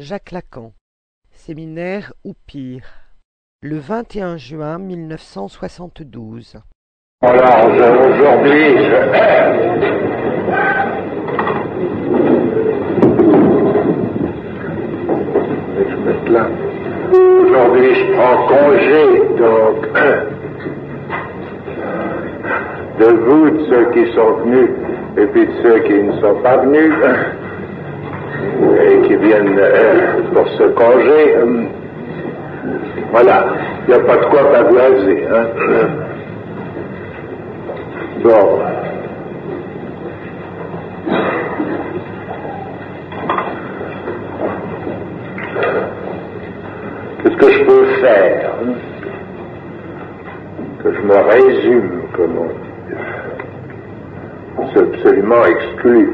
Jacques 0.00 0.30
Lacan, 0.30 0.72
séminaire 1.30 2.14
ou 2.24 2.32
pire, 2.46 2.86
le 3.60 3.76
21 3.76 4.38
juin 4.38 4.78
1972. 4.78 6.56
Alors 7.20 7.66
aujourd'hui, 7.66 8.78
je... 8.78 8.94
là. 16.32 16.48
Aujourd'hui, 17.12 17.94
je 17.94 18.12
prends 18.14 18.46
congé, 18.46 19.04
donc, 19.36 19.86
de 22.98 23.04
vous, 23.04 23.50
de 23.50 23.64
ceux 23.68 23.90
qui 23.92 24.14
sont 24.14 24.32
venus, 24.38 24.70
et 25.18 25.26
puis 25.26 25.46
de 25.46 25.52
ceux 25.62 25.78
qui 25.80 25.92
ne 25.92 26.12
sont 26.22 26.40
pas 26.42 26.56
venus 26.56 26.90
et 28.82 29.08
qui 29.08 29.16
viennent 29.16 29.58
euh, 29.58 30.22
pour 30.32 30.48
ce 30.48 30.64
congé. 30.64 31.34
Voilà, 33.10 33.44
il 33.86 33.94
n'y 33.94 34.00
a 34.00 34.04
pas 34.04 34.16
de 34.16 34.24
quoi 34.26 34.50
pavoiser. 34.52 35.24
Hein. 35.26 35.46
Bon. 38.22 38.60
Qu'est-ce 47.22 47.36
que 47.36 47.50
je 47.50 47.64
peux 47.64 47.84
faire 48.00 48.50
hein? 48.62 48.72
Que 50.82 50.92
je 50.94 51.00
me 51.00 51.16
résume, 51.16 52.02
comme 52.14 52.38
on 52.38 52.46
dit. 52.46 52.54
C'est 54.72 54.80
absolument 54.80 55.44
exclu. 55.46 56.10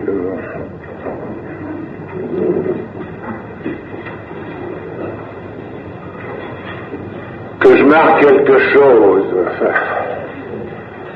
Que 7.60 7.76
je 7.76 7.84
marque 7.84 8.20
quelque 8.20 8.58
chose, 8.72 9.24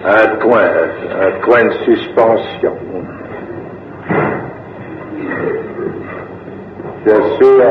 un 0.05 0.37
point, 0.37 0.71
un 1.21 1.31
point 1.43 1.65
de 1.65 1.73
suspension. 1.85 2.77
Bien 7.05 7.23
sûr, 7.39 7.65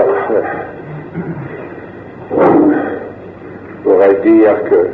je 2.31 3.83
pourrais 3.83 4.16
dire 4.21 4.64
que 4.69 4.89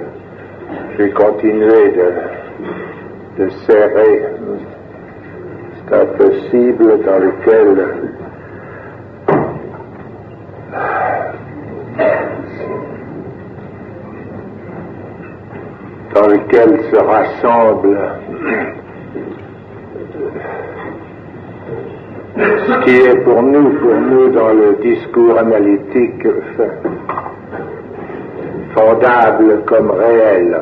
j'ai 0.98 1.09
continué 1.11 1.92
de, 1.92 3.44
de 3.44 3.50
serrer 3.67 4.36
c'est 5.88 5.95
impossible 5.95 7.03
dans 7.03 7.20
lequel 7.20 7.88
dans 16.14 16.28
lequel 16.28 16.80
se 16.92 16.95
rassemble 16.98 17.98
ce 22.38 22.84
qui 22.84 22.95
est 22.98 23.23
pour 23.23 23.42
nous, 23.44 23.70
pour 23.80 23.95
nous 23.95 24.30
dans 24.30 24.54
le 24.54 24.78
discours 24.82 25.38
analytique 25.38 26.28
fondable 28.76 29.64
comme 29.66 29.92
réel. 29.92 30.62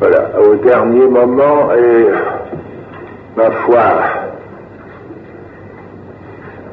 Voilà, 0.00 0.30
au 0.40 0.54
dernier 0.56 1.06
moment, 1.06 1.72
et 1.72 2.06
ma 3.36 3.50
foi, 3.50 3.92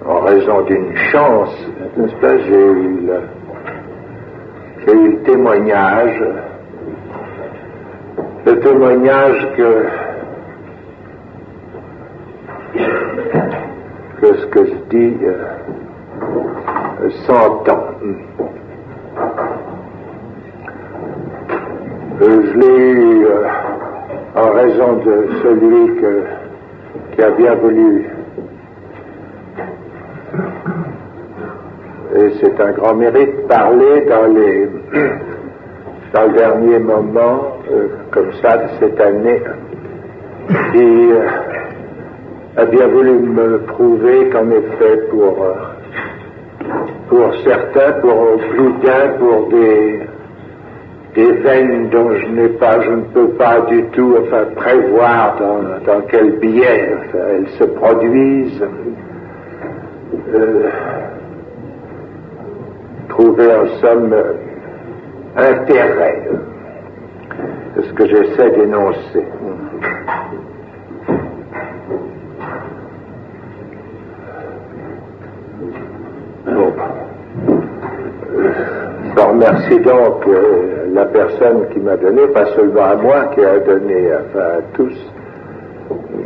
en 0.07 0.19
raison 0.19 0.61
d'une 0.61 0.95
chance, 1.11 1.55
j'ai 1.97 2.53
eu 2.53 3.07
le, 3.07 4.93
eu 4.93 5.11
le 5.11 5.17
témoignage, 5.23 6.23
le 8.45 8.59
témoignage 8.59 9.47
que, 9.57 9.85
que 14.21 14.35
ce 14.35 14.45
que 14.47 14.65
je 14.65 14.75
dis 14.89 15.17
euh, 15.25 17.09
s'entend. 17.25 17.83
Euh, 22.21 22.41
je 22.43 22.59
l'ai 22.59 22.89
eu 22.91 23.25
euh, 23.25 23.47
en 24.35 24.51
raison 24.51 24.93
de 24.97 25.27
celui 25.41 25.95
que, 25.95 26.23
qui 27.13 27.23
a 27.23 27.31
bien 27.31 27.55
voulu. 27.55 28.14
Et 32.17 32.31
c'est 32.41 32.61
un 32.61 32.71
grand 32.71 32.95
mérite 32.95 33.35
de 33.35 33.47
parler 33.47 34.05
dans 34.07 34.27
les 34.33 34.69
dans 36.13 36.27
le 36.27 36.33
dernier 36.33 36.79
moment, 36.79 37.57
euh, 37.69 37.87
comme 38.11 38.31
ça, 38.41 38.57
de 38.57 38.67
cette 38.79 39.01
année, 39.01 39.41
qui 40.71 41.09
a 42.55 42.65
bien 42.65 42.87
voulu 42.87 43.11
me 43.11 43.57
prouver 43.67 44.29
qu'en 44.29 44.49
effet, 44.49 44.97
pour, 45.09 45.45
pour 47.09 47.33
certains, 47.43 47.99
pour 47.99 48.37
plus 48.37 48.73
d'un, 48.83 49.09
pour 49.19 49.49
des 49.49 49.99
des 51.15 51.31
veines 51.31 51.89
dont 51.89 52.13
je 52.13 52.27
n'ai 52.27 52.49
pas, 52.49 52.81
je 52.81 52.91
ne 52.91 53.03
peux 53.13 53.29
pas 53.29 53.61
du 53.61 53.83
tout 53.93 54.17
enfin, 54.21 54.43
prévoir 54.55 55.37
dans, 55.39 55.93
dans 55.93 56.01
quel 56.09 56.39
biais 56.39 56.91
elles 57.13 57.47
se 57.57 57.63
produisent. 57.63 58.63
Euh, 63.05 63.09
trouver 63.09 63.53
en 63.53 63.67
somme 63.81 64.13
intérêt. 65.35 66.23
C'est 67.75 67.83
ce 67.83 67.93
que 67.93 68.07
j'essaie 68.07 68.51
d'énoncer. 68.51 69.25
Bon. 76.45 76.73
Je 79.17 79.21
remercie 79.21 79.79
donc 79.79 80.27
euh, 80.27 80.87
la 80.93 81.05
personne 81.05 81.67
qui 81.73 81.79
m'a 81.79 81.97
donné, 81.97 82.27
pas 82.27 82.45
seulement 82.55 82.83
à 82.83 82.95
moi, 82.95 83.25
qui 83.33 83.43
a 83.43 83.59
donné 83.59 84.09
enfin, 84.13 84.39
à 84.39 84.61
tous 84.73 84.93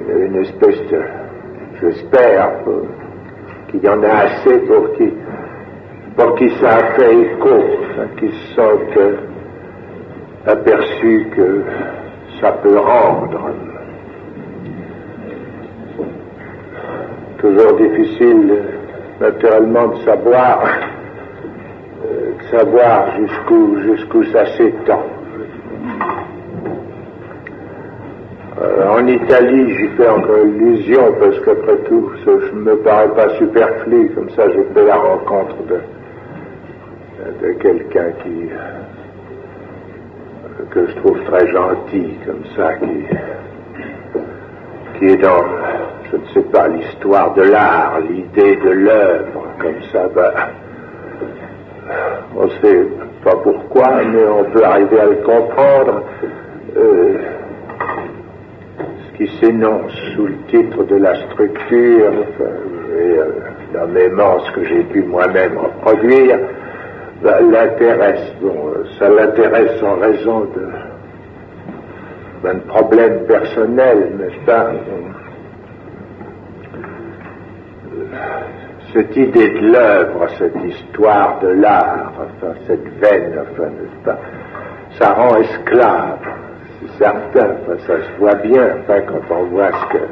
une 0.09 0.35
espèce 0.37 0.79
de, 0.91 1.01
j'espère, 1.81 2.51
qu'il 3.69 3.83
y 3.83 3.89
en 3.89 4.03
a 4.03 4.09
assez 4.09 4.57
pour 4.59 4.93
qui, 4.93 5.13
pour 6.19 6.35
qui 6.35 6.49
fait 6.49 7.15
écho, 7.15 7.61
qui 8.19 8.29
sentent 8.53 8.99
aperçus 10.45 11.27
que 11.33 11.63
ça 12.41 12.51
peut 12.61 12.77
rendre. 12.77 13.51
Toujours 17.37 17.73
difficile, 17.77 18.63
naturellement, 19.21 19.87
de 19.87 19.95
savoir 20.03 20.61
savoir 22.51 23.15
jusqu'où 23.17 23.77
jusqu'où 23.77 24.23
ça 24.25 24.45
s'étend. 24.57 25.03
Euh, 28.61 28.89
en 28.89 29.07
Italie, 29.07 29.73
j'y 29.77 29.87
fais 29.95 30.09
encore 30.09 30.39
illusion 30.39 31.13
parce 31.17 31.39
qu'après 31.41 31.77
tout, 31.87 32.11
ça 32.25 32.31
ne 32.31 32.59
me 32.59 32.75
paraît 32.77 33.13
pas 33.15 33.29
superflu. 33.37 34.11
Comme 34.15 34.29
ça, 34.31 34.49
j'ai 34.49 34.63
fait 34.73 34.85
la 34.85 34.95
rencontre 34.95 35.55
de, 35.69 35.77
de 37.41 37.51
quelqu'un 37.53 38.11
qui 38.23 38.49
que 40.71 40.85
je 40.87 40.95
trouve 40.95 41.23
très 41.23 41.47
gentil, 41.47 42.13
comme 42.25 42.43
ça, 42.55 42.73
qui, 42.75 43.05
qui 44.97 45.05
est 45.07 45.17
dans, 45.17 45.43
je 46.11 46.17
ne 46.17 46.25
sais 46.33 46.49
pas, 46.51 46.67
l'histoire 46.67 47.33
de 47.33 47.43
l'art, 47.43 47.99
l'idée 48.01 48.55
de 48.57 48.69
l'œuvre, 48.69 49.47
comme 49.59 49.81
ça, 49.91 50.07
ben, 50.13 50.31
on 52.35 52.45
ne 52.45 52.49
sait 52.61 52.87
pas 53.23 53.35
pourquoi, 53.43 54.03
mais 54.03 54.25
on 54.25 54.43
peut 54.45 54.63
arriver 54.63 54.99
à 54.99 55.05
le 55.05 55.15
comprendre. 55.17 56.03
Euh, 56.77 57.17
ce 58.77 59.17
qui 59.17 59.39
s'énonce 59.39 59.91
sous 60.15 60.27
le 60.27 60.37
titre 60.47 60.83
de 60.83 60.95
la 60.95 61.15
structure, 61.27 62.13
et 62.13 63.17
euh, 63.17 63.25
la 63.73 63.85
mémence 63.87 64.49
que 64.51 64.63
j'ai 64.63 64.83
pu 64.83 65.01
moi-même 65.03 65.57
reproduire, 65.57 66.37
l'intéresse. 67.23 68.33
Bon, 68.41 68.73
ça 68.97 69.09
l'intéresse 69.09 69.81
en 69.83 69.95
raison 69.95 70.47
d'un 72.43 72.59
problème 72.67 73.25
personnel, 73.25 74.13
n'est-ce 74.17 74.45
pas 74.45 74.71
cette 78.93 79.15
idée 79.15 79.49
de 79.49 79.71
l'œuvre, 79.71 80.27
cette 80.37 80.55
histoire 80.65 81.39
de 81.41 81.49
l'art, 81.49 82.11
enfin, 82.17 82.53
cette 82.67 82.87
veine, 82.99 83.33
enfin, 83.39 83.67
n'est-ce 83.67 84.03
pas, 84.03 84.17
ça 84.99 85.13
rend 85.13 85.37
esclave, 85.37 86.17
c'est 86.81 87.03
certain, 87.03 87.55
ça 87.85 87.97
se 87.97 88.19
voit 88.19 88.35
bien, 88.35 88.77
enfin, 88.79 89.01
quand 89.01 89.35
on 89.35 89.43
voit 89.45 89.69
ce 89.71 89.97
que, 89.97 90.03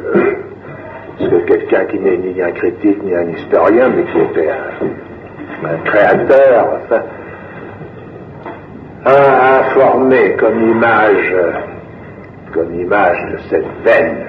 ce 1.20 1.26
que 1.26 1.86
qui 1.86 2.00
n'est 2.00 2.18
ni 2.18 2.42
un 2.42 2.52
critique 2.52 3.02
ni 3.04 3.16
un 3.16 3.30
historien, 3.30 3.90
mais 3.90 4.04
qui 4.04 4.20
était 4.20 4.50
un, 4.50 5.17
créateur, 5.86 6.80
enfin, 6.84 7.02
a, 9.06 9.64
formé 9.74 10.36
comme 10.38 10.72
image, 10.72 11.36
comme 12.54 12.80
image 12.80 13.18
de 13.32 13.38
cette 13.50 13.84
veine, 13.84 14.26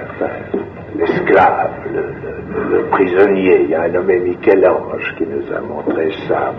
l'esclave, 0.95 1.71
le, 1.93 2.83
prisonnier. 2.91 3.61
Il 3.63 3.69
y 3.69 3.75
a 3.75 3.83
un 3.83 3.89
nommé 3.89 4.19
Michel-Ange 4.19 5.15
qui 5.17 5.25
nous 5.25 5.55
a 5.55 5.61
montré 5.61 6.11
ça. 6.27 6.53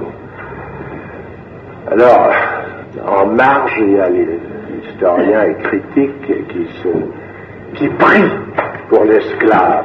Alors, 1.90 2.32
en 3.06 3.26
marge, 3.26 3.72
il 3.78 3.92
y 3.92 4.00
a 4.00 4.08
l'historien 4.08 5.44
et 5.44 5.54
critique 5.62 6.48
qui 6.48 6.66
se 6.82 6.88
qui 7.74 7.88
prie 7.88 8.30
pour 8.88 9.04
l'esclave. 9.04 9.84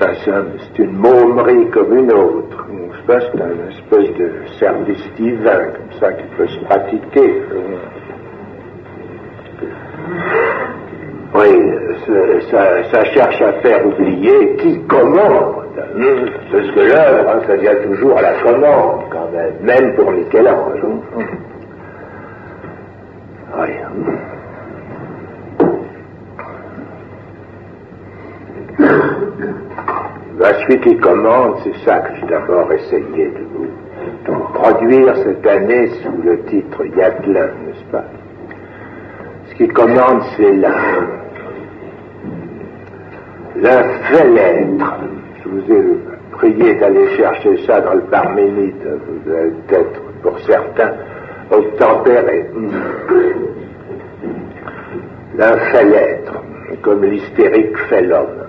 C'est 0.00 0.82
une 0.82 0.96
mômerie 0.96 1.68
comme 1.70 1.96
une 1.96 2.12
autre. 2.12 2.66
C'est 3.06 3.34
une 3.34 3.70
espèce 3.70 4.16
de 4.16 4.30
service 4.58 5.12
divin 5.16 5.58
comme 5.72 6.00
ça 6.00 6.12
qui 6.12 6.24
peut 6.36 6.46
se 6.46 6.64
pratiquer. 6.64 7.42
Oui, 11.34 11.72
ça, 12.50 13.04
cherche 13.04 13.42
à 13.42 13.52
faire 13.60 13.86
oublier 13.86 14.56
qui 14.56 14.80
commande. 14.86 15.64
Parce 15.74 16.70
que 16.70 16.80
l'œuvre, 16.80 17.30
hein, 17.30 17.40
ça 17.46 17.56
vient 17.56 17.74
toujours 17.84 18.16
à 18.16 18.22
la 18.22 18.32
commande, 18.42 19.02
quand 19.10 19.30
même, 19.32 19.54
même 19.62 19.94
pour 19.96 20.10
Michel-Ange. 20.12 20.80
La 30.50 30.58
suite 30.64 30.80
qui 30.80 30.96
commande, 30.96 31.58
c'est 31.62 31.76
ça 31.84 32.00
que 32.00 32.12
j'ai 32.16 32.26
d'abord 32.26 32.72
essayé 32.72 33.26
de 33.28 33.44
vous, 33.54 33.68
produire 34.52 35.14
cette 35.18 35.46
année 35.46 35.86
sous 36.02 36.22
le 36.24 36.40
titre 36.46 36.84
Yadlin, 36.86 37.50
n'est-ce 37.66 37.84
pas? 37.92 38.04
Ce 39.46 39.54
qui 39.54 39.68
commande, 39.68 40.22
c'est 40.36 40.52
la, 40.54 40.74
la 43.60 43.84
fenêtre. 44.10 44.94
Je 45.44 45.48
vous 45.50 45.72
ai 45.72 45.84
prié 46.32 46.74
d'aller 46.80 47.16
chercher 47.16 47.64
ça 47.64 47.80
dans 47.82 47.94
le 47.94 48.02
Parménide, 48.10 48.74
vous 49.06 49.32
allez 49.32 49.52
peut-être, 49.68 50.02
pour 50.20 50.36
certains, 50.40 50.94
obtempérer. 51.52 52.50
La 55.36 55.56
fenêtre, 55.58 56.42
comme 56.82 57.04
l'hystérique 57.04 57.78
fait 57.88 58.02
l'homme. 58.02 58.40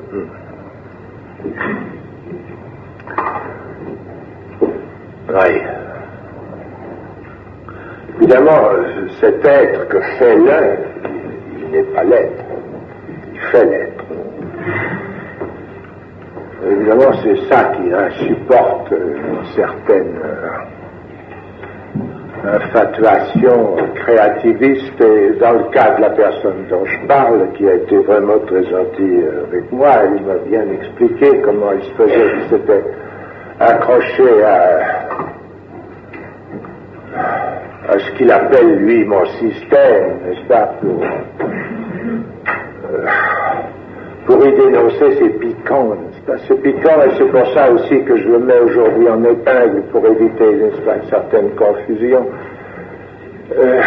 Oui. 5.30 5.62
Évidemment, 8.18 8.62
cet 9.19 9.46
être 9.46 9.88
que 9.88 10.00
fait 10.19 10.36
l'un, 10.36 10.75
il 11.58 11.72
n'est 11.72 11.84
pas 11.84 12.04
l'être, 12.04 12.44
il 13.34 13.40
fait 13.52 13.66
l'être. 13.66 14.04
Évidemment, 16.69 17.12
c'est 17.24 17.50
ça 17.50 17.72
qui 17.75 17.92
insupporte 17.94 18.92
une 18.92 19.46
certaine 19.56 20.22
infatuation 22.43 23.77
créativiste 23.95 25.01
et 25.01 25.31
dans 25.39 25.53
le 25.53 25.63
cas 25.71 25.95
de 25.95 26.01
la 26.01 26.09
personne 26.09 26.65
dont 26.69 26.85
je 26.85 27.07
parle, 27.07 27.53
qui 27.53 27.65
a 27.67 27.75
été 27.75 27.95
vraiment 27.97 28.39
très 28.47 28.63
gentille 28.63 29.23
avec 29.47 29.71
moi, 29.71 29.91
il 30.15 30.25
m'a 30.25 30.38
bien 30.47 30.65
expliqué 30.71 31.39
comment 31.43 31.71
il 31.73 31.83
se 31.83 31.91
faisait, 31.93 32.31
il 32.35 32.41
s'était 32.49 32.83
accroché 33.59 34.43
à, 34.43 34.79
ce 37.99 38.11
qu'il 38.17 38.31
appelle 38.31 38.77
lui 38.77 39.05
mon 39.05 39.23
système, 39.25 40.21
n'est-ce 40.25 40.47
pas, 40.47 40.73
pour, 40.81 41.03
euh, 41.03 41.09
pour 44.25 44.47
y 44.47 44.51
dénoncer 44.53 45.17
ses 45.17 45.29
piquants, 45.29 45.95
c'est 46.27 46.62
piquant 46.62 47.01
et 47.06 47.12
c'est 47.18 47.25
pour 47.25 47.45
ça 47.53 47.71
aussi 47.71 48.03
que 48.03 48.18
je 48.18 48.27
le 48.27 48.39
mets 48.39 48.59
aujourd'hui 48.59 49.09
en 49.09 49.23
épingle 49.23 49.81
pour 49.91 50.06
éviter, 50.06 50.51
une 50.51 51.09
certaine 51.09 51.50
confusion. 51.56 52.27
Euh, 53.57 53.81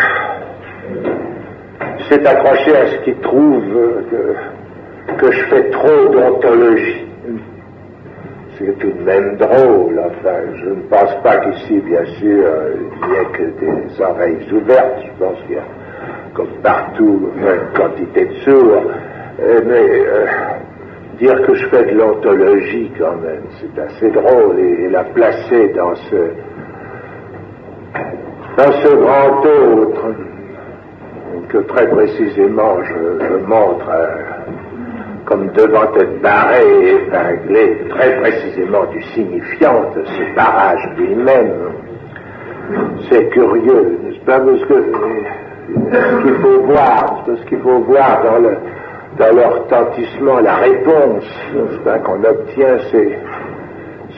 c'est 2.09 2.27
accroché 2.27 2.77
à 2.77 2.87
ce 2.87 2.97
qu'il 3.05 3.17
trouve 3.21 3.63
que, 5.19 5.33
je 5.33 5.45
fais 5.45 5.71
trop 5.71 6.09
d'ontologie. 6.09 7.07
C'est 8.59 8.79
tout 8.79 8.91
de 8.91 9.03
même 9.03 9.37
drôle, 9.37 10.01
enfin, 10.05 10.39
je 10.55 10.69
ne 10.71 10.83
pense 10.89 11.15
pas 11.23 11.39
qu'ici, 11.39 11.81
bien 11.81 12.05
sûr, 12.19 12.45
il 13.03 13.09
n'y 13.09 13.17
ait 13.17 13.25
que 13.33 13.43
des 13.61 14.01
oreilles 14.01 14.47
ouvertes, 14.53 15.03
je 15.05 15.25
pense 15.25 15.39
qu'il 15.47 15.57
y 15.57 15.59
a, 15.59 15.65
comme 16.35 16.49
partout, 16.63 17.31
une 17.37 17.79
quantité 17.79 18.27
de 18.27 18.35
sourds, 18.45 18.83
euh, 19.41 19.61
mais 19.67 20.07
euh, 20.07 20.27
dire 21.19 21.43
que 21.43 21.55
je 21.55 21.67
fais 21.69 21.85
de 21.85 21.99
l'ontologie 21.99 22.91
quand 22.99 23.17
même, 23.17 23.45
c'est 23.61 23.81
assez 23.81 24.11
drôle 24.11 24.59
et, 24.59 24.89
la 24.89 25.05
placer 25.05 25.69
dans 25.75 25.95
ce 25.95 26.31
dans 28.57 28.73
ce 28.73 28.95
grand 28.95 29.41
autre 29.45 30.15
que 31.49 31.59
très 31.59 31.89
précisément 31.89 32.83
je, 32.85 33.37
montre 33.47 33.89
euh, 33.91 34.07
comme 35.25 35.49
devant 35.53 35.93
être 35.95 36.21
barré 36.21 36.63
et 36.63 36.95
épinglé 36.95 37.79
très 37.89 38.17
précisément 38.21 38.85
du 38.87 39.03
signifiant 39.15 39.91
de 39.97 40.05
ce 40.05 40.37
barrage 40.37 40.89
lui-même. 40.97 41.53
C'est 43.11 43.29
curieux, 43.31 43.99
n'est-ce 44.03 44.25
pas, 44.25 44.41
parce 44.41 44.65
que 44.65 44.75
ce 45.93 46.23
qu'il 46.23 46.35
faut 46.35 46.63
voir, 46.63 47.25
ce 47.27 47.47
qu'il 47.47 47.59
faut 47.59 47.79
voir 47.81 48.23
dans 48.23 48.39
le 48.39 48.57
dans 49.19 49.33
leur 49.35 49.63
retentissement, 49.63 50.41
la 50.41 50.57
réponse 50.57 51.25
qu'on 52.05 52.25
obtient, 52.25 52.79
c'est, 52.91 53.19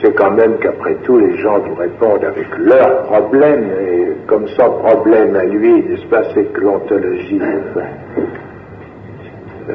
c'est 0.01 0.13
quand 0.15 0.31
même 0.31 0.57
qu'après 0.57 0.95
tout, 1.03 1.19
les 1.19 1.37
gens 1.37 1.59
nous 1.59 1.75
répondent 1.75 2.23
avec 2.23 2.47
leurs 2.57 3.03
problèmes, 3.03 3.69
et 3.79 4.07
comme 4.25 4.47
son 4.47 4.71
problème 4.79 5.35
à 5.35 5.43
lui, 5.43 5.83
n'est-ce 5.83 6.07
pas, 6.07 6.23
c'est 6.33 6.51
que 6.51 6.61
l'ontologie, 6.61 7.41
euh, 9.69 9.73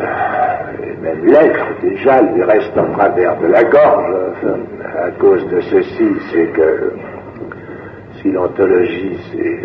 et 0.82 0.96
même 1.02 1.24
l'être, 1.26 1.66
déjà, 1.82 2.22
lui 2.22 2.42
reste 2.42 2.76
en 2.76 2.92
travers 2.92 3.38
de 3.38 3.46
la 3.46 3.62
gorge, 3.64 4.14
à 4.98 5.10
cause 5.20 5.46
de 5.48 5.60
ceci, 5.60 6.08
c'est 6.32 6.46
que 6.52 6.92
si 8.20 8.30
l'ontologie, 8.32 9.18
c'est, 9.30 9.60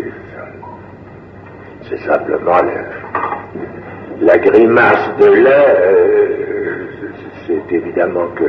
c'est 1.88 1.98
simplement 2.06 2.62
le, 2.62 2.97
la 4.20 4.38
grimace 4.38 5.16
de 5.20 5.26
l'un, 5.26 5.50
euh, 5.50 6.86
c'est 7.46 7.72
évidemment 7.74 8.26
que 8.34 8.44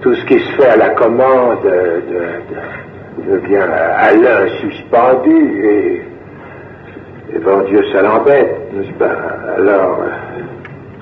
tout 0.00 0.14
ce 0.14 0.24
qui 0.26 0.38
se 0.38 0.52
fait 0.56 0.68
à 0.68 0.76
la 0.76 0.90
commande 0.90 1.62
devient 3.26 3.56
à 3.56 4.12
l'un 4.12 4.48
suspendu 4.60 5.64
et, 5.64 6.02
et 7.34 7.38
bon 7.38 7.62
Dieu 7.62 7.80
ça 7.92 8.02
l'embête, 8.02 8.72
n'est-ce 8.72 8.92
pas? 8.98 9.16
Alors, 9.56 10.04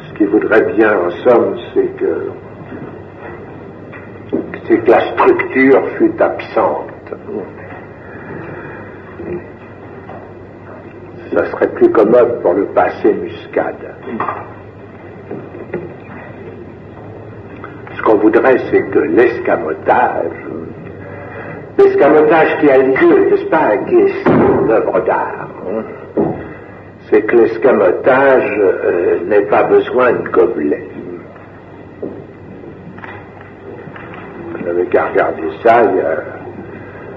ce 0.08 0.18
qu'il 0.18 0.28
voudrait 0.28 0.62
bien 0.76 0.92
en 0.98 1.10
somme, 1.28 1.56
c'est 1.74 1.96
que 1.96 2.30
c'est 4.68 4.78
que 4.78 4.90
la 4.90 5.00
structure 5.12 5.88
fût 5.96 6.12
absente 6.20 6.88
ça 11.32 11.50
serait 11.50 11.68
plus 11.68 11.88
commode 11.90 12.42
pour 12.42 12.52
le 12.54 12.66
passé 12.66 13.12
muscade. 13.12 13.94
Ce 17.96 18.02
qu'on 18.02 18.16
voudrait, 18.16 18.58
c'est 18.70 18.82
que 18.90 18.98
l'escamotage, 18.98 20.32
l'escamotage 21.78 22.58
qui 22.60 22.70
a 22.70 22.78
lieu, 22.78 23.30
n'est-ce 23.30 23.46
pas, 23.46 23.76
qui 23.88 23.94
est 23.94 24.28
une 24.28 24.70
œuvre 24.70 25.00
d'art, 25.00 25.48
c'est 27.10 27.22
que 27.22 27.36
l'escamotage 27.36 28.58
euh, 28.58 29.20
n'ait 29.26 29.46
pas 29.46 29.64
besoin 29.64 30.12
de 30.12 30.28
gobelet. 30.28 30.88
Vous 34.52 34.64
n'avez 34.66 34.86
qu'à 34.86 35.06
regarder 35.06 35.42
ça, 35.62 35.82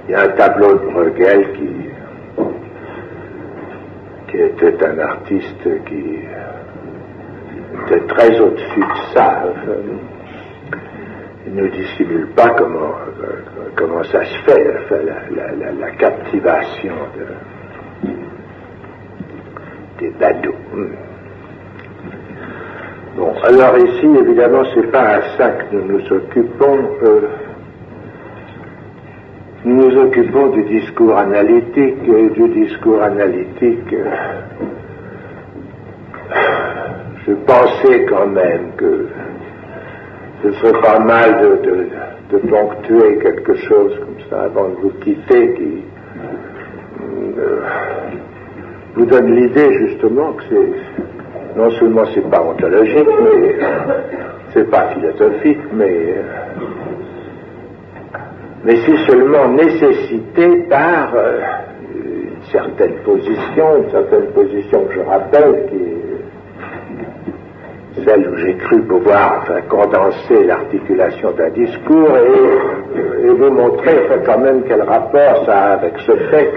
il 0.08 0.12
y, 0.12 0.16
a, 0.16 0.22
un 0.22 0.28
tableau 0.30 0.74
de 0.74 0.92
Bruegel 0.92 1.54
qui 1.54 1.85
était 4.40 4.86
un 4.86 5.00
artiste 5.00 5.86
qui 5.86 6.20
était 7.86 8.08
très 8.08 8.40
au-dessus 8.40 8.80
de 8.80 9.14
ça. 9.14 9.44
Il 11.48 11.56
ne 11.56 11.68
dissimule 11.68 12.28
pas 12.36 12.50
comment, 12.58 12.96
comment 13.76 14.04
ça 14.04 14.24
se 14.26 14.38
fait, 14.40 14.64
la, 15.80 15.92
captivation 15.92 16.96
des 20.00 20.10
badauds. 20.20 20.56
Bon, 23.16 23.34
alors 23.44 23.78
ici, 23.78 24.08
évidemment, 24.20 24.64
c'est 24.74 24.92
pas 24.92 25.16
à 25.16 25.38
ça 25.38 25.50
que 25.52 25.76
nous 25.76 25.86
nous 25.86 26.12
occupons. 26.12 26.90
Euh, 27.04 27.22
nous 29.66 29.76
nous 29.76 29.98
occupons 29.98 30.48
du 30.50 30.64
discours 30.64 31.18
analytique 31.18 32.04
du 32.04 32.50
discours 32.50 33.02
analytique. 33.02 33.96
je 37.28 37.34
pensais 37.34 38.06
quand 38.06 38.28
même 38.28 38.72
que 38.78 39.08
ce 40.44 40.52
serait 40.54 40.82
pas 40.82 41.00
mal 41.00 41.60
de, 41.64 42.38
ponctuer 42.50 43.18
quelque 43.20 43.56
chose 43.56 43.98
comme 44.00 44.30
ça 44.30 44.44
avant 44.44 44.70
de 44.70 44.76
vous 44.76 44.92
quitter 45.02 45.54
qui 45.54 45.84
euh, 47.38 47.62
vous 48.96 49.06
donne 49.06 49.34
l'idée 49.34 49.74
justement 49.88 50.34
que 50.34 50.44
c'est 50.50 51.58
non 51.58 51.72
seulement 51.72 52.04
c'est 52.14 52.30
pas 52.30 52.42
ontologique, 52.42 53.08
mais 53.24 53.56
c'est 54.54 54.70
pas 54.70 54.90
philosophique, 54.90 55.62
mais 55.74 56.14
euh, 56.18 56.22
mais 58.66 58.78
c'est 58.84 58.98
seulement 59.12 59.48
nécessité 59.50 60.66
par 60.70 61.14
euh, 61.16 61.40
une 61.94 62.44
certaine 62.52 62.96
position, 63.06 63.78
une 63.84 63.92
certaine 63.92 64.26
position 64.34 64.86
que 64.86 64.94
je 64.96 65.02
rappelle 65.02 65.68
qui 65.70 65.76
est 65.76 65.96
celle 68.04 68.28
où 68.28 68.36
j'ai 68.38 68.56
cru 68.56 68.82
pouvoir 68.82 69.46
condenser 69.70 70.44
l'articulation 70.46 71.32
d'un 71.32 71.50
discours 71.52 72.18
et, 72.18 73.30
vous 73.30 73.52
montrer 73.52 74.08
quand 74.26 74.40
même 74.40 74.64
quel 74.68 74.82
rapport 74.82 75.46
ça 75.46 75.58
a 75.58 75.74
avec 75.74 75.94
ce 76.06 76.16
fait 76.30 76.54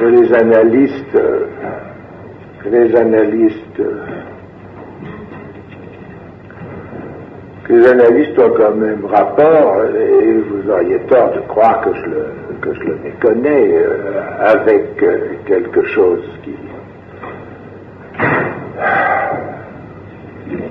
que, 0.00 0.06
les 0.06 0.32
analystes 0.32 1.18
que 2.62 2.68
les 2.68 2.96
analystes 2.96 3.82
les 7.68 7.86
analystes 7.88 8.38
ont 8.38 8.50
quand 8.56 8.74
même 8.74 9.04
rapport, 9.06 9.82
et 9.84 10.32
vous 10.34 10.70
auriez 10.70 10.98
tort 11.08 11.32
de 11.32 11.40
croire 11.48 11.80
que 11.80 11.94
je 11.94 12.04
le, 12.06 12.26
que 12.60 12.74
je 12.74 12.80
le 12.80 12.96
méconnais, 13.04 13.70
euh, 13.74 14.20
avec 14.38 15.02
euh, 15.02 15.18
quelque 15.46 15.84
chose 15.86 16.22
qui, 16.44 16.54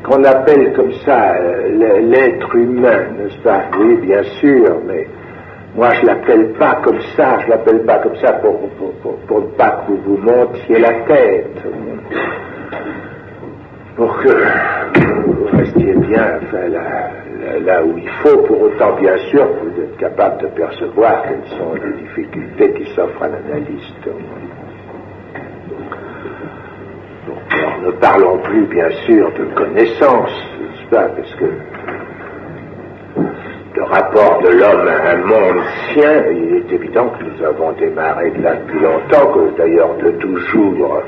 qu'on 0.04 0.24
appelle 0.24 0.74
comme 0.74 0.94
ça 1.06 1.34
euh, 1.36 2.00
l'être 2.02 2.56
humain, 2.56 3.06
n'est-ce 3.18 3.38
pas? 3.44 3.64
Oui, 3.80 3.98
bien 3.98 4.24
sûr, 4.40 4.78
mais 4.88 5.08
moi 5.75 5.90
je 5.96 6.06
l'appelle 6.06 6.54
pas 6.54 6.80
comme 6.84 7.00
ça, 7.18 7.40
je 7.44 7.50
l'appelle 7.50 7.84
pas 7.84 7.98
comme 8.00 8.16
ça 8.18 8.34
pour, 8.34 8.70
pour, 8.70 8.94
pour, 9.02 9.18
pour 9.28 9.42
ne 9.42 9.48
pas 9.48 9.84
que 9.86 9.92
vous 9.92 10.02
vous 10.06 10.18
montiez 10.18 10.80
la 10.80 10.94
tête, 11.08 11.58
pour 13.96 14.18
que 14.20 14.30
vous 15.26 15.58
restiez 15.58 15.94
bien 15.96 16.40
enfin, 16.42 16.68
là, 16.68 17.84
où 17.84 17.98
il 17.98 18.10
faut, 18.24 18.38
pour 18.44 18.62
autant 18.62 18.96
bien 19.00 19.18
sûr 19.30 19.46
que 19.46 19.66
vous 19.66 19.82
êtes 19.82 19.98
capable 19.98 20.42
de 20.42 20.48
percevoir 20.48 21.24
quelles 21.24 21.58
sont 21.58 21.74
les 21.76 22.04
difficultés 22.04 22.74
qui 22.74 22.86
s'offrent 22.94 23.24
à 23.24 23.28
l'analyste. 23.28 24.08
Donc, 27.28 27.38
alors, 27.52 27.82
ne 27.82 27.92
parlons 27.92 28.38
plus, 28.40 28.66
bien 28.68 28.90
sûr, 29.06 29.32
de 29.34 29.46
connaissance, 29.56 30.32
n'est-ce 30.60 30.90
pas, 30.90 31.08
parce 31.10 31.36
que 31.36 31.46
le 33.76 33.84
rapport 33.84 34.42
de 34.42 34.50
l'homme 34.50 34.88
à 34.88 35.12
un 35.12 35.18
monde 35.18 35.64
sien, 35.94 36.32
il 36.32 36.56
est 36.56 36.72
évident 36.74 37.10
que 37.10 37.24
nous 37.26 37.44
avons 37.44 37.74
démarré 37.74 38.32
de 38.32 38.42
là 38.42 38.56
depuis 38.56 38.80
longtemps, 38.80 39.34
que 39.34 39.58
d'ailleurs 39.58 39.96
de 39.98 40.12
toujours, 40.12 41.02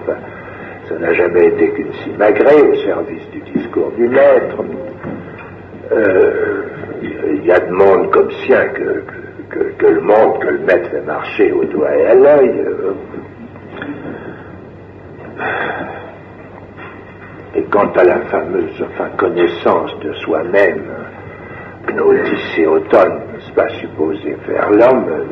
ça 0.88 0.98
n'a 1.00 1.14
jamais 1.14 1.48
été 1.48 1.70
qu'une 1.72 1.94
simagrée 2.04 2.62
au 2.62 2.76
service 2.76 3.30
du 3.32 3.40
discours 3.52 3.92
du 3.92 4.08
maître. 4.08 4.64
Euh, 5.92 6.64
il 7.02 7.46
y 7.46 7.52
a 7.52 7.60
de 7.60 7.72
monde 7.72 8.12
comme 8.12 8.32
sien 8.46 8.68
que, 8.70 9.86
le 9.86 10.02
monde 10.02 10.40
que 10.40 10.48
le 10.48 10.60
maître 10.60 10.90
fait 10.90 11.02
marcher 11.02 11.52
au 11.52 11.64
doigt 11.66 11.96
et 11.96 12.08
à 12.08 12.16
l'œil. 12.16 12.66
Et 17.56 17.64
quant 17.64 17.92
à 17.96 18.04
la 18.04 18.20
fameuse 18.26 18.86
connaissance 19.18 19.98
de 20.00 20.14
soi-même, 20.14 20.84
Gnotis 21.88 22.62
et 22.62 22.68
automne, 22.68 23.22
n'est-ce 23.34 23.52
pas 23.54 23.70
supposé 23.80 24.36
faire 24.46 24.70
l'homme, 24.72 25.06
euh, 25.10 25.24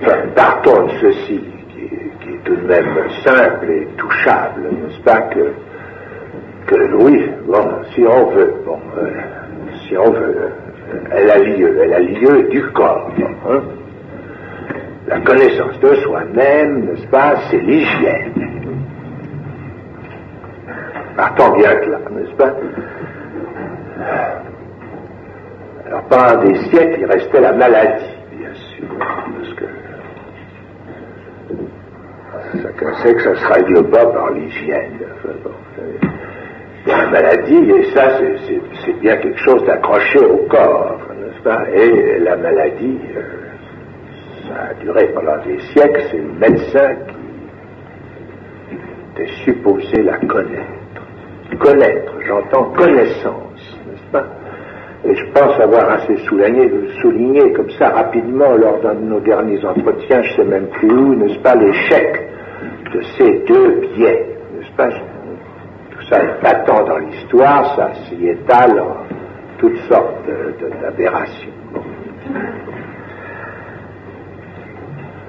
enfin, 0.00 0.18
partons 0.34 0.86
de 0.86 0.92
ceci, 1.00 1.40
qui 1.70 1.84
est, 1.84 2.10
qui 2.20 2.30
est 2.30 2.31
tout 2.44 2.56
de 2.56 2.66
même 2.66 3.10
simple 3.24 3.70
et 3.70 3.86
touchable, 3.96 4.62
n'est-ce 4.62 5.00
pas, 5.02 5.22
que, 5.22 5.52
que 6.66 6.94
oui, 6.96 7.30
bon, 7.46 7.68
si 7.94 8.04
on 8.06 8.30
veut, 8.30 8.54
bon, 8.64 8.78
euh, 8.98 9.10
si 9.86 9.96
on 9.96 10.10
veut, 10.10 10.36
euh, 10.36 10.98
elle 11.12 11.30
a 11.30 11.38
lieu, 11.38 11.78
elle 11.82 11.92
a 11.94 12.00
lieu 12.00 12.48
du 12.48 12.62
corps, 12.72 13.10
hein. 13.48 13.60
La 15.08 15.20
connaissance 15.20 15.78
de 15.80 15.94
soi-même, 15.96 16.84
n'est-ce 16.86 17.06
pas, 17.08 17.34
c'est 17.50 17.58
l'hygiène. 17.58 18.32
Partons 21.16 21.56
bien 21.56 21.74
de 21.74 21.90
là, 21.90 21.98
n'est-ce 22.10 22.36
pas 22.36 22.54
Alors 25.86 26.02
pendant 26.04 26.44
des 26.44 26.54
siècles, 26.70 27.00
il 27.00 27.06
restait 27.06 27.40
la 27.40 27.52
maladie, 27.52 28.04
bien 28.38 28.54
sûr, 28.54 28.88
parce 28.98 29.54
que 29.54 29.64
chacun 32.60 32.94
sait 33.02 33.14
que 33.14 33.22
ça 33.22 33.34
se 33.34 33.46
règle 33.52 33.84
pas 33.90 34.06
par 34.06 34.30
l'hygiène. 34.32 34.98
La 36.86 37.06
maladie, 37.10 37.70
et 37.70 37.84
ça, 37.94 38.18
c'est- 38.18 39.00
bien 39.00 39.16
quelque 39.16 39.38
chose 39.38 39.64
d'accroché 39.64 40.18
au 40.18 40.38
corps, 40.48 40.98
n'est-ce 41.20 41.42
pas? 41.42 41.64
Et 41.72 42.18
la 42.18 42.36
maladie, 42.36 42.98
euh, 43.16 43.20
ça 44.48 44.70
a 44.70 44.74
duré 44.82 45.06
pendant 45.14 45.38
des 45.44 45.58
siècles, 45.72 46.02
c'est 46.10 46.18
le 46.18 46.32
médecin 46.40 46.94
qui 48.68 48.74
était 49.22 49.32
supposé 49.44 50.02
la 50.02 50.16
connaître. 50.18 51.02
Connaître, 51.60 52.12
j'entends 52.26 52.64
connaissance, 52.72 53.78
n'est-ce 53.86 54.10
pas? 54.10 54.26
Et 55.04 55.14
je 55.14 55.24
pense 55.32 55.60
avoir 55.60 55.88
assez 55.90 56.16
souligné, 56.28 56.70
souligné 57.00 57.52
comme 57.52 57.70
ça 57.78 57.90
rapidement 57.90 58.54
lors 58.56 58.80
d'un 58.80 58.94
de 58.94 59.04
nos 59.04 59.20
derniers 59.20 59.64
entretiens, 59.64 60.22
je 60.22 60.36
sais 60.36 60.44
même 60.44 60.66
plus 60.66 60.92
où, 60.92 61.14
n'est-ce 61.14 61.38
pas, 61.40 61.54
l'échec 61.54 62.28
de 62.92 63.02
ces 63.16 63.38
deux 63.46 63.80
biais, 63.94 64.26
n'est-ce 64.54 64.72
pas? 64.76 64.88
Tout 64.88 66.02
ça 66.08 66.22
est 66.22 66.40
patent 66.40 66.84
dans 66.86 66.98
l'histoire, 66.98 67.76
ça 67.76 67.92
s'y 68.04 68.28
étale 68.28 68.80
en 68.80 68.96
toutes 69.58 69.78
sortes 69.88 70.26
d'aberrations. 70.80 71.52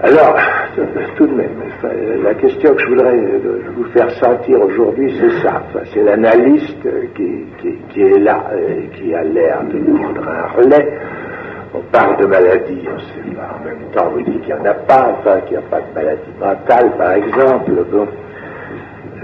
Alors, 0.01 0.37
tout 1.15 1.27
de 1.27 1.33
même, 1.33 1.63
la 2.23 2.33
question 2.33 2.73
que 2.73 2.81
je 2.81 2.87
voudrais 2.87 3.15
euh, 3.15 3.61
vous 3.73 3.85
faire 3.85 4.11
sentir 4.11 4.59
aujourd'hui, 4.61 5.15
c'est 5.17 5.47
ça. 5.47 5.63
C'est 5.93 6.03
l'analyste 6.03 6.85
euh, 6.85 7.05
qui 7.15 8.01
est 8.01 8.19
là, 8.19 8.51
euh, 8.51 8.81
et 8.81 8.87
qui 8.97 9.13
a 9.13 9.23
l'air 9.23 9.63
de 9.63 9.79
prendre 9.97 10.27
un 10.27 10.47
relais. 10.57 10.89
On 11.75 11.79
parle 11.91 12.17
de 12.17 12.25
maladie, 12.27 12.87
pas. 13.35 13.57
En 13.59 13.65
même 13.65 13.89
temps, 13.93 14.07
on 14.07 14.11
vous 14.11 14.21
dit 14.21 14.39
qu'il 14.39 14.53
n'y 14.53 14.61
en 14.61 14.65
a 14.65 14.73
pas, 14.73 15.17
enfin, 15.19 15.39
qu'il 15.41 15.57
n'y 15.57 15.63
a 15.63 15.67
pas 15.69 15.81
de 15.81 15.93
maladie 15.95 16.31
mentale, 16.39 16.91
par 16.97 17.11
exemple. 17.13 17.71
Bon. 17.91 18.07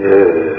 Euh, 0.00 0.54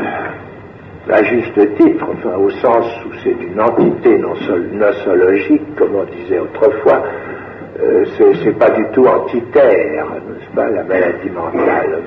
à 1.10 1.24
juste 1.24 1.76
titre, 1.78 2.06
enfin, 2.10 2.36
au 2.38 2.50
sens 2.50 2.86
où 3.06 3.10
c'est 3.24 3.32
une 3.32 3.60
entité 3.60 4.18
non 4.18 4.36
sol- 4.36 4.70
nosologique, 4.72 5.76
comme 5.76 5.96
on 5.96 6.04
disait 6.06 6.40
autrefois, 6.40 7.04
euh, 7.82 8.06
c'est, 8.44 8.58
pas 8.58 8.70
du 8.70 8.86
tout 8.94 9.06
antitaire, 9.06 10.06
n'est-ce 10.06 10.56
pas, 10.56 10.70
la 10.70 10.84
maladie 10.84 11.30
mentale. 11.30 12.00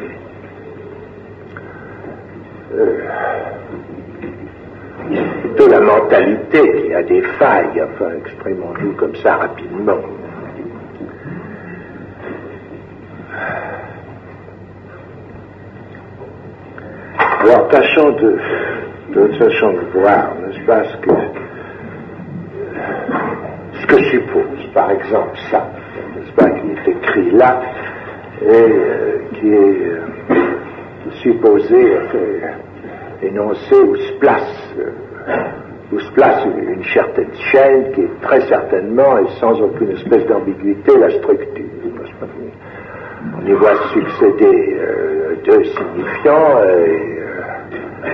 Euh, 2.75 2.99
plutôt 5.11 5.69
la 5.69 5.81
mentalité 5.81 6.61
qui 6.61 6.95
a 6.95 7.03
des 7.03 7.23
failles, 7.39 7.83
enfin, 7.83 8.11
exprimons-nous 8.19 8.93
comme 8.93 9.15
ça 9.17 9.37
rapidement. 9.37 9.99
Alors, 17.19 17.69
tâchons 17.69 18.11
de, 18.13 18.39
de, 19.15 19.99
voir, 19.99 20.35
n'est-ce 20.41 20.65
pas, 20.65 20.85
ce 20.85 20.97
que, 20.97 21.11
ce 23.81 23.87
que 23.87 24.03
suppose, 24.05 24.67
par 24.73 24.91
exemple, 24.91 25.37
ça, 25.51 25.69
n'est-ce 26.17 26.33
pas, 26.33 26.51
qui 26.51 26.69
est 26.71 26.91
écrit 26.91 27.31
là, 27.33 27.61
et 28.43 28.47
euh, 28.47 29.19
qui 29.35 29.49
est 29.49 29.83
euh, 29.83 30.01
supposé 31.23 31.99
énoncé 33.23 33.75
où 33.75 33.97
se 33.97 34.13
place, 34.15 34.75
euh, 34.79 35.37
où 35.93 35.99
se 35.99 36.13
place 36.13 36.45
une, 36.45 36.85
certaine 36.93 37.33
chaîne 37.51 37.93
qui 37.93 38.03
est 38.03 38.21
très 38.21 38.41
certainement 38.43 39.19
et 39.19 39.29
sans 39.41 39.61
aucune 39.61 39.91
espèce 39.93 40.27
d'ambiguïté 40.27 40.97
la 40.99 41.11
structure. 41.11 41.65
on 43.39 43.47
y 43.47 43.53
voit 43.53 43.77
succéder 43.93 44.77
euh, 44.79 45.37
deux 45.45 45.65
signifiants 45.65 46.63
et 46.63 47.15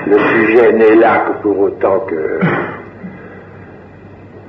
le 0.06 0.18
sujet 0.18 0.72
n'est 0.72 0.94
là 0.96 1.26
que 1.26 1.42
pour 1.42 1.58
autant 1.58 2.00
que 2.00 2.40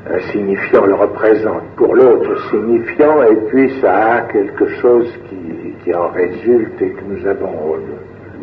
un 0.10 0.20
signifiant 0.32 0.86
le 0.86 0.96
représente 0.96 1.64
pour 1.76 1.96
l'autre 1.96 2.50
signifiant, 2.50 3.24
et 3.24 3.36
puis 3.48 3.80
ça 3.82 4.16
a 4.16 4.22
quelque 4.22 4.68
chose 4.82 5.08
qui, 5.30 5.74
qui, 5.84 5.94
en 5.94 6.10
résulte 6.10 6.82
et 6.82 6.92
que 6.92 7.04
nous 7.08 7.26
avons 7.28 7.78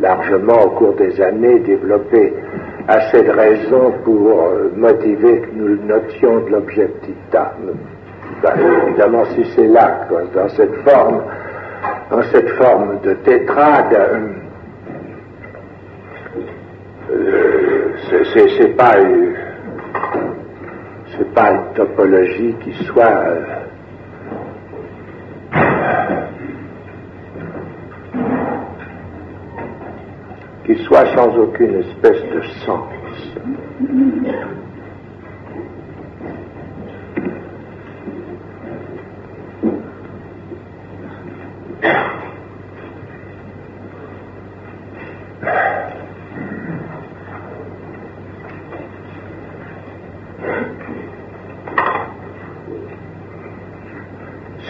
largement 0.00 0.62
au 0.64 0.70
cours 0.70 0.94
des 0.94 1.20
années 1.20 1.58
développé 1.60 2.32
assez 2.86 3.22
de 3.22 3.30
raisons 3.30 3.92
pour 4.04 4.30
euh, 4.30 4.70
motiver 4.76 5.40
que 5.40 5.50
nous 5.54 5.68
le 5.68 5.80
notions 5.84 6.40
de 6.46 6.50
l'objectif 6.50 7.14
d'âme. 7.30 7.74
Ben, 8.42 8.52
évidemment, 8.86 9.24
si 9.34 9.44
c'est 9.54 9.66
là, 9.66 10.06
dans 10.34 10.48
cette 10.50 10.74
forme, 10.76 11.22
dans 12.10 12.22
cette 12.32 12.48
forme 12.50 13.00
de 13.02 13.12
tétrade, 13.14 13.92
euh, 13.92 14.28
euh, 17.10 18.24
c'est 18.32 18.76
pas 18.76 18.94
c'est 21.16 21.34
pas 21.34 21.50
une 21.50 21.74
topologie 21.74 22.54
qui 22.62 22.72
soit 22.84 23.24
qui 30.68 30.76
soit 30.84 31.06
sans 31.16 31.34
aucune 31.38 31.76
espèce 31.76 32.22
de 32.30 32.42
sens. 32.66 32.90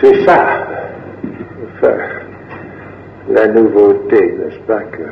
C'est 0.00 0.24
ça, 0.24 0.64
enfin, 1.64 1.96
la 3.28 3.48
nouveauté, 3.48 4.32
n'est-ce 4.38 4.60
pas, 4.60 4.82
que 4.84 5.02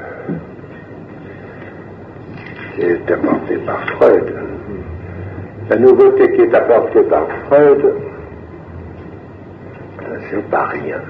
qui 2.76 2.82
est 2.82 3.10
apportée 3.10 3.56
par 3.64 3.80
Freud. 3.90 4.34
La 5.70 5.76
nouveauté 5.76 6.30
qui 6.32 6.42
est 6.42 6.54
apportée 6.54 7.02
par 7.04 7.26
Freud, 7.46 7.94
c'est 10.30 10.50
pas 10.50 10.66
rien. 10.66 11.00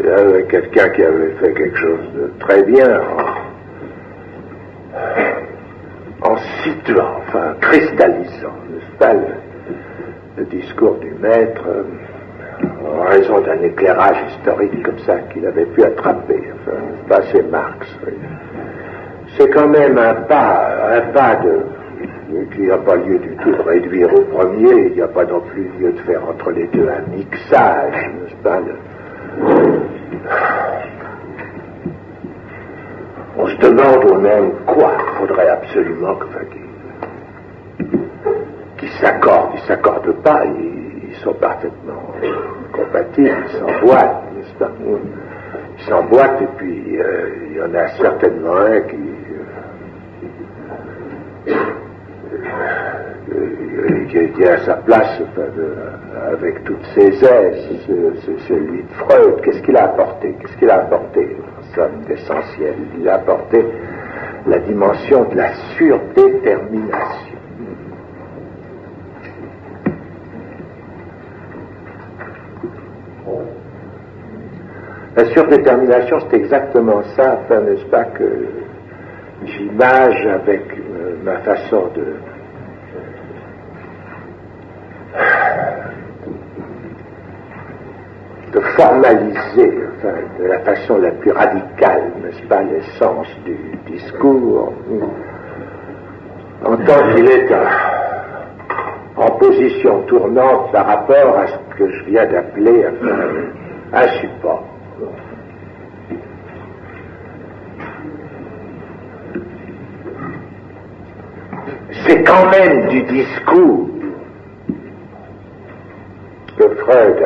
Il 0.00 0.06
y 0.06 0.08
avait 0.08 0.44
quelqu'un 0.44 0.88
qui 0.90 1.02
avait 1.02 1.32
fait 1.40 1.52
quelque 1.52 1.76
chose 1.78 2.12
de 2.14 2.32
très 2.38 2.62
bien 2.62 3.00
en, 6.22 6.36
situant, 6.62 7.20
enfin 7.26 7.54
cristallisant, 7.60 8.54
n'est-ce 8.70 8.98
pas, 8.98 9.14
le 10.36 10.44
discours 10.44 10.96
du 10.98 11.12
maître 11.20 11.64
en 12.84 13.02
raison 13.08 13.40
d'un 13.40 13.60
éclairage 13.62 14.16
historique 14.30 14.82
comme 14.82 14.98
ça 15.00 15.18
qu'il 15.32 15.46
avait 15.46 15.66
pu 15.66 15.82
attraper. 15.82 16.42
Enfin, 17.08 17.20
c'est 17.32 17.50
Marx. 17.50 17.86
C'est 19.36 19.50
quand 19.50 19.68
même 19.68 19.98
un 19.98 20.14
pas, 20.14 20.96
un 20.96 21.12
pas 21.12 21.36
de, 21.36 21.60
qui 22.54 22.62
n'a 22.62 22.78
pas 22.78 22.96
lieu 22.96 23.18
du 23.18 23.36
tout 23.36 23.52
de 23.52 23.62
réduire 23.62 24.12
au 24.14 24.22
premier, 24.22 24.88
il 24.88 24.92
n'y 24.94 25.02
a 25.02 25.08
pas 25.08 25.24
non 25.24 25.40
plus 25.40 25.68
lieu 25.78 25.92
de 25.92 25.98
faire 26.00 26.22
entre 26.28 26.50
les 26.50 26.66
deux 26.68 26.88
un 26.88 27.10
mixage, 27.14 28.10
n'est-ce 28.14 28.36
pas 28.42 28.60
On 33.38 33.46
se 33.46 33.56
demande 33.58 34.04
au 34.10 34.18
même 34.18 34.52
quoi 34.66 34.92
faudrait 35.18 35.48
absolument 35.48 36.14
que, 36.14 36.26
s'accordent, 39.06 39.50
ils 39.54 39.60
s'accordent 39.60 40.22
pas, 40.22 40.44
ils, 40.44 41.14
sont 41.22 41.34
parfaitement 41.34 42.12
compatibles, 42.72 43.36
ils 43.48 43.58
s'emboîtent, 43.58 44.22
n'est-ce 44.36 44.54
pas 44.58 44.70
Ils 45.78 45.84
s'emboîtent 45.84 46.42
et 46.42 46.48
puis 46.56 46.98
euh, 46.98 47.30
il 47.50 47.56
y 47.56 47.62
en 47.62 47.74
a 47.74 47.88
certainement 47.88 48.56
un 48.56 48.80
qui, 48.80 48.96
euh, 53.28 54.28
qui, 54.34 54.44
a 54.44 54.58
sa 54.58 54.74
place 54.74 55.22
avec 56.32 56.64
toutes 56.64 56.84
ses 56.94 57.24
aises, 57.24 57.86
celui 58.48 58.82
de 58.82 58.92
Freud. 58.98 59.40
Qu'est-ce 59.42 59.62
qu'il 59.62 59.76
a 59.76 59.84
apporté? 59.84 60.36
Qu'est-ce 60.40 60.56
qu'il 60.58 60.70
a 60.70 60.80
apporté? 60.80 61.36
D'essentiel 62.08 62.74
Il 62.98 63.06
a 63.06 63.16
apporté 63.16 63.62
la 64.46 64.58
dimension 64.60 65.24
de 65.24 65.36
la 65.36 65.52
surdétermination. 65.76 67.35
Surdétermination, 75.36 76.18
c'est 76.30 76.36
exactement 76.38 77.02
ça, 77.14 77.38
n'est-ce 77.50 77.84
pas, 77.86 78.04
que 78.04 78.24
j'image 79.44 80.26
avec 80.26 80.62
euh, 80.72 81.16
ma 81.22 81.36
façon 81.40 81.90
de, 81.94 82.16
de 88.54 88.60
formaliser, 88.60 89.78
enfin, 89.98 90.14
de 90.40 90.46
la 90.46 90.58
façon 90.60 90.98
la 90.98 91.10
plus 91.10 91.32
radicale, 91.32 92.04
n'est-ce 92.24 92.42
pas, 92.48 92.62
l'essence 92.62 93.28
du 93.44 93.58
discours, 93.92 94.72
en 96.64 96.76
tant 96.78 97.14
qu'il 97.14 97.30
est 97.30 97.54
en 99.16 99.30
position 99.32 100.00
tournante 100.06 100.72
par 100.72 100.86
rapport 100.86 101.38
à 101.38 101.46
ce 101.46 101.76
que 101.76 101.90
je 101.90 102.04
viens 102.04 102.24
d'appeler 102.24 102.86
un 103.92 104.08
support. 104.20 104.64
Du 112.90 113.02
discours 113.04 113.88
que 116.58 116.68
Freud 116.76 117.22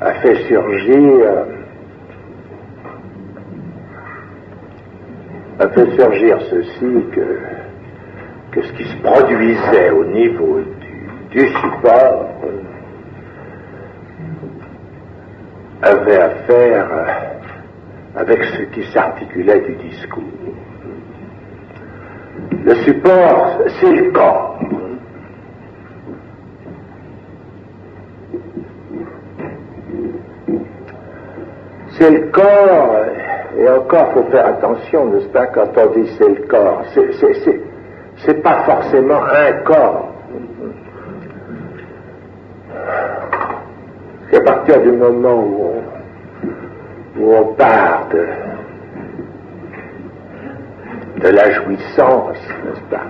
a 0.00 0.12
fait 0.14 0.34
surgir 0.48 1.46
a 5.60 5.68
fait 5.68 5.90
surgir 5.96 6.40
ceci 6.50 7.04
que, 7.12 7.38
que 8.50 8.62
ce 8.62 8.72
qui 8.72 8.84
se 8.84 8.96
produisait 8.96 9.90
au 9.90 10.04
niveau 10.06 10.60
du, 10.80 11.38
du 11.38 11.48
support 11.48 12.26
avait 15.82 16.20
à 16.20 16.30
faire 16.46 16.88
avec 18.16 18.42
ce 18.42 18.62
qui 18.62 18.82
s'articulait 18.92 19.60
du 19.60 19.74
discours. 19.88 20.24
Le 22.52 22.74
support, 22.76 23.58
c'est 23.80 23.92
le 23.92 24.10
corps. 24.10 24.58
C'est 31.98 32.10
le 32.10 32.30
corps, 32.30 32.96
et 33.58 33.68
encore 33.68 34.08
il 34.10 34.14
faut 34.14 34.30
faire 34.30 34.46
attention, 34.46 35.06
n'est-ce 35.06 35.28
pas, 35.28 35.46
quand 35.46 35.68
on 35.76 35.86
dit 36.00 36.10
c'est 36.18 36.28
le 36.28 36.46
corps. 36.46 36.82
C'est 38.24 38.42
pas 38.42 38.62
forcément 38.64 39.22
un 39.22 39.52
corps. 39.64 40.08
C'est 44.30 44.36
à 44.38 44.40
partir 44.42 44.80
du 44.82 44.92
moment 44.92 45.34
où 45.34 45.72
on, 47.18 47.20
où 47.20 47.34
on 47.34 47.54
part 47.54 48.08
de, 48.12 48.26
de 51.20 51.28
la 51.28 51.50
jouissance, 51.52 52.38
n'est-ce 52.64 52.80
pas? 52.90 53.06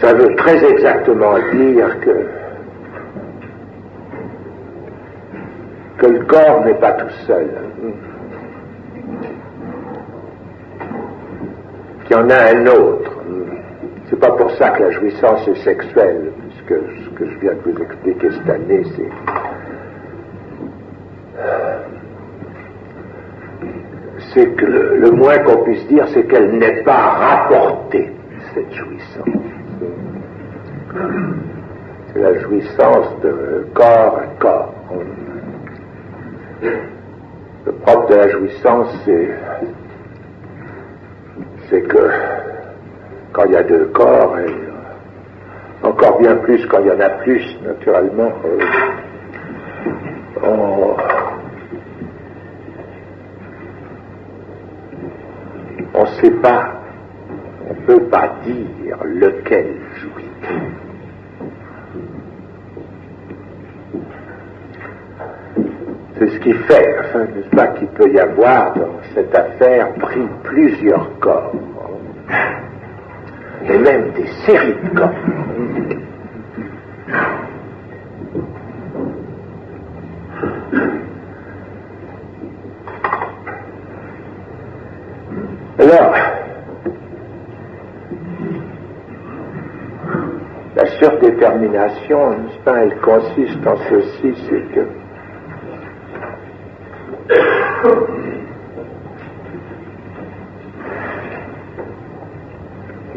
Ça 0.00 0.14
veut 0.14 0.34
très 0.36 0.64
exactement 0.64 1.34
dire 1.52 2.00
que, 2.00 2.26
que 5.98 6.06
le 6.06 6.24
corps 6.24 6.64
n'est 6.64 6.74
pas 6.74 6.92
tout 6.92 7.10
seul, 7.26 7.50
qu'il 12.06 12.16
y 12.16 12.18
en 12.18 12.30
a 12.30 12.54
un 12.54 12.66
autre. 12.66 13.12
C'est 14.08 14.18
pas 14.18 14.32
pour 14.32 14.50
ça 14.52 14.70
que 14.70 14.82
la 14.84 14.90
jouissance 14.90 15.46
est 15.48 15.62
sexuelle, 15.62 16.32
puisque 16.48 16.82
ce 17.04 17.10
que 17.10 17.26
je 17.26 17.38
viens 17.40 17.52
de 17.52 17.70
vous 17.70 17.82
expliquer 17.82 18.30
cette 18.30 18.48
année, 18.48 18.82
c'est 18.96 19.10
c'est 24.32 24.54
que 24.56 24.64
le, 24.64 25.10
moins 25.10 25.38
qu'on 25.38 25.64
puisse 25.64 25.86
dire, 25.88 26.06
c'est 26.12 26.24
qu'elle 26.24 26.52
n'est 26.52 26.82
pas 26.82 26.92
rapportée, 26.92 28.10
cette 28.54 28.72
jouissance. 28.72 29.28
C'est 32.12 32.20
la 32.20 32.38
jouissance 32.40 33.20
de 33.22 33.66
corps 33.74 34.20
à 34.22 34.26
corps. 34.38 34.74
Le 36.62 37.72
propre 37.72 38.08
de 38.10 38.14
la 38.14 38.28
jouissance, 38.28 38.88
c'est, 39.04 39.28
c'est 41.68 41.82
que 41.82 42.10
quand 43.32 43.44
il 43.44 43.52
y 43.52 43.56
a 43.56 43.62
deux 43.62 43.86
corps, 43.86 44.38
et 44.38 45.86
encore 45.86 46.18
bien 46.18 46.36
plus 46.36 46.64
quand 46.66 46.80
il 46.80 46.86
y 46.86 46.90
en 46.90 47.00
a 47.00 47.10
plus, 47.10 47.42
naturellement, 47.64 48.32
euh, 48.44 48.58
ne 56.20 56.30
sait 56.30 56.36
pas, 56.40 56.72
on 57.68 57.74
ne 57.74 57.86
peut 57.86 58.04
pas 58.08 58.32
dire 58.44 58.98
lequel 59.04 59.76
jouit. 59.96 60.24
C'est 66.18 66.28
ce 66.28 66.38
qui 66.40 66.52
fait, 66.52 66.96
enfin, 67.00 67.20
n'est-ce 67.34 67.56
pas, 67.56 67.68
qu'il 67.68 67.88
peut 67.88 68.10
y 68.12 68.20
avoir 68.20 68.74
dans 68.74 69.00
cette 69.14 69.34
affaire 69.34 69.94
pris 69.94 70.26
plusieurs 70.42 71.18
corps, 71.18 71.52
et 73.64 73.78
même 73.78 74.10
des 74.12 74.26
séries 74.44 74.76
de 74.82 74.98
corps. 74.98 75.14
Alors, 85.78 86.14
la 90.76 90.86
pas, 92.64 92.82
elle 92.82 92.96
consiste 93.00 93.66
en 93.66 93.76
ceci, 93.88 94.34
c'est 94.48 94.74
que 94.74 94.86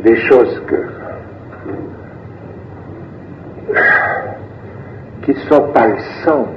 des 0.04 0.16
choses 0.28 0.62
que 0.68 0.76
qui 5.24 5.32
ne 5.32 5.40
sont 5.50 5.72
pas 5.72 5.88
le 5.88 5.98
sens, 6.26 6.48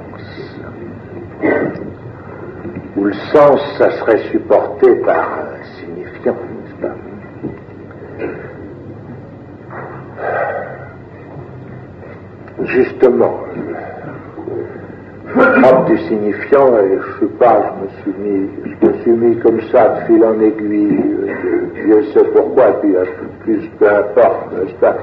où 2.97 3.03
le 3.05 3.13
sens, 3.13 3.61
ça 3.77 3.89
serait 3.91 4.29
supporté 4.29 4.93
par 5.05 5.46
Justement, 12.99 13.43
propre 15.35 15.85
du 15.85 15.97
signifiant, 15.99 16.73
je 16.77 17.19
sais 17.19 17.31
pas, 17.37 17.75
je 17.75 17.83
me 17.83 17.89
suis 18.01 18.21
mis, 18.21 18.49
je 18.65 18.87
me 18.87 18.93
suis 19.01 19.11
mis 19.11 19.37
comme 19.37 19.61
ça 19.71 19.89
de 19.89 20.07
fil 20.07 20.25
en 20.25 20.39
aiguille, 20.39 20.97
je 21.75 22.01
sais 22.11 22.25
pourquoi, 22.33 22.79
puis 22.81 22.95
plus, 23.41 23.69
peu 23.77 23.87
importe, 23.87 24.51
n'est-ce 24.53 24.73
pas. 24.79 24.95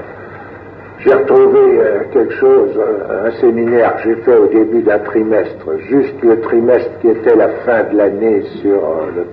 J'ai 0.98 1.12
retrouvé 1.12 1.60
euh, 1.60 2.00
quelque 2.12 2.34
chose, 2.34 2.80
un, 3.26 3.30
séminaire 3.40 3.94
que 3.96 4.02
j'ai 4.08 4.16
fait 4.22 4.36
au 4.38 4.46
début 4.46 4.82
d'un 4.82 4.98
trimestre, 4.98 5.78
juste 5.88 6.20
le 6.22 6.40
trimestre 6.40 6.90
qui 7.00 7.08
était 7.10 7.36
la 7.36 7.48
fin 7.64 7.84
de 7.92 7.96
l'année 7.96 8.42
sur 8.60 8.74
euh, 8.74 9.06
le, 9.14 9.26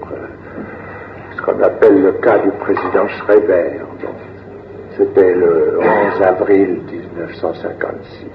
ce 1.36 1.42
qu'on 1.42 1.64
appelle 1.64 2.00
le 2.00 2.12
cas 2.14 2.38
du 2.40 2.52
président 2.60 3.08
Schreiber. 3.08 3.80
C'était 4.98 5.34
le 5.34 5.80
11 5.80 6.22
avril 6.22 6.82
1956. 7.16 8.28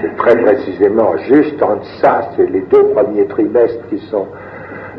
C'est 0.00 0.16
très 0.16 0.36
précisément 0.36 1.16
juste 1.28 1.62
en 1.62 1.82
ça, 2.00 2.30
c'est 2.36 2.50
les 2.50 2.62
deux 2.62 2.84
premiers 2.88 3.26
trimestres 3.26 3.86
qui 3.88 3.98
sont 4.10 4.26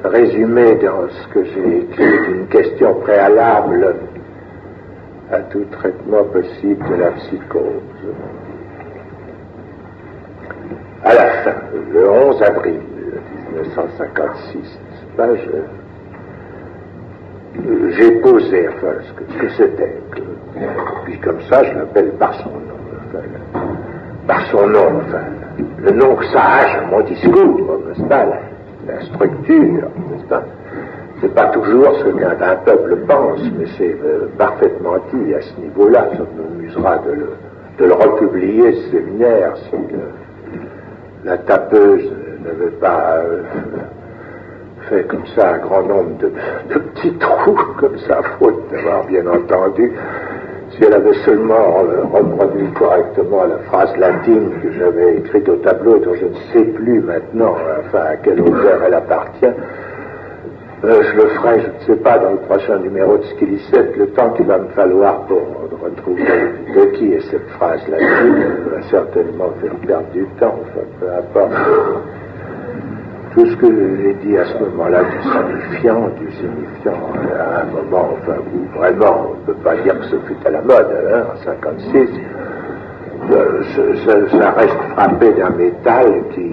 résumés 0.03 0.75
dans 0.75 1.09
ce 1.09 1.27
que 1.29 1.43
j'ai 1.43 1.77
écrit 1.79 2.27
d'une 2.27 2.47
question 2.47 2.93
préalable 3.01 3.95
à 5.31 5.39
tout 5.39 5.65
traitement 5.71 6.23
possible 6.25 6.89
de 6.89 6.95
la 6.95 7.11
psychose. 7.11 7.81
À 11.03 11.13
la 11.13 11.29
fin, 11.43 11.55
le 11.93 12.09
11 12.09 12.41
avril 12.43 12.79
1956, 13.53 14.79
j'ai 17.97 18.11
posé 18.21 18.67
enfin, 18.69 18.93
ce 19.01 19.37
que, 19.37 19.49
c'était. 19.49 19.95
Puis 21.05 21.19
comme 21.19 21.41
ça, 21.49 21.63
je 21.63 21.77
l'appelle 21.77 22.11
par 22.19 22.33
son 22.35 22.49
nom. 22.49 22.76
Par 24.27 24.41
son 24.47 24.67
nom, 24.67 25.01
le 25.79 25.91
nom 25.91 26.15
que 26.15 26.25
ça 26.25 26.41
a 26.41 26.85
mon 26.91 27.01
discours, 27.01 27.79
n'est-ce 27.87 28.03
pas, 28.03 28.25
la, 28.87 29.01
structure, 29.01 29.87
n'est-ce 30.09 30.25
pas? 30.27 30.43
C'est 31.21 31.33
pas 31.33 31.47
toujours 31.47 31.95
ce 31.97 32.09
qu'un 32.09 32.55
peuple 32.57 32.97
pense, 33.07 33.41
mais 33.57 33.65
c'est 33.77 33.95
euh, 34.05 34.27
parfaitement 34.37 34.97
dit 35.11 35.33
à 35.33 35.41
ce 35.41 35.59
niveau-là. 35.59 36.09
Ça 36.11 36.23
m'amusera 36.37 36.97
de 36.99 37.11
le, 37.11 37.29
de 37.79 37.85
le 37.85 37.93
republier, 37.93 38.73
ce 38.73 38.91
séminaire, 38.91 39.53
si 39.57 39.77
la 41.23 41.37
tapeuse 41.39 42.11
n'avait 42.43 42.71
pas 42.79 43.17
euh, 43.17 43.41
fait 44.89 45.03
comme 45.07 45.25
ça 45.35 45.55
un 45.55 45.57
grand 45.57 45.83
nombre 45.83 46.17
de, 46.19 46.29
petits 46.79 47.13
trous, 47.17 47.57
comme 47.79 47.97
ça, 48.07 48.21
faute 48.39 48.71
d'avoir 48.71 49.05
bien 49.05 49.25
entendu. 49.27 49.91
Si 50.77 50.83
elle 50.83 50.93
avait 50.93 51.17
seulement 51.25 51.83
reproduit 52.13 52.71
correctement 52.73 53.45
la 53.45 53.57
phrase 53.69 53.97
latine 53.97 54.51
que 54.61 54.71
j'avais 54.73 55.17
écrite 55.17 55.49
au 55.49 55.55
tableau, 55.55 55.97
dont 55.97 56.13
je 56.13 56.25
ne 56.25 56.35
sais 56.53 56.71
plus 56.71 57.01
maintenant, 57.01 57.55
enfin, 57.79 58.03
à 58.11 58.15
quel 58.17 58.39
auteur 58.41 58.83
elle 58.85 58.93
appartient, 58.93 59.45
euh, 60.83 61.01
je 61.01 61.15
le 61.15 61.27
ferai, 61.29 61.61
je 61.61 61.67
ne 61.67 61.95
sais 61.95 62.03
pas, 62.03 62.19
dans 62.19 62.31
le 62.31 62.37
prochain 62.37 62.77
numéro 62.77 63.17
de 63.17 63.23
Skilicette, 63.23 63.97
le 63.97 64.07
temps 64.11 64.29
qu'il 64.33 64.45
va 64.45 64.59
me 64.59 64.67
falloir 64.69 65.21
pour 65.21 65.41
retrouver 65.83 66.23
de 66.23 66.85
qui 66.97 67.13
est 67.13 67.31
cette 67.31 67.49
phrase 67.57 67.81
latine, 67.87 68.45
va 68.71 68.81
certainement 68.91 69.49
faire 69.59 69.73
perdre 69.87 70.11
du 70.13 70.27
temps, 70.39 70.59
enfin, 70.61 70.85
peu 70.99 71.07
importe 71.09 71.53
tout 73.37 73.45
ce 73.45 73.55
que 73.57 73.67
j'ai 74.01 74.13
dit 74.25 74.35
à 74.35 74.45
ce 74.45 74.57
moment-là 74.63 75.03
du 75.03 75.21
signifiant, 75.21 76.09
du 76.19 76.31
signifiant, 76.31 77.11
à 77.37 77.61
un 77.61 77.65
moment 77.65 78.09
enfin, 78.13 78.37
où 78.51 78.79
vraiment 78.79 79.27
on 79.29 79.35
ne 79.35 79.45
peut 79.45 79.61
pas 79.63 79.75
dire 79.75 79.99
que 79.99 80.05
ce 80.05 80.15
fut 80.21 80.47
à 80.47 80.49
la 80.49 80.61
mode, 80.63 80.87
hein, 81.13 81.23
en 81.31 81.37
56, 81.43 82.09
euh, 83.29 83.63
ça, 84.39 84.51
reste 84.51 84.77
frappé 84.95 85.33
d'un 85.33 85.51
métal 85.51 86.23
qui, 86.33 86.51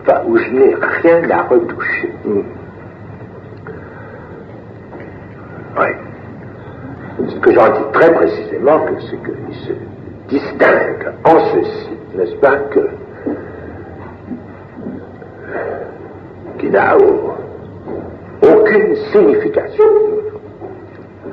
enfin, 0.00 0.20
où 0.26 0.38
je 0.38 0.50
n'ai 0.52 0.74
rien 0.74 1.30
à 1.30 1.42
retoucher. 1.42 2.14
Oui. 5.76 5.88
Ce 7.28 7.36
que 7.40 7.52
j'en 7.52 7.68
dis 7.68 7.92
très 7.92 8.14
précisément, 8.14 8.80
c'est 9.00 9.22
qu'il 9.22 9.54
se 9.66 9.72
distingue 10.28 11.12
en 11.24 11.38
ceci, 11.52 11.90
n'est-ce 12.16 12.36
pas, 12.36 12.56
que 12.70 12.88
qui 16.64 16.70
n'a 16.70 16.96
aucune 18.42 18.96
signification. 19.12 19.84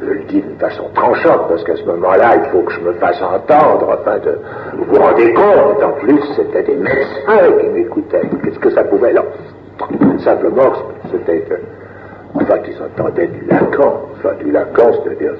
Je 0.02 0.06
le 0.06 0.24
dis 0.26 0.42
d'une 0.42 0.58
façon 0.58 0.90
tranchante, 0.94 1.48
parce 1.48 1.64
qu'à 1.64 1.76
ce 1.76 1.86
moment-là, 1.86 2.36
il 2.38 2.50
faut 2.50 2.62
que 2.62 2.74
je 2.74 2.80
me 2.82 2.94
fasse 2.94 3.22
entendre, 3.22 3.92
afin 3.92 4.18
de 4.20 4.38
vous 4.78 4.86
vous 4.86 4.96
rendez 4.96 5.34
compte, 5.34 5.84
en 5.84 5.92
plus, 6.00 6.22
c'était 6.36 6.64
des 6.64 6.76
médecins 6.76 7.52
qui 7.60 7.68
m'écoutaient. 7.68 8.30
Qu'est-ce 8.44 8.60
que 8.60 8.72
ça 8.72 8.84
pouvait 8.84 9.14
leur... 9.14 9.26
Simplement, 10.20 10.72
c'était 11.12 11.44
enfin, 12.36 12.58
qu'ils 12.60 12.78
entendaient 12.82 13.28
du 13.28 13.46
Lacan, 13.48 14.06
enfin, 14.18 14.34
du 14.44 14.52
Lacan, 14.52 14.92
c'est-à-dire 15.04 15.34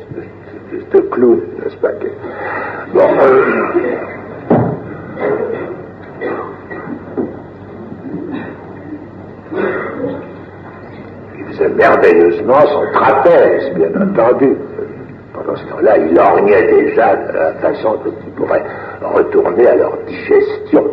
de 0.92 1.00
clown, 1.00 1.42
n'est-ce 1.64 1.78
pas 1.78 1.92
Bon, 2.94 3.02
euh, 3.02 3.94
Il 11.38 11.46
faisait 11.48 11.70
merveilleusement 11.70 12.62
son 12.62 12.92
trapèze, 12.94 13.74
bien 13.76 13.90
entendu. 14.02 14.56
Pendant 15.34 15.56
ce 15.56 15.66
temps-là, 15.66 15.98
il 15.98 16.20
orgnait 16.20 16.68
déjà 16.68 17.16
de 17.16 17.32
la 17.34 17.54
façon 17.54 17.96
dont 18.04 18.14
il 18.26 18.32
pourrait 18.34 18.64
retourner 19.02 19.68
à 19.68 19.76
leur 19.76 19.98
digestion. 20.06 20.84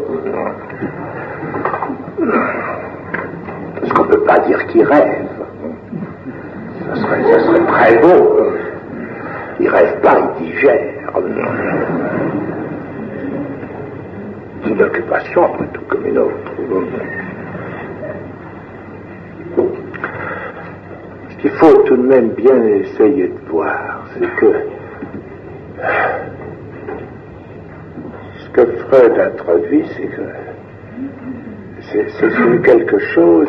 Parce 3.80 3.92
qu'on 3.92 4.04
ne 4.04 4.08
peut 4.08 4.24
pas 4.24 4.38
dire 4.40 4.66
qu'il 4.68 4.84
rêve. 4.84 5.26
Ça 6.88 6.94
serait, 6.96 7.66
très 7.66 7.98
beau. 7.98 8.40
Il 9.60 9.68
rêve 9.68 10.00
pas, 10.00 10.16
il 10.40 10.46
digère. 10.46 11.12
C'est 14.62 14.70
une 14.70 14.82
occupation, 14.82 15.44
après 15.44 15.66
tout, 15.72 15.82
comme 15.88 16.06
une 16.06 16.18
autre. 16.18 16.34
Ce 21.30 21.36
qu'il 21.42 21.50
faut 21.52 21.82
tout 21.84 21.96
de 21.96 22.06
même 22.06 22.30
bien 22.30 22.62
essayer 22.64 23.28
de 23.28 23.50
voir, 23.50 24.04
c'est 24.14 24.28
que 24.36 24.52
ce 28.38 28.48
que 28.50 28.66
Freud 28.88 29.18
introduit, 29.18 29.84
c'est 29.96 30.06
que 30.06 30.22
c'est 31.90 32.62
quelque 32.62 32.98
chose 32.98 33.48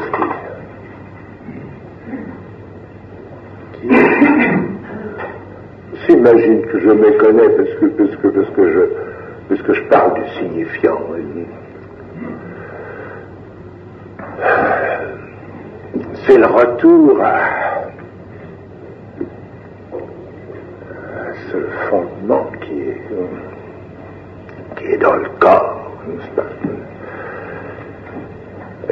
qui, 3.81 3.87
qui 3.87 3.95
s'imagine 6.05 6.61
que 6.67 6.79
je 6.79 6.89
méconnais 6.89 7.49
parce 7.49 7.73
que, 7.79 7.85
parce 7.85 8.15
que, 8.15 8.27
parce 8.27 8.49
que 8.51 8.71
je, 8.71 8.79
parce 9.49 9.61
que 9.61 9.73
je 9.73 9.81
parle 9.83 10.13
du 10.13 10.29
signifiant. 10.37 10.99
C'est 16.25 16.37
le 16.37 16.45
retour 16.45 17.21
à, 17.23 17.39
ce 21.51 21.57
fondement 21.89 22.45
qui 22.61 22.81
est, 22.81 23.01
qui 24.75 24.85
est 24.93 24.97
dans 24.97 25.15
le 25.15 25.29
corps, 25.39 25.91
pas? 26.35 26.43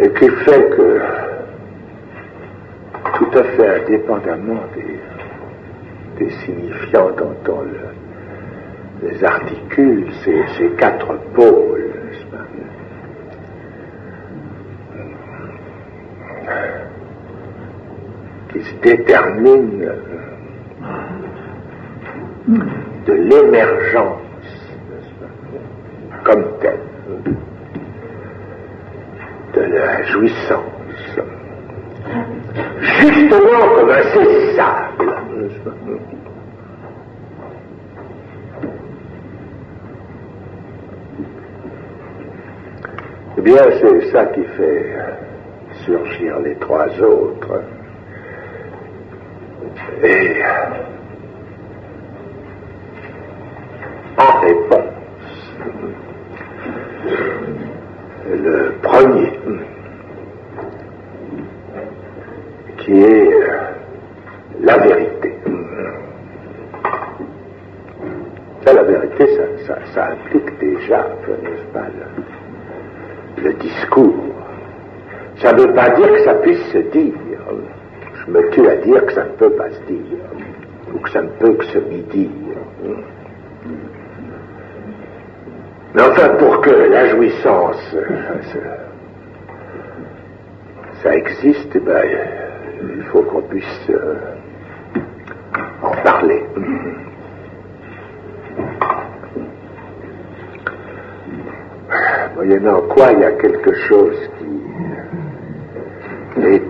Et 0.02 0.10
qui 0.14 0.30
fait 0.30 0.70
que, 0.70 1.02
tout 3.16 3.38
à 3.38 3.44
fait 3.44 3.84
indépendamment 3.84 4.64
des, 4.76 6.26
des 6.26 6.32
signifiants 6.46 7.12
dont 7.18 7.36
on 7.50 9.06
les 9.06 9.24
articule, 9.24 10.08
ces, 10.24 10.44
ces 10.58 10.70
quatre 10.72 11.14
pôles, 11.34 11.77
se 18.62 18.76
déterminent 18.82 19.86
de 23.06 23.14
l'émergence 23.14 24.22
comme 26.24 26.46
telle, 26.60 26.80
de 29.54 29.62
la 29.62 30.04
jouissance, 30.04 30.62
justement 32.82 33.68
comme 33.76 33.90
insaisissable. 33.90 35.16
Eh 43.38 43.42
bien, 43.42 43.64
c'est 43.80 44.12
ça 44.12 44.26
qui 44.26 44.44
fait 44.44 44.96
surgir 45.86 46.40
les 46.40 46.56
trois 46.56 46.88
autres. 47.02 47.62
Et 50.04 50.42
en 54.18 54.40
réponse. 54.40 54.84
Le 58.30 58.74
premier, 58.82 59.40
qui 62.80 63.02
est 63.02 63.30
la 64.62 64.78
vérité. 64.78 65.34
Ça, 68.66 68.74
la 68.74 68.84
vérité, 68.84 69.26
ça, 69.94 70.08
implique 70.08 70.60
déjà, 70.60 71.08
n'est-ce 71.28 71.64
pas, 71.74 71.86
le, 73.44 73.54
discours. 73.54 74.14
Ça 75.38 75.54
ne 75.54 75.62
veut 75.62 75.74
pas 75.74 75.90
dire 75.92 76.12
que 76.12 76.24
ça 76.26 76.34
puisse 76.36 76.64
se 76.72 76.80
dire. 76.80 77.14
Me 78.28 78.50
tue 78.52 78.68
à 78.68 78.76
dire 78.78 79.06
que 79.06 79.14
ça 79.14 79.24
ne 79.24 79.30
peut 79.32 79.52
pas 79.52 79.70
se 79.70 79.80
dire, 79.92 80.18
ou 80.94 81.00
que 81.00 81.10
ça 81.12 81.22
ne 81.22 81.30
peut 81.30 81.54
que 81.54 81.66
se 81.66 81.80
dire. 81.80 82.30
Mais 85.96 86.02
enfin, 86.02 86.30
pour 86.38 86.62
que 86.62 86.70
la 86.70 87.08
jouissance, 87.08 87.96
ça 91.02 91.16
existe, 91.16 91.70
eh 91.76 91.80
ben, 91.80 92.04
il 92.98 93.04
faut 93.06 93.22
qu'on 93.22 93.42
puisse 93.44 93.90
euh, 93.90 94.16
en 95.82 95.92
parler. 96.04 96.44
Moyennant 102.36 102.82
quoi, 102.90 103.14
il 103.14 103.20
y 103.20 103.24
a 103.24 103.32
quelque 103.32 103.74
chose 103.74 104.30
qui 104.38 104.57
et 106.46 106.62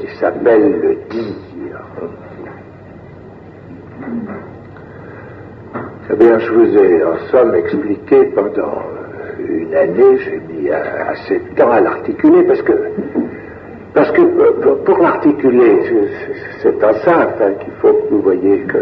qui 0.00 0.16
s'appelle 0.18 0.80
le 0.80 0.94
dire. 1.10 1.80
Eh 6.10 6.16
bien, 6.16 6.38
je 6.38 6.52
vous 6.52 6.76
ai 6.76 7.04
en 7.04 7.18
somme 7.30 7.54
expliqué 7.54 8.24
pendant 8.34 8.82
une 9.38 9.74
année, 9.74 10.18
j'ai 10.18 10.40
mis 10.52 10.70
assez 10.70 11.38
de 11.38 11.54
temps 11.54 11.70
à 11.70 11.80
l'articuler 11.80 12.44
parce 12.44 12.62
que, 12.62 12.72
parce 13.94 14.10
que 14.12 14.22
pour 14.84 14.98
l'articuler, 14.98 15.82
c'est 16.62 16.82
en 16.82 16.94
ça 16.94 17.26
qu'il 17.60 17.72
faut 17.80 17.92
que 17.92 18.08
vous 18.10 18.22
voyez 18.22 18.60
que 18.60 18.78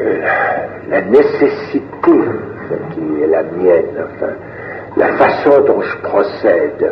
euh, 0.00 0.20
la 0.88 1.02
nécessité 1.02 2.12
qui 2.92 3.22
est 3.22 3.26
la 3.26 3.42
mienne, 3.42 3.84
la 4.96 5.16
façon 5.16 5.60
dont 5.66 5.80
je 5.80 5.96
procède, 5.98 6.90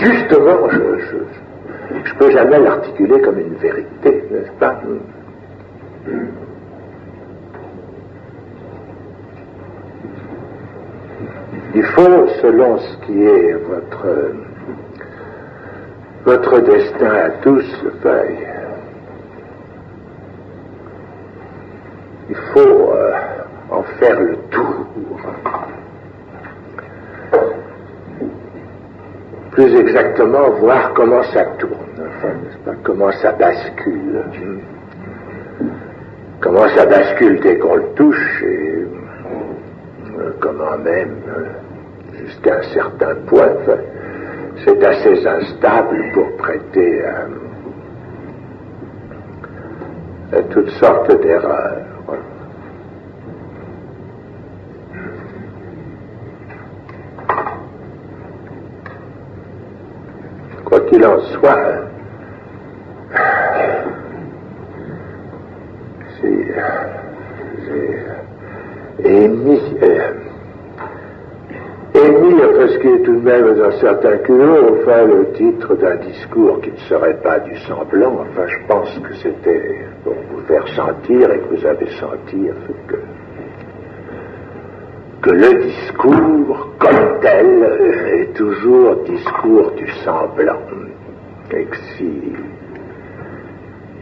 justement, 0.00 0.68
je 0.70 1.94
ne 1.94 2.18
peux 2.18 2.30
jamais 2.30 2.58
l'articuler 2.58 3.20
comme 3.20 3.38
une 3.38 3.54
vérité, 3.54 4.24
n'est-ce 4.30 4.52
pas? 4.58 4.80
Il 11.74 11.82
faut, 11.82 12.28
selon 12.40 12.78
ce 12.78 12.96
qui 13.06 13.24
est 13.24 13.52
votre, 13.54 14.32
votre 16.24 16.60
destin 16.60 17.14
à 17.14 17.30
tous, 17.42 17.84
feuille, 18.02 18.46
il 22.30 22.36
faut 22.36 22.92
euh, 22.92 23.12
en 23.70 23.82
faire 23.82 24.20
le 24.20 24.36
tour. 24.50 24.86
Plus 29.54 29.74
exactement, 29.76 30.50
voir 30.60 30.92
comment 30.94 31.22
ça 31.32 31.44
tourne, 31.58 32.74
comment 32.82 33.12
ça 33.12 33.32
bascule 33.32 34.22
comment 36.44 36.68
ça 36.76 36.84
bascule 36.84 37.40
dès 37.40 37.56
qu'on 37.58 37.76
le 37.76 37.86
touche 37.96 38.42
et 38.42 38.86
euh, 40.18 40.30
comment 40.40 40.76
même 40.84 41.16
euh, 41.26 41.46
jusqu'à 42.18 42.58
un 42.58 42.62
certain 42.74 43.14
point, 43.26 43.48
c'est 44.62 44.84
assez 44.84 45.26
instable 45.26 46.04
pour 46.12 46.36
prêter 46.36 47.02
à, 50.32 50.42
toutes 50.50 50.70
sortes 50.70 51.18
d'erreurs. 51.22 51.93
Qu'il 61.14 61.38
soit, 61.38 61.56
émis, 69.04 69.60
émis, 71.94 72.34
enfin 72.34 72.68
ce 72.68 72.78
qui 72.78 72.88
est 72.88 73.02
tout 73.02 73.14
de 73.14 73.20
même 73.20 73.54
dans 73.54 73.70
certains 73.78 74.16
culot, 74.18 74.78
enfin 74.80 75.04
le 75.04 75.30
titre 75.32 75.76
d'un 75.76 75.96
discours 75.96 76.60
qui 76.62 76.72
ne 76.72 76.78
serait 76.88 77.20
pas 77.22 77.38
du 77.40 77.56
semblant, 77.60 78.20
enfin 78.20 78.46
je 78.48 78.66
pense 78.66 78.98
que 78.98 79.14
c'était 79.14 79.86
pour 80.02 80.14
vous 80.32 80.40
faire 80.48 80.66
sentir 80.68 81.30
et 81.30 81.38
que 81.38 81.54
vous 81.54 81.66
avez 81.66 81.90
senti 82.00 82.48
que, 82.88 82.96
que 85.22 85.30
le 85.30 85.62
discours 85.62 86.70
comme 86.78 87.20
tel 87.20 87.64
est 88.20 88.34
toujours 88.34 88.96
discours 89.04 89.70
du 89.72 89.88
semblant. 90.04 90.58
Et 91.52 91.66
si 91.96 92.32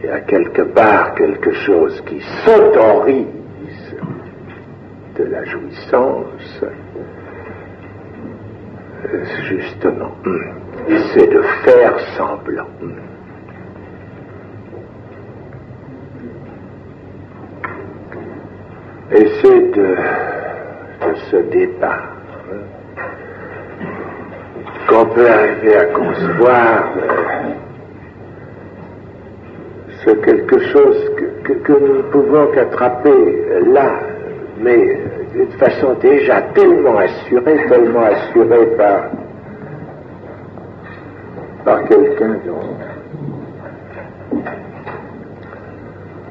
il 0.01 0.05
y 0.05 0.09
a 0.09 0.19
quelque 0.21 0.61
part 0.61 1.15
quelque 1.15 1.53
chose 1.53 2.01
qui 2.05 2.19
s'autorise 2.43 3.95
de 5.17 5.23
la 5.23 5.45
jouissance, 5.45 6.63
justement, 9.47 10.11
c'est 11.13 11.27
de 11.27 11.41
faire 11.63 11.99
semblant. 12.17 12.67
Et 19.11 19.27
c'est 19.41 19.71
de, 19.71 19.95
ce 21.29 21.37
départ 21.51 22.12
qu'on 24.87 25.05
peut 25.05 25.29
arriver 25.29 25.75
à 25.77 25.85
concevoir 25.85 26.93
ce 30.05 30.11
quelque 30.11 30.59
chose 30.59 31.11
que, 31.43 31.53
que 31.53 31.71
nous 31.71 31.97
ne 31.97 32.01
pouvons 32.03 32.47
qu'attraper 32.47 33.45
là, 33.67 33.91
mais 34.59 34.99
d'une 35.33 35.51
façon 35.51 35.93
déjà 36.01 36.41
tellement 36.53 36.97
assurée, 36.97 37.65
tellement 37.69 38.03
assurée 38.03 38.65
par, 38.77 39.03
par 41.63 41.83
quelqu'un 41.85 42.35
dont, 42.45 42.77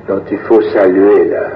dont 0.09 0.23
il 0.31 0.39
faut 0.39 0.61
saluer 0.63 1.31
la, 1.31 1.47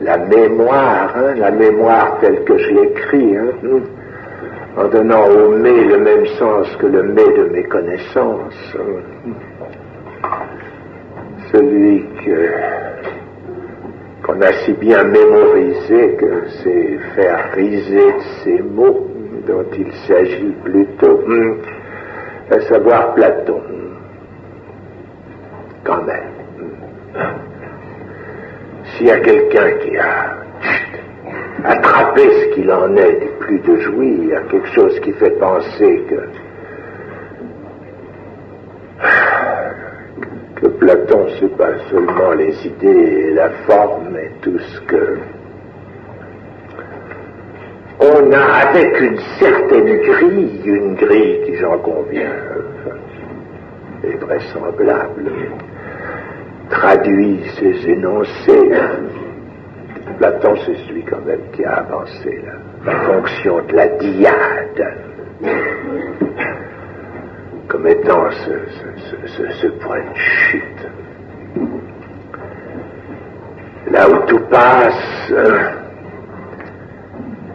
la 0.00 0.18
mémoire, 0.26 1.14
hein, 1.16 1.34
la 1.36 1.50
mémoire 1.50 2.18
telle 2.20 2.42
que 2.44 2.58
je 2.58 2.70
l'écris, 2.70 3.36
hein, 3.36 3.52
en 4.76 4.88
donnant 4.88 5.26
au 5.28 5.50
mais 5.50 5.84
le 5.84 5.98
même 5.98 6.26
sens 6.38 6.74
que 6.76 6.86
le 6.86 7.02
mais 7.02 7.36
de 7.36 7.48
mes 7.52 7.64
connaissances. 7.64 8.76
Celui 11.52 12.06
qu'on 14.24 14.40
a 14.40 14.52
si 14.64 14.72
bien 14.72 15.04
mémorisé 15.04 16.16
que 16.16 16.44
c'est 16.62 16.98
faire 17.14 17.52
riser 17.52 18.14
ces 18.42 18.62
mots 18.62 19.08
dont 19.46 19.66
il 19.76 19.92
s'agit 20.06 20.54
plutôt, 20.64 21.20
à 22.50 22.60
savoir 22.62 23.14
Platon, 23.14 23.60
quand 25.84 26.02
même. 26.04 26.32
S'il 28.84 29.06
y 29.06 29.10
a 29.10 29.20
quelqu'un 29.20 29.70
qui 29.82 29.96
a 29.98 30.36
attrapé 31.64 32.22
ce 32.22 32.54
qu'il 32.54 32.70
en 32.70 32.94
est 32.96 33.20
du 33.20 33.28
plus 33.40 33.58
de 33.60 33.76
jouir, 33.80 34.46
quelque 34.50 34.68
chose 34.68 35.00
qui 35.00 35.12
fait 35.12 35.38
penser 35.38 36.02
que 36.08 36.28
que 40.56 40.68
Platon, 40.68 41.26
c'est 41.40 41.56
pas 41.56 41.72
seulement 41.90 42.32
les 42.32 42.54
idées 42.66 42.88
et 42.88 43.34
la 43.34 43.50
forme, 43.66 44.10
mais 44.12 44.30
tout 44.42 44.58
ce 44.58 44.80
que 44.82 45.18
on 48.00 48.32
a 48.32 48.68
avec 48.68 49.00
une 49.00 49.18
certaine 49.38 49.96
grille, 50.02 50.60
une 50.64 50.94
grille 50.94 51.40
qui, 51.46 51.56
j'en 51.56 51.78
conviens, 51.78 52.32
est 54.02 54.16
vraisemblable, 54.16 55.30
traduit 56.70 57.40
ses 57.58 57.90
énoncés. 57.90 58.72
Platon, 60.18 60.54
c'est 60.66 60.76
celui 60.86 61.02
quand 61.04 61.24
même 61.24 61.40
qui 61.52 61.64
a 61.64 61.74
avancé 61.74 62.42
la, 62.84 62.92
fonction 62.92 63.62
de 63.66 63.72
la 63.74 63.88
diade 63.88 64.96
comme 67.68 67.86
étant 67.86 68.30
ce, 68.30 69.66
point 69.80 70.00
de 70.00 70.16
chute. 70.16 70.88
Là 73.90 74.08
où 74.10 74.26
tout 74.26 74.40
passe, 74.50 75.32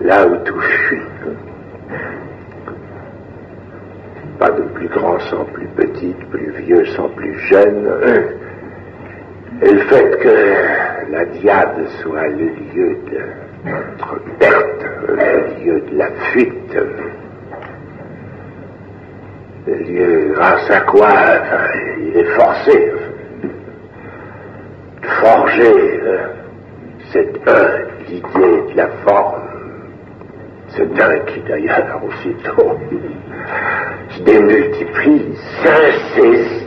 là 0.02 0.28
où 0.28 0.36
tout 0.44 0.60
fuit. 0.60 1.02
Pas 4.40 4.52
de 4.52 4.62
plus 4.64 4.88
grand 4.90 5.20
sans 5.20 5.46
plus 5.46 5.68
petit, 5.68 6.16
plus 6.32 6.52
vieux 6.64 6.86
sans 6.96 7.10
plus 7.10 7.38
jeune. 7.48 7.90
Et 9.62 9.72
le 9.72 9.80
fait 9.82 10.20
que 10.20 10.97
la 11.10 11.26
diade 11.26 11.88
soit 12.02 12.28
le 12.28 12.50
lieu 12.74 12.98
de 13.12 13.70
notre 13.70 14.20
perte, 14.40 14.86
le 15.08 15.64
lieu 15.64 15.82
de 15.82 15.98
la 15.98 16.12
fuite, 16.32 16.78
Dieu, 19.86 20.32
grâce 20.34 20.70
à 20.72 20.82
quoi 20.82 21.10
il 22.00 22.18
est 22.18 22.32
forcé 22.36 22.94
de 25.02 25.08
forger 25.08 26.00
cette 27.12 27.38
un, 27.48 27.80
l'idée 28.08 28.72
de 28.72 28.78
la 28.78 28.88
forme. 29.06 29.42
C'est 30.70 31.02
un 31.02 31.20
qui 31.26 31.42
d'ailleurs 31.42 32.02
aussitôt 32.04 32.78
se 34.10 34.24
démultiplie, 34.24 35.36
s'insaisit. 35.64 36.67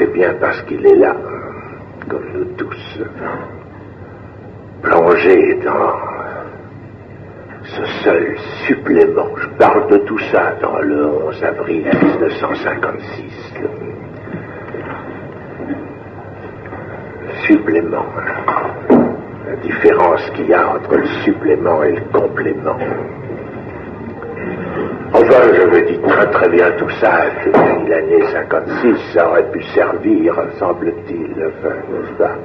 c'est 0.00 0.12
bien 0.14 0.32
parce 0.40 0.62
qu'il 0.62 0.84
est 0.86 0.96
là, 0.96 1.14
comme 2.08 2.24
nous 2.32 2.44
tous, 2.56 3.02
plongés 4.80 5.58
dans 5.62 5.92
ce 7.64 7.84
seul 8.02 8.34
supplément. 8.66 9.28
Je 9.36 9.48
parle 9.58 9.90
de 9.90 9.98
tout 9.98 10.18
ça 10.32 10.54
dans 10.62 10.78
le 10.80 11.06
11 11.26 11.44
avril 11.44 11.84
1956. 12.02 13.52
supplément. 17.46 18.06
La 19.46 19.56
différence 19.56 20.30
qu'il 20.30 20.46
y 20.46 20.54
a 20.54 20.76
entre 20.76 20.96
le 20.96 21.06
supplément 21.24 21.82
et 21.82 21.92
le 21.92 22.02
complément. 22.12 22.78
Enfin, 25.30 25.54
j'avais 25.54 25.82
dit 25.82 25.98
très 26.00 26.26
très 26.32 26.48
bien 26.48 26.72
tout 26.72 26.90
ça. 27.00 27.26
L'année 27.88 28.24
56, 28.32 28.96
ça 29.14 29.28
aurait 29.28 29.48
pu 29.52 29.62
servir, 29.74 30.34
semble-t-il, 30.58 31.30
enfin, 31.46 31.76
n'est-ce 31.92 32.12
pas, 32.18 32.36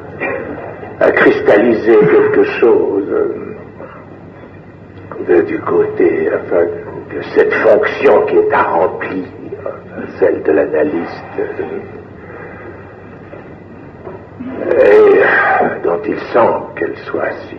à 1.00 1.12
cristalliser 1.12 1.98
quelque 1.98 2.43
chose 2.43 3.12
du 5.48 5.60
côté 5.62 6.30
de 6.30 7.21
cette 7.34 7.54
fonction 7.56 8.21
qui 8.28 8.38
est 8.38 8.54
à 8.54 8.62
remplir, 8.62 9.26
celle 10.19 10.43
de 10.43 10.52
l'analyste, 10.52 11.39
et 14.78 15.84
dont 15.84 16.02
il 16.08 16.19
semble 16.32 16.65
qu'elle 16.76 16.98
soit 16.98 17.32
si, 17.50 17.58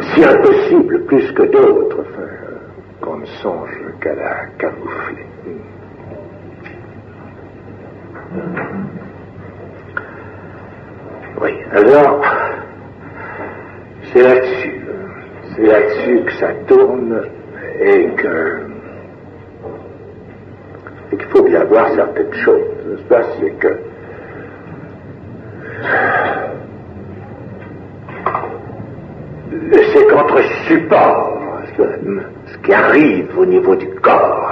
si 0.00 0.24
impossible 0.24 1.04
plus 1.04 1.32
que 1.32 1.42
d'autres, 1.42 2.04
qu'on 3.00 3.18
ne 3.18 3.26
songe 3.26 3.70
qu'à 4.00 4.14
la 4.14 4.46
camoufler. 4.58 5.26
Oui, 11.40 11.50
alors, 11.72 12.24
c'est 14.12 14.22
là-dessus, 14.22 14.80
c'est 15.54 15.66
là-dessus 15.66 16.24
que 16.24 16.32
ça 16.32 16.48
tourne 16.66 17.22
et 17.80 18.08
que 18.16 18.60
et 21.12 21.16
qu'il 21.16 21.26
faut 21.28 21.42
bien 21.42 21.64
voir 21.64 21.88
certaines 21.94 22.34
choses, 22.34 22.60
n'est-ce 22.86 23.02
pas? 23.04 23.22
C'est 23.38 23.50
que 23.58 23.78
c'est 29.50 30.06
qu'entre 30.08 30.42
support, 30.66 31.40
ce 31.76 32.58
qui 32.58 32.72
arrive 32.72 33.38
au 33.38 33.46
niveau 33.46 33.74
du 33.74 33.88
corps, 34.00 34.48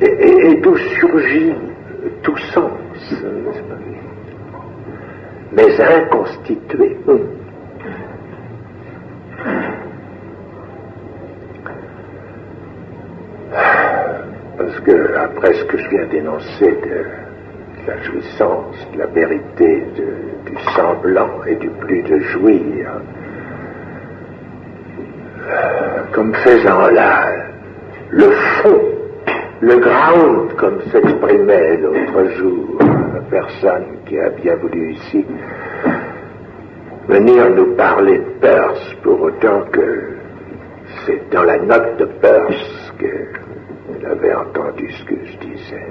et, 0.00 0.54
d'où 0.62 0.76
surgit 0.76 1.54
tout 2.22 2.36
sens, 2.52 3.14
mais 5.52 5.80
inconstitué. 5.80 6.96
Parce 14.58 14.80
que, 14.80 15.16
après 15.16 15.52
ce 15.54 15.64
que 15.64 15.78
je 15.78 15.88
viens 15.88 16.06
d'énoncer 16.06 16.70
de, 16.70 17.25
la 17.86 18.02
jouissance, 18.02 18.76
de 18.92 18.98
la 18.98 19.06
vérité, 19.06 19.82
du 20.46 20.56
semblant 20.74 21.44
et 21.46 21.54
du 21.56 21.68
plus 21.68 22.02
de 22.02 22.18
jouir, 22.18 22.90
comme 26.12 26.34
faisant 26.34 26.88
là 26.88 27.46
le 28.10 28.30
fond, 28.30 28.80
le 29.60 29.76
ground, 29.78 30.54
comme 30.56 30.80
s'exprimait 30.90 31.76
l'autre 31.78 32.24
jour 32.36 32.78
la 33.14 33.20
personne 33.22 33.98
qui 34.06 34.18
a 34.18 34.28
bien 34.30 34.56
voulu 34.56 34.92
ici 34.92 35.24
venir 37.08 37.50
nous 37.50 37.74
parler 37.74 38.18
de 38.18 38.40
Peirce 38.40 38.94
pour 39.02 39.20
autant 39.22 39.62
que 39.72 40.16
c'est 41.04 41.30
dans 41.30 41.42
la 41.42 41.58
note 41.58 41.96
de 41.98 42.04
Peirce 42.04 42.92
qu'elle 42.98 44.06
avait 44.06 44.34
entendu 44.34 44.90
ce 44.90 45.04
que 45.04 45.14
je 45.24 45.36
disais. 45.38 45.86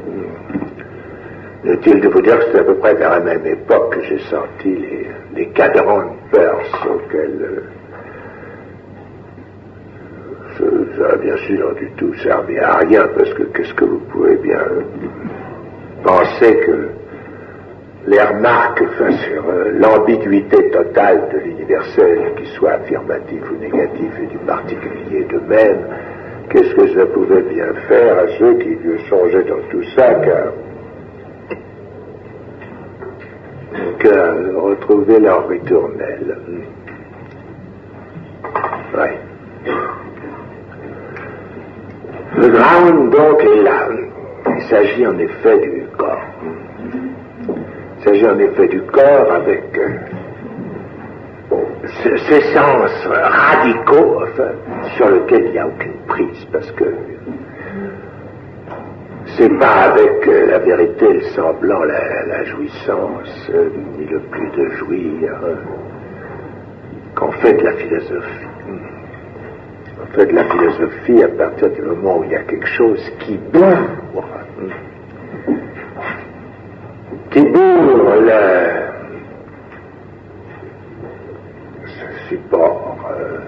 Inutile 1.65 1.99
de 1.99 2.09
vous 2.09 2.21
dire 2.21 2.37
que 2.37 2.45
c'est 2.51 2.59
à 2.59 2.63
peu 2.63 2.75
près 2.75 2.93
vers 2.93 3.09
la 3.09 3.21
même 3.21 3.43
époque 3.43 3.95
que 3.95 4.01
j'ai 4.03 4.19
senti 4.29 4.77
les, 5.33 5.47
cadrans 5.47 6.03
de 6.03 6.37
Peirce 6.37 6.85
auxquels 6.87 7.63
euh, 10.59 10.85
ça 10.95 11.13
a 11.13 11.15
bien 11.17 11.35
sûr 11.37 11.73
du 11.73 11.89
tout 11.97 12.13
servi 12.23 12.59
à 12.59 12.77
rien 12.77 13.07
parce 13.17 13.33
que 13.33 13.43
qu'est-ce 13.45 13.73
que 13.73 13.85
vous 13.85 13.99
pouvez 14.11 14.35
bien 14.35 14.63
penser 16.03 16.55
que 16.67 16.89
les 18.07 18.21
remarques 18.21 18.83
sur 18.99 19.49
euh, 19.49 19.71
l'ambiguïté 19.73 20.69
totale 20.69 21.29
de 21.33 21.39
l'universel, 21.39 22.33
qu'il 22.37 22.47
soit 22.49 22.73
affirmatif 22.73 23.41
ou 23.51 23.55
négatif, 23.55 24.11
et 24.21 24.27
du 24.27 24.37
particulier 24.45 25.25
de 25.31 25.39
même, 25.47 25.79
qu'est-ce 26.51 26.75
que 26.75 26.93
ça 26.93 27.07
pouvait 27.07 27.41
bien 27.41 27.73
faire 27.87 28.19
à 28.19 28.27
ceux 28.37 28.53
qui 28.59 28.77
songeaient 29.09 29.45
dans 29.45 29.67
tout 29.71 29.83
ça 29.95 30.13
qu'à 33.99 34.33
retrouver 34.55 35.19
leur 35.19 35.47
ritournelle 35.47 36.37
Oui. 38.93 39.09
Le 42.37 42.49
ground, 42.49 43.11
donc, 43.11 43.43
est 43.43 43.61
là. 43.61 43.87
Il 44.57 44.61
s'agit 44.63 45.07
en 45.07 45.17
effet 45.17 45.59
du 45.59 45.83
corps. 45.97 46.21
Il 47.97 48.03
s'agit 48.03 48.27
en 48.27 48.37
effet 48.39 48.67
du 48.67 48.81
corps 48.81 49.31
avec 49.31 49.63
euh, 49.77 49.97
ces 52.27 52.41
sens 52.53 52.91
radicaux 53.07 54.21
sur 54.95 55.09
lesquels 55.09 55.45
il 55.45 55.51
n'y 55.51 55.59
a 55.59 55.67
aucune 55.67 55.97
prise, 56.07 56.45
parce 56.51 56.71
que 56.71 56.85
c'est 59.37 59.57
pas 59.57 59.91
avec 59.91 60.27
euh, 60.27 60.47
la 60.47 60.59
vérité, 60.59 61.13
le 61.13 61.21
semblant, 61.35 61.83
la, 61.83 62.43
jouissance, 62.45 63.49
euh, 63.49 63.69
ni 63.97 64.05
le 64.05 64.19
plus 64.19 64.49
de 64.51 64.69
jouir, 64.75 65.31
qu'on 67.15 67.31
fait 67.31 67.53
de 67.53 67.63
la 67.63 67.73
philosophie. 67.73 68.47
On 70.01 70.05
fait 70.13 70.25
de 70.27 70.33
la 70.33 70.43
philosophie 70.45 71.23
à 71.23 71.27
partir 71.29 71.69
du 71.71 71.81
moment 71.81 72.19
où 72.19 72.23
il 72.25 72.31
y 72.31 72.35
a 72.35 72.43
quelque 72.43 72.67
chose 72.67 73.01
qui 73.19 73.37
bourre 73.51 74.23
qui 77.35 77.41
bourre 77.41 78.15
le, 78.21 78.31
ce 81.85 82.29
support 82.29 82.97
euh, 83.11 83.39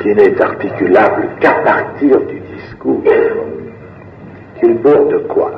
qui 0.00 0.14
n'est 0.14 0.40
articulable 0.40 1.28
qu'à 1.40 1.54
partir 1.64 2.20
du 2.26 2.40
discours. 2.40 3.02
Qu'il 4.60 4.74
bourre 4.78 5.08
de 5.08 5.18
quoi 5.18 5.52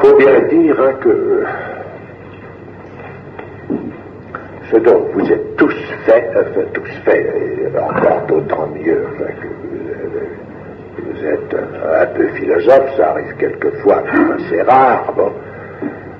faut 0.00 0.16
bien 0.16 0.40
dire 0.48 0.76
hein, 0.80 0.92
que 1.00 1.44
ce 4.70 4.76
dont 4.76 5.06
vous 5.12 5.32
êtes 5.32 5.56
tous 5.56 5.74
faits, 6.06 6.30
enfin 6.36 6.60
tous 6.72 6.90
faits, 7.04 7.26
encore 7.76 8.26
d'autant 8.28 8.68
mieux 8.68 9.04
que 9.18 9.46
vous, 11.02 11.26
êtes 11.26 11.54
un, 11.54 12.06
peu 12.06 12.28
philosophe, 12.28 12.96
ça 12.96 13.10
arrive 13.10 13.34
quelquefois, 13.38 14.02
c'est 14.48 14.62
rare, 14.62 15.12
bon, 15.16 15.32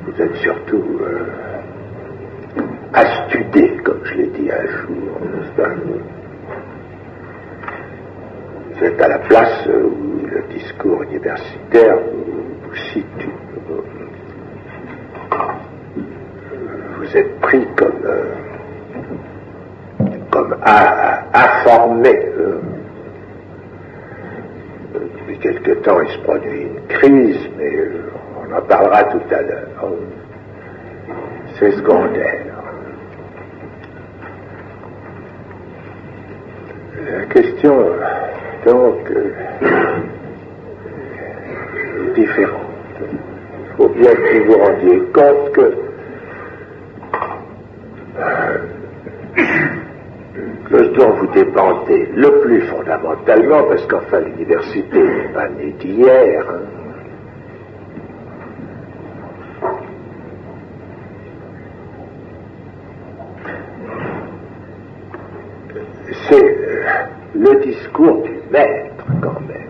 vous 0.03 0.23
êtes 0.23 0.35
surtout 0.37 1.01
euh, 1.03 1.27
astudé, 2.93 3.77
comme 3.85 4.01
je 4.05 4.15
l'ai 4.15 4.27
dit 4.29 4.51
un 4.51 4.67
jour, 4.67 5.21
Vous 8.75 8.85
êtes 8.85 9.01
à 9.03 9.09
la 9.09 9.19
place 9.19 9.67
où 9.67 10.27
le 10.27 10.43
discours 10.55 11.03
universitaire 11.03 11.97
vous 11.99 12.75
situe. 12.93 13.29
vous 17.11 17.17
êtes 17.17 17.41
pris 17.41 17.67
comme, 17.77 18.05
euh, 18.05 18.25
comme 20.31 20.55
informé. 21.35 22.11
Euh, 22.39 22.61
depuis 24.95 25.39
quelque 25.39 25.73
temps, 25.83 26.01
il 26.01 26.09
se 26.11 26.19
produit 26.19 26.63
une 26.63 26.87
crise, 26.89 27.49
mais 27.57 27.77
euh, 27.77 28.03
on 28.51 28.57
en 28.57 28.63
parlera 28.63 29.05
tout 29.05 29.21
à 29.31 29.43
l'heure. 29.43 29.93
C'est 31.59 31.73
secondaire. 31.73 32.47
La 37.05 37.27
question, 37.27 37.87
donc, 38.67 39.11
est 42.01 42.15
différente. 42.15 42.61
Il 43.01 43.77
faut 43.77 43.89
bien 43.89 44.13
que 44.13 44.39
vous 44.39 44.53
vous 44.53 44.59
rendiez 44.59 45.01
compte 45.13 45.53
que 45.53 45.75
que 50.71 50.83
dont 50.95 51.11
vous 51.11 51.27
dépendez 51.29 52.09
le 52.15 52.41
plus 52.43 52.61
fondamentalement, 52.63 53.65
parce 53.65 53.85
qu'enfin 53.87 54.21
l'université 54.21 55.03
n'est 55.03 55.33
pas 55.33 55.49
née 55.49 55.73
d'hier, 55.81 56.47
hein. 56.49 56.61
c'est 66.29 66.45
euh, 66.45 67.07
le 67.35 67.61
discours 67.65 68.23
du 68.23 68.35
maître 68.51 69.05
quand 69.21 69.41
même, 69.41 69.67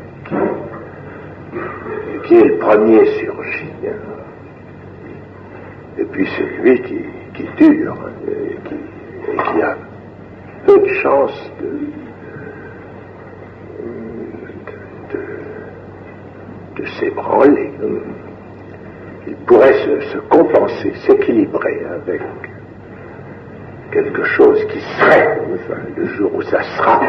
qui, 2.24 2.34
est 2.34 2.44
le 2.44 2.58
premier 2.58 3.06
surgi, 3.18 3.72
hein. 3.86 3.92
et 5.98 6.04
qui, 6.78 7.44
dure, 7.56 7.96
et 8.26 8.56
qui, 8.68 8.74
et 8.74 9.36
qui 9.36 9.62
a 9.62 9.76
peu 10.66 10.78
de 10.78 10.88
chance 10.94 11.52
de, 11.60 11.80
de, 16.76 16.86
s'ébranler. 16.98 17.70
Il 19.26 19.34
pourrait 19.46 19.72
se, 19.72 20.18
compenser, 20.28 20.92
s'équilibrer 21.06 21.84
avec 21.94 22.20
quelque 23.92 24.24
chose 24.24 24.64
qui 24.66 24.80
serait, 24.98 25.38
le 25.96 26.06
jour 26.06 26.34
où 26.34 26.42
ça 26.42 26.62
sera, 26.62 27.00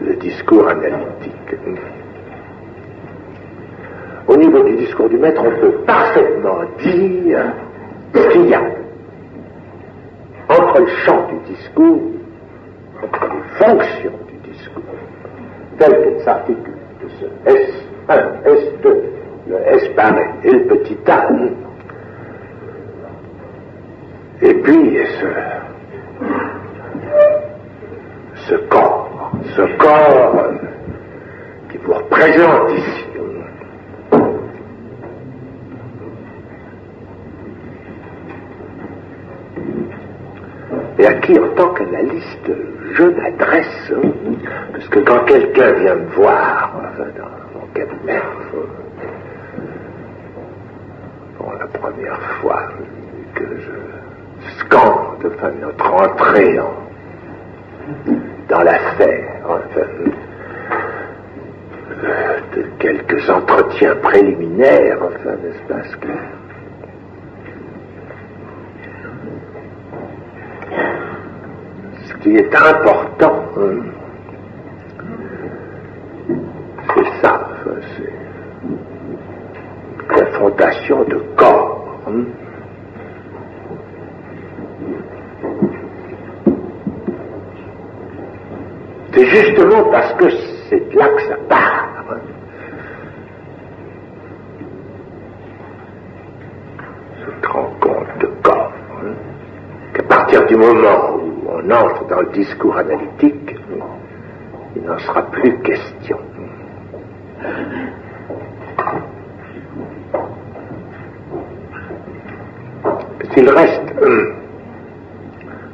le 0.00 0.14
discours 0.16 0.68
analytique. 0.68 1.56
Au 4.28 4.36
niveau 4.36 4.62
du 4.62 4.76
discours 4.76 5.08
du 5.08 5.18
maître, 5.18 5.42
on 5.44 5.60
peut 5.60 5.72
parfaitement 5.84 6.60
dire 6.82 7.52
ce 8.14 8.28
qu'il 8.28 8.48
y 8.48 8.54
a 8.54 8.62
le 10.78 10.86
champ 11.04 11.26
du 11.28 11.54
discours 11.54 12.02
entre 13.02 13.26
les 13.26 13.42
fonctions 13.64 14.18
du 14.28 14.50
discours, 14.50 14.82
telles 15.78 16.02
qu'elles 16.02 16.20
s'articulent 16.20 16.74
de 17.02 17.08
ce 17.08 17.26
S1, 17.50 18.42
S2, 18.44 18.84
le 19.48 19.56
S 19.66 19.88
pareil 19.96 20.28
et 20.44 20.50
le 20.50 20.64
petit 20.66 20.98
A, 21.10 21.28
et 24.42 24.54
puis 24.54 24.98
ce 28.34 28.54
corps, 28.68 29.30
ce 29.56 29.62
corps 29.78 30.50
qui 31.70 31.78
vous 31.78 31.92
représente 31.92 32.70
ici, 32.72 33.04
et 41.02 41.06
à 41.06 41.14
qui, 41.14 41.36
en 41.38 41.48
tant 41.56 41.70
qu'analyste, 41.74 42.52
je 42.94 43.02
m'adresse, 43.02 43.92
parce 44.72 44.88
que 44.88 45.00
quand 45.00 45.24
quelqu'un 45.24 45.72
vient 45.72 45.96
me 45.96 46.06
voir 46.14 46.72
dans 47.16 47.60
mon 47.60 47.66
cabinet, 47.74 48.22
pour 51.36 51.52
la 51.58 51.66
première 51.66 52.20
fois 52.40 52.68
que 53.34 53.44
je 53.44 54.50
scande 54.60 55.26
enfin, 55.26 55.50
notre 55.60 55.92
entrée 55.92 56.60
dans 58.48 58.62
l'affaire, 58.62 59.40
enfin, 59.44 59.86
de 62.54 62.62
quelques 62.78 63.28
entretiens 63.28 63.96
préliminaires, 63.96 64.98
enfin, 65.02 65.30
n'est-ce 65.42 65.62
pas, 65.66 65.82
qui 72.22 72.36
est 72.36 72.54
important, 72.54 73.42
hein. 73.56 73.82
c'est 76.94 77.20
ça, 77.20 77.48
c'est 77.96 78.12
la 80.16 80.26
fondation 80.38 81.02
de 81.04 81.16
corps. 81.36 82.00
Hein. 82.06 82.24
C'est 89.12 89.26
justement 89.26 89.84
parce 89.90 90.14
que 90.14 90.30
c'est 90.70 90.94
là 90.94 91.08
que 91.08 91.22
ça 91.22 91.36
part. 91.48 91.88
Hein. 92.08 92.20
Cette 97.24 97.46
rencontre 97.46 98.18
de 98.20 98.26
corps, 98.42 98.72
qu'à 99.92 100.02
partir 100.04 100.46
du 100.46 100.56
moment 100.56 101.16
où 101.16 101.31
on 101.54 101.70
entre 101.70 102.06
dans 102.06 102.20
le 102.20 102.30
discours 102.32 102.76
analytique, 102.76 103.56
il 104.76 104.82
n'en 104.82 104.98
sera 104.98 105.22
plus 105.30 105.58
question. 105.58 106.18
S'il 113.34 113.48
reste 113.48 113.94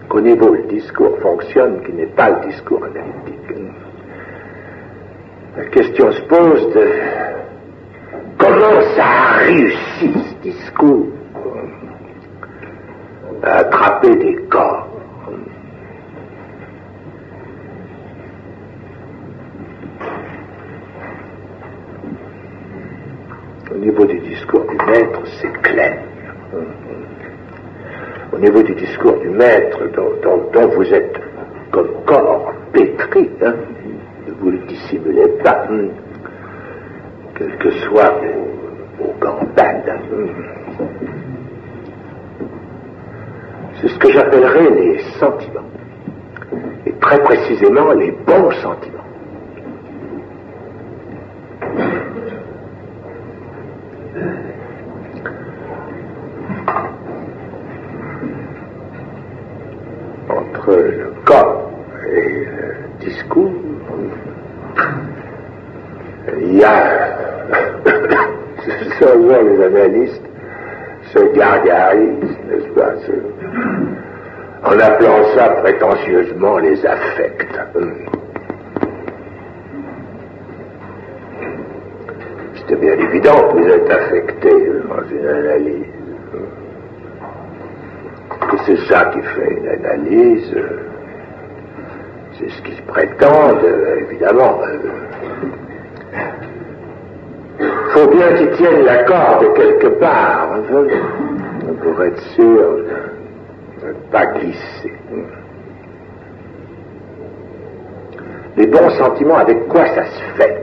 qu'au 0.08 0.20
niveau 0.20 0.54
le 0.54 0.62
discours 0.62 1.18
fonctionne, 1.20 1.82
qui 1.84 1.92
n'est 1.92 2.06
pas 2.06 2.30
le 2.30 2.46
discours 2.48 2.84
analytique, 2.84 3.34
la 5.56 5.64
question 5.66 6.12
se 6.12 6.20
pose 6.22 6.72
de 6.74 6.86
comment 8.38 8.80
ça 8.96 9.04
a 9.04 9.32
réussi 9.38 10.12
ce 10.14 10.34
discours 10.42 11.06
à 13.42 13.56
attraper 13.58 14.14
des 14.16 14.36
corps. 14.48 14.88
Au 23.78 23.80
niveau 23.80 24.04
du 24.06 24.18
discours 24.18 24.66
du 24.66 24.76
maître, 24.90 25.20
c'est 25.40 25.52
clair. 25.62 25.98
Au 28.32 28.38
niveau 28.38 28.60
du 28.60 28.74
discours 28.74 29.18
du 29.18 29.30
maître, 29.30 29.78
dont, 29.94 30.68
vous 30.74 30.92
êtes 30.92 31.20
comme 31.70 31.88
corps 32.04 32.52
pétri, 32.72 33.30
hein, 33.40 33.54
ne 34.26 34.32
vous 34.32 34.50
le 34.50 34.58
dissimulez 34.66 35.28
pas, 35.44 35.64
hein, 35.70 35.86
quel 37.36 37.56
que 37.58 37.70
soit 37.70 38.10
vos. 38.10 38.48
Hein. 39.90 39.96
C'est 43.80 43.88
ce 43.88 43.98
que 43.98 44.10
j'appellerais 44.10 44.70
les 44.70 44.98
sentiments. 45.20 45.60
Et 46.84 46.92
très 46.94 47.22
précisément 47.22 47.92
les 47.92 48.10
bons 48.10 48.50
sentiments. 48.62 48.98
Entre 60.28 60.74
le 60.74 61.12
corps 61.24 61.70
et 62.14 62.44
le 62.44 63.04
discours, 63.04 63.52
il 66.40 66.58
y 66.58 66.64
a, 66.64 67.08
se 71.12 71.18
gargarise, 71.34 72.36
n'est-ce 72.48 72.68
pas, 72.74 72.94
en 74.64 74.78
appelant 74.78 75.24
ça 75.36 75.48
prétentieusement 75.62 76.58
les 76.58 76.84
affects. 76.84 77.46
C'est 82.68 82.80
bien 82.80 82.92
évident 82.92 83.48
que 83.48 83.56
vous 83.56 83.68
êtes 83.68 83.90
affecté 83.90 84.50
dans 84.50 85.02
une 85.10 85.26
analyse. 85.26 85.86
Que 88.50 88.56
c'est 88.66 88.92
ça 88.92 89.06
qui 89.06 89.22
fait 89.22 89.50
une 89.52 89.68
analyse. 89.68 90.56
C'est 92.38 92.50
ce 92.50 92.62
qui 92.62 92.76
se 92.76 92.82
prétend, 92.82 93.58
évidemment. 94.00 94.60
Faut 97.59 98.06
bien 98.09 98.34
qu'ils 98.34 98.50
tiennent 98.52 98.84
la 98.84 99.02
corde 99.02 99.52
quelque 99.54 99.88
part, 99.98 100.50
pour 101.82 102.02
être 102.02 102.20
sûr 102.34 102.76
de 103.82 103.86
ne 103.88 103.92
pas 104.12 104.26
glisser. 104.26 104.92
Les 108.56 108.66
bons 108.66 108.90
sentiments, 108.90 109.38
avec 109.38 109.66
quoi 109.68 109.86
ça 109.86 110.04
se 110.04 110.22
fait 110.36 110.62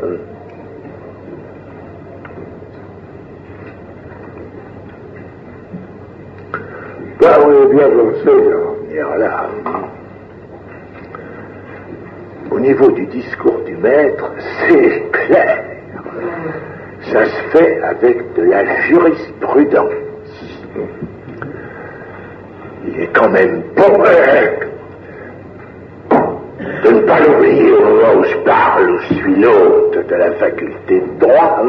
Ben 7.20 7.38
oui, 7.48 7.76
bien 7.76 7.88
venir 7.88 9.18
là. 9.18 9.50
Au 12.52 12.60
niveau 12.60 12.92
du 12.92 13.06
discours 13.08 13.62
du 13.66 13.76
maître, 13.78 14.32
c'est 14.70 15.12
clair 15.12 15.64
ça 17.12 17.26
se 17.26 17.42
fait 17.52 17.82
avec 17.82 18.34
de 18.34 18.44
la 18.44 18.82
jurisprudence. 18.82 19.94
Il 22.88 23.00
est 23.02 23.10
quand 23.14 23.30
même 23.30 23.64
bon 23.76 24.04
de 26.84 26.92
ne 26.92 27.00
pas 27.02 27.20
l'oublier 27.20 27.72
au 27.72 27.82
moment 27.82 28.20
où 28.20 28.24
je 28.24 28.38
parle 28.38 28.92
ou 28.92 29.00
suis 29.14 29.36
l'hôte 29.36 30.08
de 30.08 30.16
la 30.16 30.32
faculté 30.34 31.02
de 31.02 31.20
droit. 31.20 31.64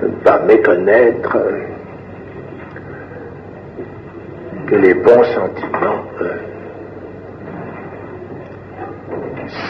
De 0.00 0.06
ne 0.08 0.14
pas 0.24 0.40
méconnaître 0.40 1.38
que 4.66 4.74
les 4.76 4.94
bons 4.94 5.24
sentiments 5.34 6.02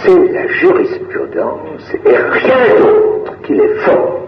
c'est 0.04 0.32
la 0.32 0.46
jurisprudence 0.48 1.94
et 2.04 2.16
rien 2.16 2.80
d'autre 2.80 3.40
qui 3.42 3.54
les 3.54 3.74
fonde. 3.76 4.22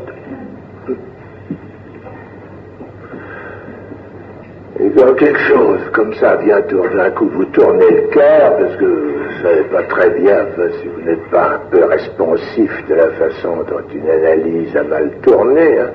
Et 4.81 4.91
quand 4.91 5.15
quelque 5.15 5.39
chose 5.39 5.81
comme 5.93 6.13
ça 6.15 6.37
vient 6.37 6.61
d'un 6.61 7.11
coup 7.11 7.29
vous 7.29 7.45
tourner 7.47 7.91
le 7.91 8.09
cœur, 8.09 8.57
parce 8.59 8.77
que 8.77 8.85
vous 8.85 9.19
ne 9.19 9.43
savez 9.43 9.65
pas 9.65 9.83
très 9.85 10.11
bien 10.11 10.47
si 10.81 10.89
vous 10.89 11.01
n'êtes 11.03 11.31
pas 11.31 11.55
un 11.55 11.61
peu 11.71 11.85
responsif 11.85 12.71
de 12.89 12.95
la 12.95 13.11
façon 13.11 13.59
dont 13.69 13.83
une 13.95 14.11
analyse 14.11 14.77
a 14.77 14.83
mal 14.83 15.11
tourné, 15.23 15.79
hein. 15.79 15.91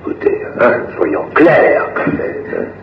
écoutez, 0.00 0.42
hein, 0.60 0.80
soyons 0.96 1.26
clairs 1.34 1.90
quand 1.94 2.12
même. 2.12 2.44
Hein. 2.56 2.77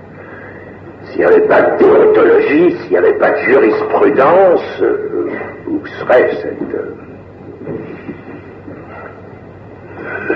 S'il 1.16 1.26
n'y 1.26 1.32
avait 1.32 1.48
pas 1.48 1.62
de 1.62 1.78
déontologie, 1.78 2.76
s'il 2.82 2.92
n'y 2.92 2.98
avait 2.98 3.18
pas 3.18 3.32
de 3.32 3.38
jurisprudence, 3.38 4.82
euh, 4.82 5.30
où 5.66 5.80
serait 5.98 6.30
cette, 6.42 6.76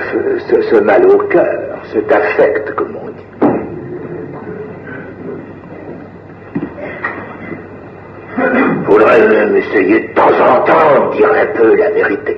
euh, 0.05 0.39
ce, 0.61 0.75
mal 0.79 1.05
au 1.05 1.17
cœur, 1.27 1.79
cet 1.91 2.09
affect, 2.09 2.73
comme 2.75 2.95
on 2.95 3.09
dit 3.09 3.25
Faudrait 8.85 9.27
même 9.27 9.57
essayer 9.57 10.07
de 10.07 10.13
temps 10.13 10.31
en 10.31 10.61
temps 10.63 11.09
de 11.09 11.17
dire 11.17 11.29
un 11.29 11.57
peu 11.57 11.75
la 11.75 11.91
vérité. 11.91 12.37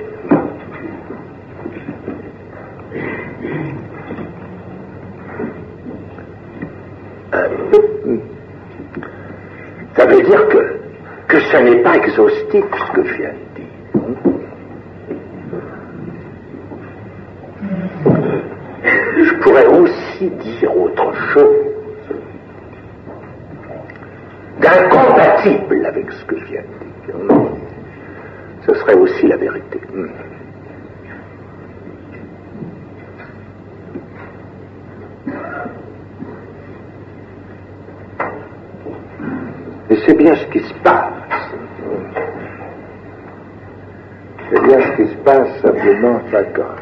Ça 7.30 7.48
veut 10.12 10.22
dire 10.22 10.48
que, 10.48 10.78
que 11.28 11.40
ce 11.40 11.56
n'est 11.56 11.82
pas 11.82 11.96
exhaustif 11.96 12.64
ce 12.86 12.92
que 12.92 13.04
je 13.04 13.14
viens 13.14 13.30
de 13.30 13.60
dire. 13.60 13.68
Je 19.24 19.34
pourrais 19.36 19.66
aussi 19.66 20.30
dire 20.30 20.76
autre 20.76 21.14
chose 21.32 21.56
d'incompatible 24.60 25.86
avec 25.86 26.10
ce 26.12 26.24
que 26.24 26.38
je 26.38 26.44
viens 26.46 26.62
de 26.62 27.26
dire. 27.26 27.48
Ce 28.66 28.74
serait 28.74 28.94
aussi 28.94 29.26
la 29.26 29.36
vérité. 29.36 29.80
Et 39.92 39.96
c'est 40.06 40.14
bien 40.14 40.34
ce 40.34 40.46
qui 40.46 40.60
se 40.60 40.72
passe. 40.82 41.12
C'est 44.48 44.62
bien 44.62 44.80
ce 44.80 44.92
qui 44.96 45.06
se 45.06 45.16
passe 45.16 45.60
simplement 45.60 46.18
d'accord. 46.30 46.76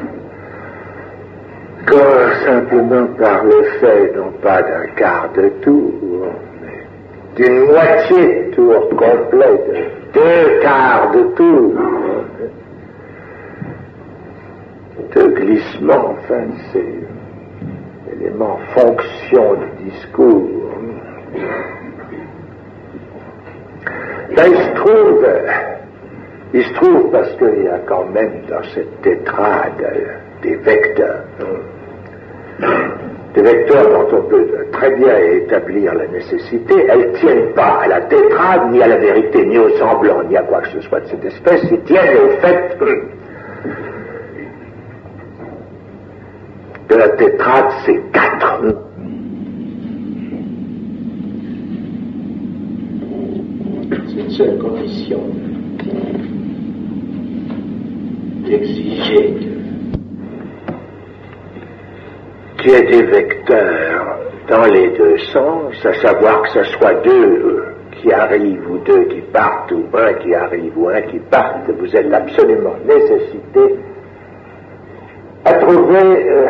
Simplement 2.45 3.07
par 3.19 3.43
le 3.43 3.63
fait, 3.81 4.15
non 4.15 4.31
pas 4.41 4.61
d'un 4.61 4.85
quart 4.95 5.29
de 5.35 5.49
tour, 5.61 5.91
mais 6.61 6.85
d'une 7.35 7.65
moitié 7.65 8.45
de 8.45 8.55
tour 8.55 8.89
complète, 8.91 9.89
deux 10.13 10.61
quarts 10.61 11.11
de 11.11 11.23
tour, 11.35 11.73
de 15.15 15.23
glissement, 15.33 16.15
enfin, 16.17 16.45
c'est 16.71 18.13
élément 18.13 18.57
fonction 18.73 19.55
du 19.55 19.89
discours. 19.89 20.47
Il 24.31 24.57
se 24.57 24.73
trouve, 24.75 25.27
il 26.53 26.63
se 26.63 26.73
trouve 26.73 27.11
parce 27.11 27.31
qu'il 27.37 27.63
y 27.63 27.67
a 27.67 27.79
quand 27.85 28.05
même 28.05 28.41
dans 28.49 28.63
cette 28.73 29.01
tétrade 29.01 29.83
des 30.41 30.55
vecteurs. 30.55 31.23
des 33.33 33.41
vecteurs 33.41 33.89
dont 33.89 34.17
on 34.17 34.21
peut 34.23 34.47
très 34.71 34.91
bien 34.91 35.17
établir 35.17 35.93
la 35.93 36.07
nécessité, 36.07 36.85
elles 36.89 37.11
ne 37.11 37.17
tiennent 37.17 37.53
pas 37.53 37.79
à 37.83 37.87
la 37.87 38.01
tétrade, 38.01 38.71
ni 38.71 38.81
à 38.81 38.87
la 38.87 38.97
vérité, 38.97 39.45
ni 39.45 39.57
au 39.57 39.69
semblant, 39.77 40.23
ni 40.23 40.35
à 40.35 40.43
quoi 40.43 40.61
que 40.61 40.69
ce 40.69 40.81
soit 40.81 40.99
de 41.01 41.07
cette 41.07 41.25
espèce, 41.25 41.61
elles 41.71 41.81
tiennent 41.83 42.17
au 42.17 42.29
fait 42.41 42.77
que 46.87 46.95
la 46.95 47.09
tétrade, 47.09 47.71
c'est 47.85 48.01
quatre. 48.11 48.61
Seule 54.37 54.57
condition 54.59 55.19
d'exiger 58.45 59.33
qu'il 62.57 62.71
y 62.71 62.75
ait 62.75 62.81
des 62.83 63.03
vecteurs 63.03 64.19
dans 64.47 64.63
les 64.67 64.89
deux 64.91 65.17
sens, 65.33 65.85
à 65.85 65.93
savoir 65.95 66.43
que 66.43 66.49
ce 66.49 66.63
soit 66.75 66.93
deux 67.03 67.65
qui 68.01 68.13
arrivent 68.13 68.71
ou 68.71 68.77
deux 68.79 69.03
qui 69.05 69.21
partent, 69.33 69.71
ou 69.73 69.85
un 69.93 70.13
qui 70.13 70.33
arrive 70.33 70.77
ou 70.77 70.87
un 70.87 71.01
qui 71.01 71.19
parte, 71.19 71.69
vous 71.77 71.93
êtes 71.93 72.13
absolument 72.13 72.75
nécessité 72.85 73.75
à 75.43 75.53
trouver 75.55 76.29
euh, 76.29 76.47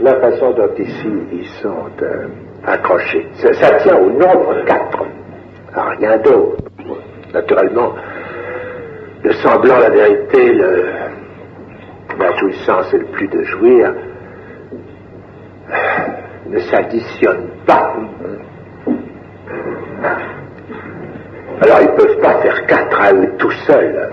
la 0.00 0.14
façon 0.14 0.52
dont 0.52 0.70
ici 0.78 1.12
ils 1.32 1.48
sont 1.60 1.90
euh, 2.00 2.26
accrochés. 2.66 3.26
Ça, 3.34 3.52
ça 3.52 3.74
tient 3.80 3.98
au 3.98 4.10
nombre 4.10 4.64
4, 4.64 5.04
à 5.74 5.90
rien 5.90 6.16
d'autre. 6.18 6.71
Naturellement, 7.32 7.94
le 9.22 9.32
semblant, 9.34 9.78
la 9.78 9.90
vérité, 9.90 10.52
le, 10.52 10.92
la 12.18 12.36
jouissance 12.36 12.92
et 12.92 12.98
le 12.98 13.06
plus 13.06 13.28
de 13.28 13.42
jouir 13.44 13.94
ne 16.48 16.58
s'additionnent 16.58 17.50
pas. 17.66 17.94
Alors 21.62 21.78
ils 21.80 21.90
ne 21.90 21.96
peuvent 21.96 22.20
pas 22.20 22.34
faire 22.42 22.66
quatre 22.66 23.00
à 23.00 23.12
eux 23.12 23.32
tout 23.38 23.50
seuls. 23.66 24.10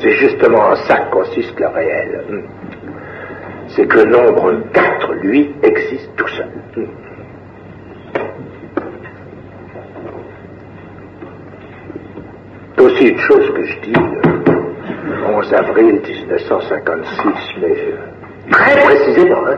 C'est 0.00 0.12
justement 0.12 0.70
en 0.70 0.74
ça 0.74 0.96
que 0.96 1.10
consiste 1.12 1.60
le 1.60 1.68
réel. 1.68 2.24
C'est 3.68 3.86
que 3.86 3.98
le 3.98 4.04
nombre 4.10 4.54
4, 4.72 5.12
lui, 5.22 5.54
existe 5.62 6.10
tout 6.16 6.28
seul. 6.28 6.48
Aussi 12.92 13.08
une 13.08 13.18
chose 13.18 13.52
que 13.54 13.64
je 13.64 13.80
dis 13.80 13.92
le 13.92 15.24
11 15.26 15.54
avril 15.54 16.00
1956, 16.02 17.60
mais 17.60 17.78
euh, 17.78 17.96
très 18.50 18.80
précisément. 18.82 19.46
Hein. 19.46 19.56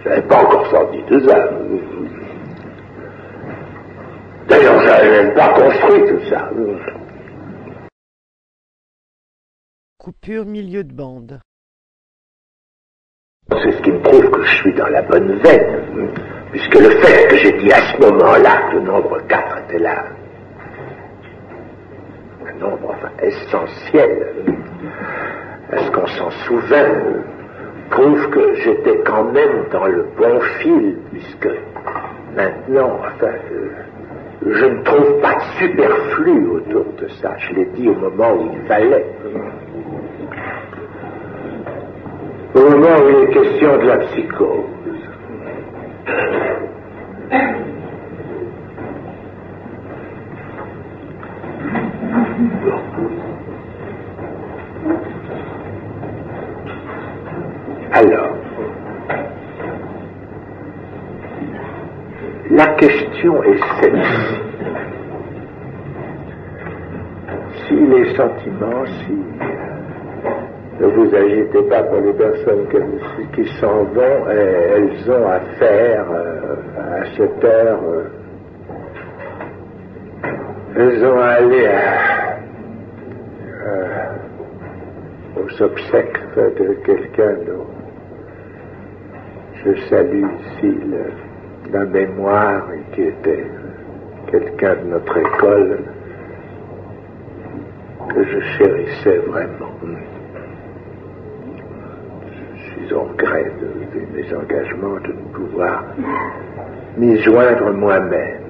Je 0.00 0.08
n'avais 0.08 0.22
pas 0.22 0.42
encore 0.42 0.66
sorti 0.70 0.98
tout 1.08 1.20
ça. 1.28 1.48
D'ailleurs, 4.48 4.80
je 4.80 4.86
n'avais 4.86 5.22
même 5.22 5.34
pas 5.34 5.48
construit 5.54 6.08
tout 6.08 6.28
ça. 6.30 6.50
Coupure 9.98 10.46
milieu 10.46 10.84
de 10.84 10.92
bande. 10.92 11.40
C'est 13.50 13.72
ce 13.72 13.82
qui 13.82 13.90
me 13.90 14.00
prouve 14.00 14.30
que 14.30 14.42
je 14.42 14.56
suis 14.56 14.74
dans 14.74 14.88
la 14.88 15.02
bonne 15.02 15.38
veine, 15.38 16.12
puisque 16.52 16.74
le 16.74 16.90
fait 17.00 17.28
que 17.28 17.36
j'ai 17.36 17.52
dit 17.58 17.72
à 17.72 17.80
ce 17.92 18.00
moment-là 18.02 18.70
que 18.70 18.76
le 18.76 18.82
nombre 18.82 19.20
4 19.26 19.58
était 19.64 19.78
là, 19.78 20.04
nombre 22.60 22.90
enfin, 22.90 23.10
essentiel, 23.22 24.34
est-ce 25.72 25.90
qu'on 25.90 26.06
s'en 26.06 26.30
souvient, 26.46 26.92
prouve 27.90 28.30
que 28.30 28.54
j'étais 28.56 28.98
quand 29.04 29.24
même 29.32 29.64
dans 29.72 29.86
le 29.86 30.06
bon 30.16 30.40
fil, 30.60 30.96
puisque 31.10 31.48
maintenant, 32.34 33.00
enfin, 33.00 33.32
euh, 33.52 33.70
je 34.46 34.64
ne 34.64 34.82
trouve 34.82 35.20
pas 35.20 35.34
de 35.34 35.42
superflu 35.58 36.46
autour 36.48 36.84
de 37.00 37.08
ça. 37.20 37.36
Je 37.38 37.54
l'ai 37.54 37.64
dit 37.66 37.88
au 37.88 37.94
moment 37.94 38.32
où 38.34 38.50
il 38.52 38.66
fallait. 38.68 39.06
Au 42.54 42.60
moment 42.60 42.96
où 43.04 43.08
il 43.10 43.16
est 43.24 43.32
question 43.32 43.76
de 43.78 43.86
la 43.86 43.96
psychose. 43.98 44.64
Alors, 57.92 58.36
la 62.50 62.66
question 62.74 63.42
est 63.44 63.58
celle-ci. 63.80 64.34
Si 67.66 67.74
les 67.74 68.14
sentiments, 68.14 68.86
si 68.86 69.18
ne 70.80 70.86
vous 70.86 71.14
agitez 71.14 71.62
pas 71.68 71.82
pour 71.82 72.00
les 72.00 72.12
personnes 72.12 72.66
qui 73.34 73.44
s'en 73.60 73.82
vont, 73.84 74.26
euh, 74.28 74.76
elles 74.76 75.10
ont 75.10 75.26
affaire 75.28 76.06
euh, 76.10 76.54
à 76.78 77.04
cette 77.16 77.44
heure, 77.44 77.80
euh, 77.84 78.04
elles 80.76 81.04
ont 81.04 81.18
à 81.18 81.28
aller 81.30 81.66
à, 81.66 82.27
euh, 83.68 85.40
aux 85.40 85.62
obsèques 85.62 86.18
de 86.36 86.74
quelqu'un 86.84 87.34
dont 87.46 87.66
je 89.64 89.74
salue 89.88 90.24
ici 90.40 90.74
la 91.72 91.84
mémoire 91.84 92.64
qui 92.94 93.02
était 93.02 93.46
quelqu'un 94.30 94.76
de 94.76 94.88
notre 94.88 95.16
école 95.18 95.78
que 98.08 98.24
je 98.24 98.40
chérissais 98.56 99.18
vraiment. 99.18 99.72
Je 102.56 102.84
suis 102.84 102.94
regret 102.94 103.52
de, 103.60 103.98
de 103.98 104.06
mes 104.16 104.34
engagements 104.34 105.00
de 105.00 105.08
ne 105.08 105.32
pouvoir 105.34 105.84
m'y 106.96 107.18
joindre 107.22 107.70
moi-même. 107.72 108.42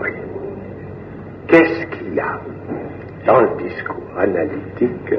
Oui. 0.00 0.10
Qu'est-ce 1.48 1.86
qu'il 1.86 2.14
y 2.14 2.20
a 2.20 2.40
dans 3.26 3.40
le 3.40 3.48
discours 3.62 4.18
analytique 4.18 5.14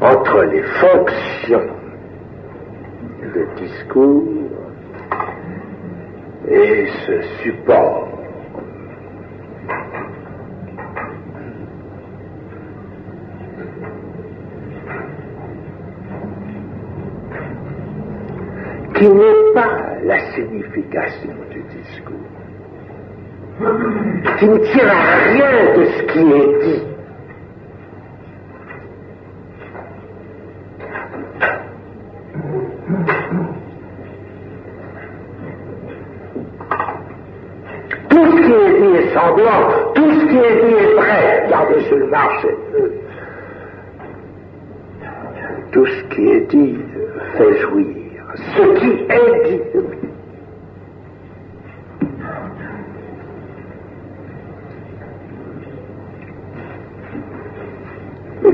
entre 0.00 0.42
les 0.44 0.62
fonctions 0.62 1.70
de 3.22 3.46
discours 3.56 4.24
et 6.48 6.86
ce 7.06 7.22
support 7.42 8.08
qui 19.00 19.08
n'est 19.08 19.54
pas 19.54 19.94
la 20.04 20.18
signification 20.34 21.32
du 21.50 21.62
discours, 21.62 22.16
qui 24.38 24.48
ne 24.48 24.56
tient 24.58 24.88
à 24.88 25.16
rien 25.32 25.76
de 25.76 25.84
ce 25.84 26.02
qui 26.04 26.18
est 26.18 26.64
dit. 26.64 26.82
Tout 38.08 38.26
ce 38.26 38.36
qui 38.36 38.52
est 38.52 38.80
dit 38.80 38.96
est 38.96 39.14
semblant, 39.14 39.92
tout 39.94 40.10
ce 40.10 40.26
qui 40.26 40.36
est 40.38 40.56
dit 40.64 40.74
est 40.74 40.94
vrai. 40.94 41.44
Regardez 41.44 41.80
sur 41.82 41.96
le 41.96 42.06
marché. 42.06 42.48
Tout 45.72 45.86
ce 45.86 46.02
qui 46.14 46.28
est 46.28 46.46
dit 46.50 46.78
fait 47.36 47.58
jouir. 47.58 47.86
Ce 48.36 48.62
qui 48.78 48.90
est 49.10 49.50
dit. 49.50 50.09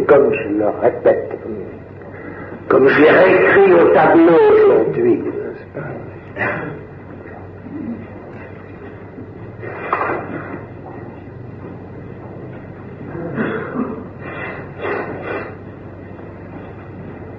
Comme 0.07 0.33
je 0.33 0.49
le 0.59 0.69
répète, 0.69 1.39
comme 2.69 2.89
je 2.89 3.01
l'ai 3.01 3.11
réécrit 3.11 3.73
au 3.75 3.89
tableau 3.93 4.35
aujourd'hui, 4.55 5.21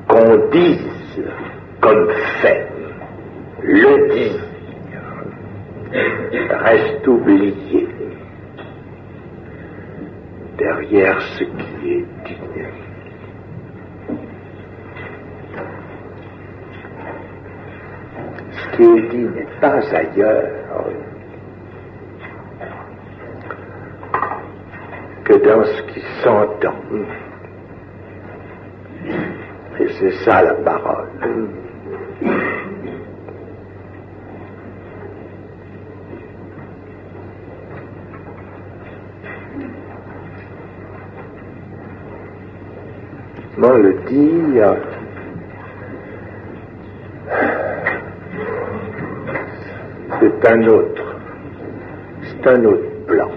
qu'on 0.07 0.49
dise 0.51 1.23
comme 1.79 2.09
fait, 2.41 2.67
le 3.63 4.13
dire 4.13 4.43
reste 6.49 7.07
oublié. 7.07 7.87
derrière 10.57 11.21
ce 11.21 11.43
qui 11.43 11.89
est 11.89 12.05
dit. 12.25 12.37
Est 18.79 19.09
dit 19.09 19.17
n'est 19.17 19.47
pas 19.59 19.79
ailleurs 19.91 20.43
que 25.23 25.33
dans 25.33 25.63
ce 25.63 25.81
qui 25.91 26.01
s'entend. 26.21 26.75
Et 29.79 29.87
c'est 29.99 30.11
ça 30.23 30.43
la 30.43 30.53
parole. 30.53 31.07
Comment 43.55 43.73
le 43.73 43.93
dire 44.07 44.96
C'est 50.47 50.53
un 50.53 50.67
autre, 50.69 51.15
c'est 52.21 52.47
un 52.47 52.63
autre 52.63 53.05
plan. 53.05 53.29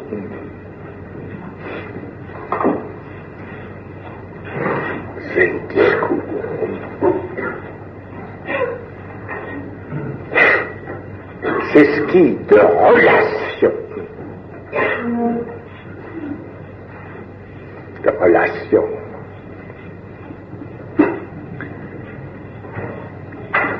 C'est 5.34 5.46
le 5.48 5.60
discours. 5.68 6.22
C'est 11.72 11.84
ce 11.84 12.00
qui, 12.12 12.36
de 12.36 12.60
relation, 12.60 13.72
de 18.04 18.10
relation, 18.10 18.84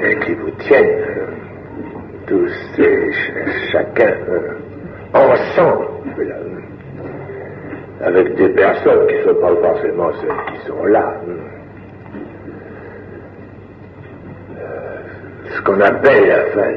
et 0.03 0.17
qui 0.21 0.35
vous 0.35 0.51
tiennent 0.53 0.87
euh, 0.87 1.27
tous 2.27 2.53
et 2.79 3.13
ch- 3.13 3.71
chacun 3.73 4.15
euh, 4.29 4.55
ensemble, 5.15 5.87
avec 8.03 8.35
des 8.37 8.49
personnes 8.83 9.07
qui 9.09 9.15
ne 9.15 9.23
sont 9.23 9.41
pas 9.41 9.55
forcément 9.57 10.11
celles 10.21 10.55
qui 10.55 10.67
sont 10.67 10.85
là. 10.85 11.15
Euh, 14.59 14.99
ce 15.55 15.63
qu'on 15.63 15.81
appelle 15.81 16.47
enfin, 16.49 16.71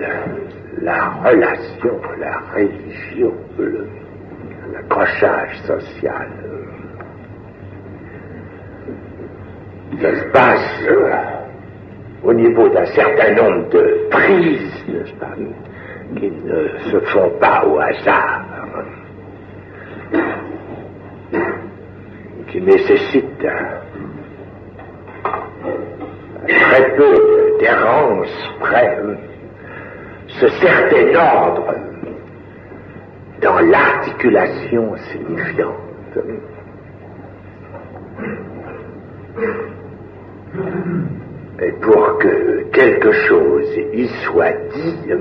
la, 0.81 0.93
la 0.93 1.09
relation, 1.29 1.99
la 2.19 2.39
religion, 2.55 3.33
l'accrochage 4.73 5.57
social. 5.67 6.27
Ça 10.01 10.15
se 10.15 10.25
passe 10.31 10.81
euh, 10.89 11.11
au 12.23 12.33
niveau 12.33 12.67
d'un 12.69 12.85
certain 12.87 13.33
nombre 13.35 13.69
de 13.69 14.07
prises, 14.09 14.85
n'est-ce 14.87 15.13
pas, 15.13 15.35
qui 16.19 16.31
ne 16.31 16.67
se 16.91 16.99
font 17.11 17.29
pas 17.39 17.63
au 17.65 17.77
hasard, 17.79 18.43
qui 22.53 22.61
nécessitent 22.61 23.45
un- 23.45 23.81
très 26.47 26.95
peu 26.95 27.15
d'errance 27.59 28.29
près 28.59 28.95
ce 30.27 30.47
certain 30.49 31.15
ordre 31.15 31.73
dans 33.41 33.59
l'articulation 33.59 34.95
signifiante. 35.11 36.19
Et 41.59 41.71
pour 41.81 42.19
que 42.19 42.63
quelque 42.71 43.11
chose 43.11 43.77
y 43.93 44.07
soit 44.25 44.53
dit, 44.75 45.11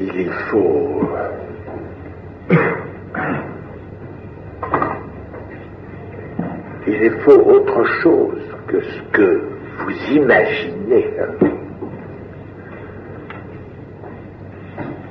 il 0.00 0.20
y 0.22 0.24
faut 0.50 1.08
il 6.86 7.10
faut 7.20 7.40
autre 7.40 7.84
chose 8.02 8.42
que 8.66 8.80
ce 8.80 9.00
que 9.12 9.40
vous 9.78 10.14
imaginez. 10.14 11.06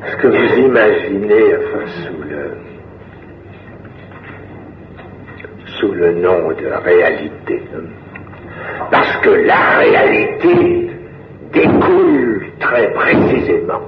Ce 0.08 0.16
que 0.18 0.28
vous 0.28 0.54
imaginez 0.66 1.56
enfin, 1.58 1.88
sous 1.88 2.24
le 2.24 2.52
sous 5.80 5.92
le 5.92 6.14
nom 6.16 6.50
de 6.50 6.68
réalité. 6.84 7.62
Parce 8.92 9.18
que 9.18 9.30
la 9.30 9.78
réalité 9.78 10.90
découle 11.54 12.46
très 12.60 12.92
précisément 12.94 13.82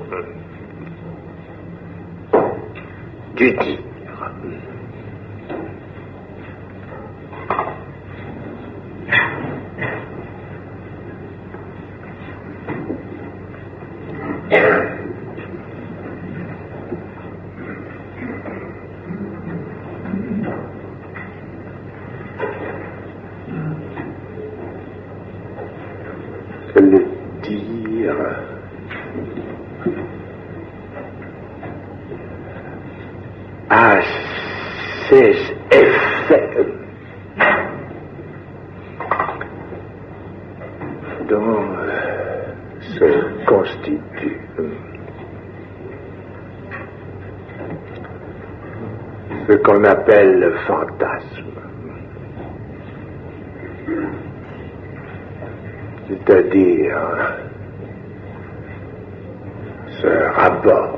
du 3.41 3.51
dire. 3.53 3.79
le 26.75 27.05
dire 27.43 28.15
a 33.69 34.01
ses 35.09 35.35
effets 35.71 36.49
dont 41.29 41.63
se 42.81 43.45
constitue 43.45 44.41
ce 49.47 49.53
qu'on 49.81 49.85
appelle 49.85 50.39
le 50.39 50.51
fantasme. 50.67 51.45
c'est-à-dire 56.07 56.97
ce 60.01 60.07
rapport 60.35 60.97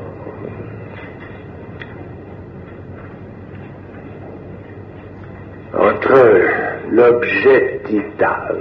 entre 5.74 6.42
l'objectivital 6.92 8.56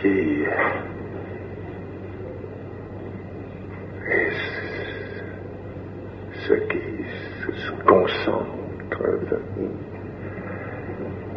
qui 0.00 0.08
est 0.08 0.48
ce 6.46 6.54
qui 6.54 7.04
se 7.56 7.70
concentre 7.86 9.02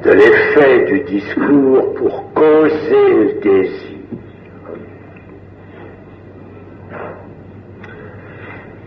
de 0.04 0.12
l'effet 0.12 0.86
du 0.86 1.00
discours 1.02 1.94
pour 1.96 2.34
causer 2.34 3.14
le 3.14 3.40
désir. 3.42 3.98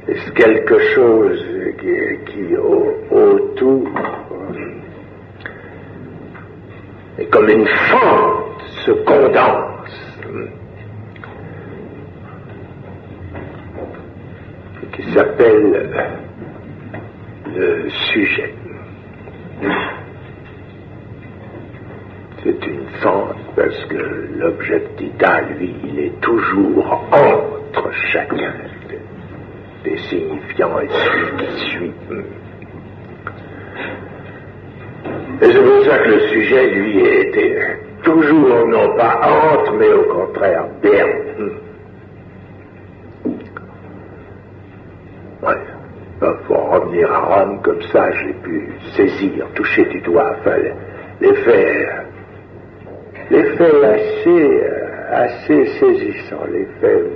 Est-ce 0.08 0.30
quelque 0.32 0.78
chose 0.94 1.44
qui, 1.80 2.32
qui 2.32 2.56
au- 2.56 2.94
autour 3.10 3.88
et 7.18 7.26
comme 7.26 7.48
une 7.48 7.66
fente 7.66 8.62
se 8.86 8.90
condense 8.92 10.18
qui 14.92 15.12
s'appelle 15.12 15.90
le 17.58 17.90
sujet. 17.90 18.54
C'est 22.42 22.66
une 22.66 22.86
fente 23.02 23.36
parce 23.56 23.84
que 23.86 24.28
l'objectita, 24.38 25.40
lui, 25.58 25.74
il 25.84 25.98
est 25.98 26.20
toujours 26.20 27.02
entre 27.10 27.92
chacun 28.12 28.54
des 29.82 29.98
signifiants 29.98 30.78
et 30.80 30.88
celui 30.88 31.36
qui 31.36 31.60
suit. 31.70 31.92
Et 35.40 35.44
c'est 35.44 35.62
pour 35.62 35.84
ça 35.84 35.98
que 35.98 36.08
le 36.10 36.20
sujet, 36.28 36.70
lui, 36.70 37.00
était 37.00 37.76
toujours 38.02 38.66
non 38.68 38.96
pas 38.96 39.20
honte, 39.24 39.72
mais 39.78 39.92
au 39.92 40.04
contraire 40.04 40.66
bien. 40.80 41.06
Ouais. 45.42 45.78
Il 46.20 46.26
revenir 46.88 47.12
à 47.12 47.18
Rome 47.20 47.60
comme 47.62 47.82
ça, 47.92 48.10
j'ai 48.10 48.32
pu 48.32 48.68
saisir, 48.96 49.46
toucher 49.54 49.84
du 49.86 50.00
doigt, 50.00 50.34
enfin, 50.40 50.56
les 51.20 51.34
faits, 51.34 51.88
les 53.30 53.44
assez, 53.84 54.62
assez 55.10 55.66
saisissants, 55.78 56.46
les 56.50 56.66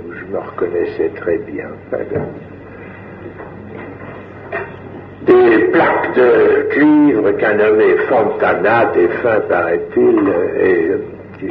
où 0.07 0.13
je 0.13 0.25
me 0.25 0.39
reconnaissais 0.39 1.09
très 1.15 1.37
bien. 1.39 1.67
Enfin, 1.87 2.03
des 5.25 5.59
plaques 5.71 6.15
de 6.15 6.69
cuivre 6.69 7.31
qu'un 7.37 7.53
nommé 7.53 7.95
Fontana, 8.09 8.85
défunt 8.93 9.39
paraît-il, 9.47 10.33
et 10.61 10.91
qui, 11.39 11.47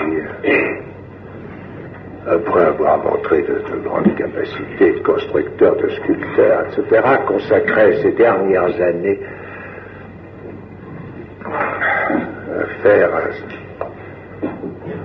après 2.27 2.63
avoir 2.63 2.99
montré 2.99 3.43
de, 3.43 3.63
grandes 3.85 4.15
capacités 4.17 4.93
de 4.93 5.01
constructeur, 5.01 5.77
de 5.77 5.89
sculpteur, 5.89 6.67
etc., 6.67 7.03
consacrait 7.27 8.03
ses 8.03 8.13
dernières 8.13 8.81
années 8.81 9.19
à 11.45 12.83
faire, 12.83 13.11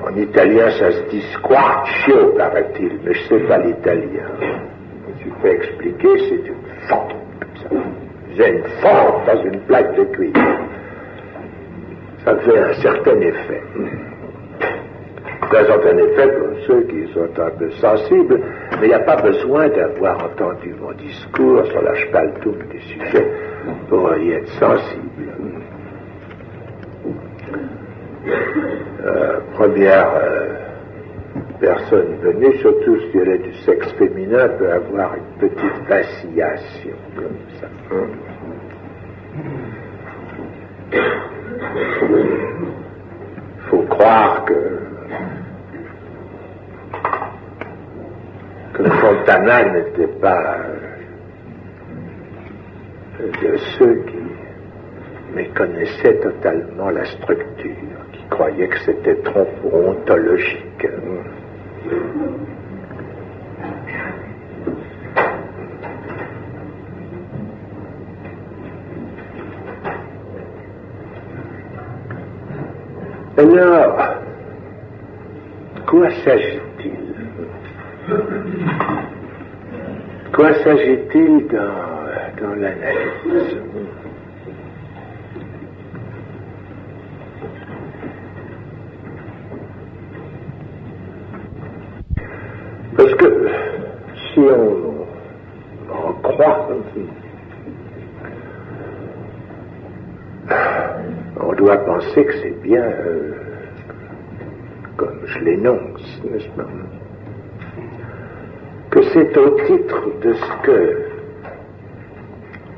en 0.05 0.15
italien 0.15 0.69
ça 0.71 0.91
se 0.91 1.01
dit 1.09 1.23
squarcio, 1.33 2.33
paraît-il, 2.37 2.99
mais 3.03 3.13
je 3.13 3.35
ne 3.35 3.39
sais 3.39 3.47
pas 3.47 3.57
l'italien. 3.57 4.27
Me 5.25 5.41
fait 5.41 5.55
expliquer, 5.55 6.09
c'est 6.29 6.47
une 6.47 6.87
fente, 6.87 7.15
ça 8.37 8.47
une 8.47 8.63
fente 8.81 9.25
dans 9.25 9.43
une 9.43 9.59
plaque 9.61 9.95
de 9.95 10.03
cuivre. 10.05 10.39
Ça 12.23 12.35
fait 12.37 12.59
un 12.59 12.73
certain 12.75 13.19
effet. 13.19 13.61
A 15.49 15.59
un 15.59 15.97
effet 15.97 16.27
pour 16.27 16.49
ceux 16.67 16.81
qui 16.83 17.07
sont 17.13 17.29
un 17.39 17.49
peu 17.51 17.71
sensibles, 17.71 18.41
mais 18.79 18.87
il 18.87 18.87
n'y 18.89 18.93
a 18.93 18.99
pas 18.99 19.15
besoin 19.15 19.69
d'avoir 19.69 20.23
entendu 20.25 20.75
mon 20.79 20.91
discours 20.91 21.65
sur 21.67 21.81
la 21.81 21.95
spaltum 21.95 22.57
du 22.69 22.81
sujet 22.81 23.31
pour 23.87 24.13
y 24.17 24.31
être 24.33 24.49
sensible. 24.59 25.31
Euh, 29.05 29.39
première 29.53 30.11
euh, 30.15 30.47
personne 31.61 32.17
venue, 32.21 32.57
surtout 32.57 32.99
si 32.99 33.17
elle 33.17 33.29
est 33.29 33.37
du 33.37 33.53
sexe 33.63 33.89
féminin, 33.93 34.49
peut 34.59 34.69
avoir 34.69 35.15
une 35.15 35.49
petite 35.49 35.87
vacillation 35.87 36.95
comme 37.15 37.37
ça. 37.61 37.67
Il 42.09 43.69
faut 43.69 43.83
croire 43.83 44.45
que, 44.45 44.53
que 48.73 48.83
Fontana 48.83 49.63
n'était 49.73 50.07
pas 50.21 50.57
de 53.19 53.57
ceux 53.77 53.95
qui 54.07 54.27
méconnaissaient 55.33 56.19
totalement 56.19 56.89
la 56.89 57.05
structure, 57.05 57.99
qui 58.11 58.23
croyaient 58.29 58.67
que 58.67 58.79
c'était 58.79 59.15
trop 59.23 59.47
ontologique. 59.63 60.87
Alors, 73.37 73.97
quoi 75.85 76.09
s'agit-il? 76.23 76.76
Quoi 80.33 80.53
s'agit-il 80.63 81.47
dans, 81.47 82.41
dans 82.41 82.55
l'analyse? 82.55 83.57
Parce 92.95 93.13
que 93.15 93.49
si 94.15 94.39
on 94.39 95.05
en 95.93 96.13
croit, 96.23 96.69
on 101.41 101.53
doit 101.53 101.77
penser 101.77 102.23
que 102.23 102.33
c'est 102.41 102.61
bien 102.61 102.83
euh, 102.83 103.33
comme 104.95 105.19
je 105.25 105.39
l'énonce, 105.39 106.21
n'est-ce 106.23 106.47
pas? 106.49 106.65
Que 108.97 109.03
c'est 109.13 109.37
au 109.37 109.51
titre 109.67 110.01
de 110.23 110.33
ce 110.33 110.51
que 110.63 111.01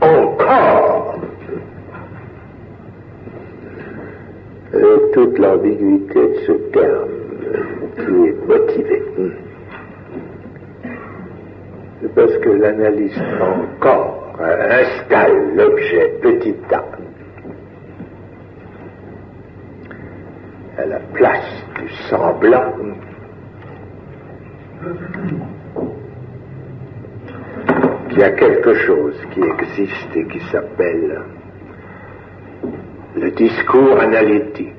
encore 0.01 1.15
toute 5.13 5.39
l'ambiguïté 5.39 6.19
de 6.19 6.35
ce 6.45 6.51
terme 6.73 7.09
qui 7.95 8.27
est 8.27 8.47
motivée. 8.47 9.03
C'est 12.01 12.13
parce 12.13 12.37
que 12.39 12.49
l'analyse 12.49 13.17
encore 13.39 14.39
installe 14.41 15.55
l'objet 15.55 16.19
petit 16.21 16.55
a 16.73 16.83
à 20.81 20.85
la 20.85 20.99
place 21.13 21.63
du 21.75 21.89
semblant 22.09 22.73
qu'il 28.19 28.27
y 28.27 28.31
a 28.31 28.31
quelque 28.31 28.73
chose 28.85 29.15
qui 29.33 29.39
existe 29.39 30.15
et 30.15 30.25
qui 30.25 30.41
s'appelle 30.51 31.21
le 33.15 33.31
discours 33.31 33.97
analytique. 33.97 34.78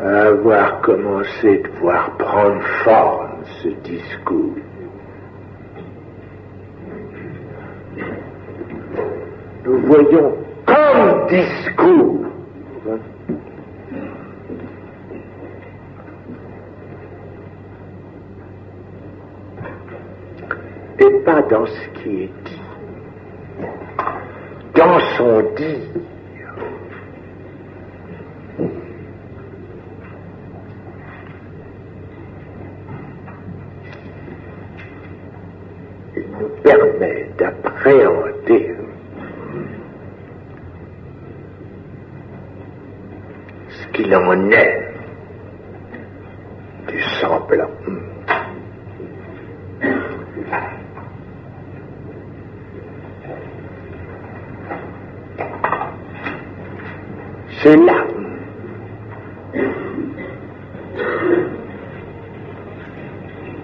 À 0.00 0.26
avoir 0.26 0.80
commencé 0.82 1.58
de 1.58 1.68
voir 1.80 2.16
prendre 2.16 2.62
forme 2.84 3.42
ce 3.62 3.68
discours. 3.68 4.56
Nous 9.64 9.78
voyons 9.86 10.36
comme 10.66 11.26
discours 11.28 12.26
et 20.98 21.10
pas 21.24 21.42
dans 21.42 21.66
ce 21.66 21.88
qui 22.00 22.24
est 22.24 22.32
dit, 22.44 22.63
dans 24.74 24.98
son 25.16 25.40
dire. 25.54 25.78
Il 36.16 36.24
nous 36.40 36.48
permet 36.62 37.30
d'appréhender 37.38 38.76
ce 43.68 43.86
qu'il 43.92 44.14
en 44.14 44.50
est 44.50 44.94
du 46.88 47.00
semblant. 47.20 47.70
C'est 57.64 57.76
là. 57.76 58.04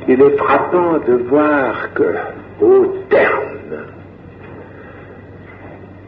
Il 0.08 0.22
est 0.22 0.36
frappant 0.38 0.98
de 1.06 1.12
voir 1.28 1.92
que, 1.92 2.14
au 2.62 2.86
terme 3.10 3.50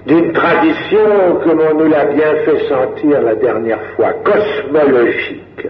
d'une 0.06 0.32
tradition, 0.32 1.36
comme 1.44 1.60
on 1.60 1.74
nous 1.74 1.88
l'a 1.90 2.06
bien 2.06 2.34
fait 2.46 2.66
sentir 2.66 3.20
la 3.20 3.34
dernière 3.34 3.84
fois, 3.94 4.14
cosmologique. 4.24 5.68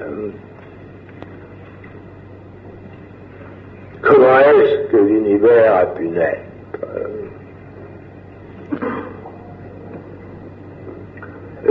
Comment 4.00 4.38
est-ce 4.38 4.92
que 4.92 4.96
l'univers 4.96 5.74
a 5.74 5.86
pu 5.86 6.06
naître? 6.06 6.86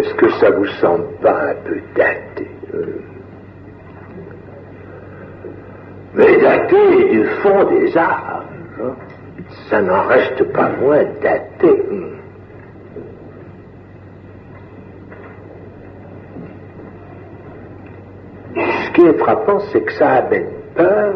Est-ce 0.01 0.15
que 0.15 0.31
ça 0.31 0.49
vous 0.49 0.65
semble 0.81 1.05
pas 1.21 1.49
un 1.49 1.55
peu 1.63 1.79
daté 1.95 2.47
Mais 6.15 6.37
daté 6.41 7.09
du 7.11 7.23
fond 7.43 7.63
des 7.65 7.95
âges, 7.95 8.47
hein? 8.81 8.95
ça 9.69 9.79
n'en 9.79 10.01
reste 10.07 10.43
pas 10.53 10.69
moins 10.69 11.03
daté. 11.21 11.69
Ce 18.55 18.91
qui 18.93 19.01
est 19.05 19.17
frappant, 19.19 19.59
c'est 19.71 19.81
que 19.81 19.93
ça 19.93 20.13
amène 20.13 20.47
peur. 20.75 21.13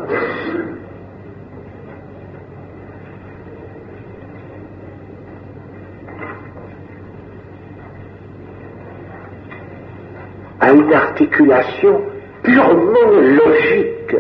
À 10.60 10.72
une 10.72 10.94
articulation 10.94 12.02
purement 12.44 13.12
logique, 13.12 14.16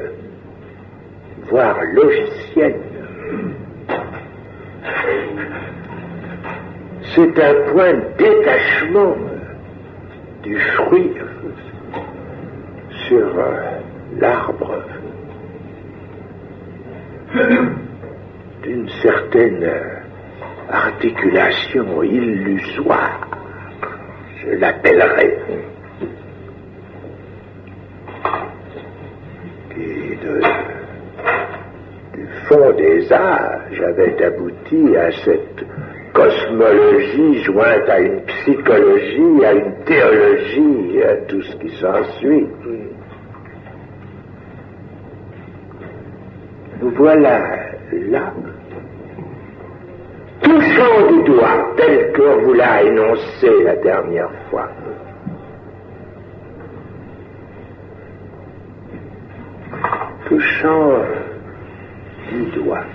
voire 1.50 1.78
logicienne. 1.94 2.82
C'est 7.16 7.40
un 7.40 7.72
point 7.72 7.94
de 7.94 8.04
détachement 8.18 9.16
du 10.44 10.60
fruit 10.60 11.12
sur 13.08 13.26
l'arbre 14.20 14.82
d'une 18.64 18.90
certaine 19.02 19.70
articulation 20.70 22.04
illusoire, 22.04 23.28
je 24.42 24.50
l'appellerai. 24.56 25.38
Qui 29.74 30.15
du 32.14 32.28
fond 32.48 32.72
des 32.72 33.12
âges 33.12 33.82
avait 33.82 34.26
abouti 34.26 34.96
à 34.98 35.12
cette 35.24 35.66
cosmologie 36.14 37.44
jointe 37.44 37.90
à 37.90 38.00
une 38.00 38.22
psychologie, 38.22 39.46
à 39.46 39.54
une 39.54 39.74
théologie, 39.86 41.04
à 41.04 41.16
tout 41.28 41.42
ce 41.42 41.56
qui 41.58 41.70
s'ensuit. 41.78 42.48
Nous 46.82 46.92
voilà 46.92 47.40
là, 47.92 48.34
touchant 50.42 51.12
du 51.12 51.24
doigt, 51.24 51.74
tel 51.78 52.14
qu'on 52.14 52.42
vous 52.44 52.54
l'a 52.54 52.84
énoncé 52.84 53.50
la 53.64 53.76
dernière 53.76 54.32
fois. 54.50 54.70
Touchant 60.46 61.02
du 62.30 62.46
doigt. 62.52 62.86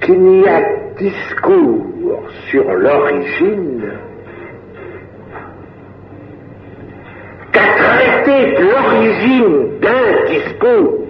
qu'il 0.00 0.20
n'y 0.20 0.48
a 0.48 0.60
discours 0.98 2.22
sur 2.48 2.64
l'origine 2.72 3.92
qu'à 7.52 7.60
traiter 7.60 8.56
de 8.56 8.64
l'origine 8.70 9.80
d'un 9.80 10.26
discours. 10.26 11.06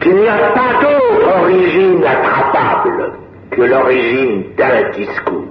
Qu'il 0.00 0.14
n'y 0.14 0.28
a 0.28 0.50
pas 0.50 0.72
d'autre 0.82 1.42
origine 1.42 2.04
attrapable 2.04 3.12
que 3.50 3.62
l'origine 3.62 4.44
d'un 4.56 4.90
discours. 4.90 5.42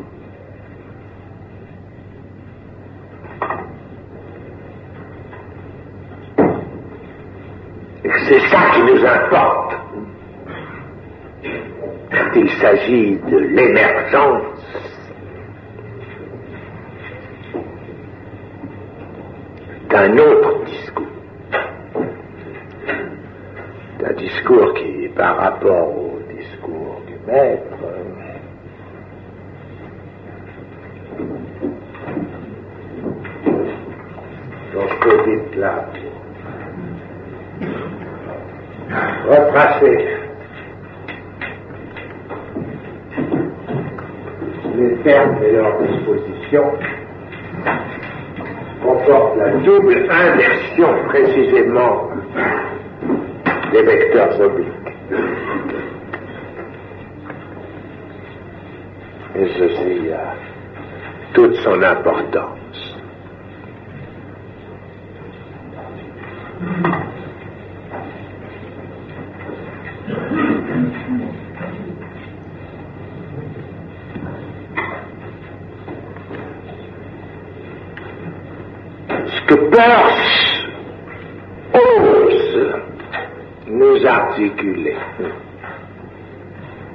Et 8.03 8.09
c'est 8.31 8.47
ça 8.47 8.61
qui 8.73 8.81
nous 8.83 9.05
importe 9.05 9.75
il 12.33 12.49
s'agit 12.61 13.17
de 13.29 13.37
l'émergence 13.37 14.41
d'un 19.89 20.17
autre 20.17 20.63
discours. 20.63 21.05
D'un 23.99 24.13
discours 24.13 24.73
qui, 24.75 25.09
par 25.09 25.35
rapport 25.37 25.89
au 25.89 26.19
discours 26.33 27.01
du 27.07 27.15
maître, 27.29 27.81
peux 35.01 35.23
dire 35.23 35.59
là, 35.59 35.85
retracer 39.27 40.07
les 44.77 44.95
termes 45.03 45.37
et 45.43 45.51
leurs 45.51 45.81
dispositions 45.81 46.71
comportent 48.83 49.37
la 49.37 49.51
double 49.51 50.07
inversion 50.09 50.89
précisément 51.07 52.09
des 53.71 53.83
vecteurs 53.83 54.39
obliques. 54.41 54.67
Et 59.35 59.47
ceci 59.57 60.11
a 60.11 60.35
toute 61.33 61.55
son 61.57 61.81
importance. 61.81 62.60
Peirce 79.71 80.65
ose 81.73 82.73
nous 83.67 84.05
articuler. 84.05 84.97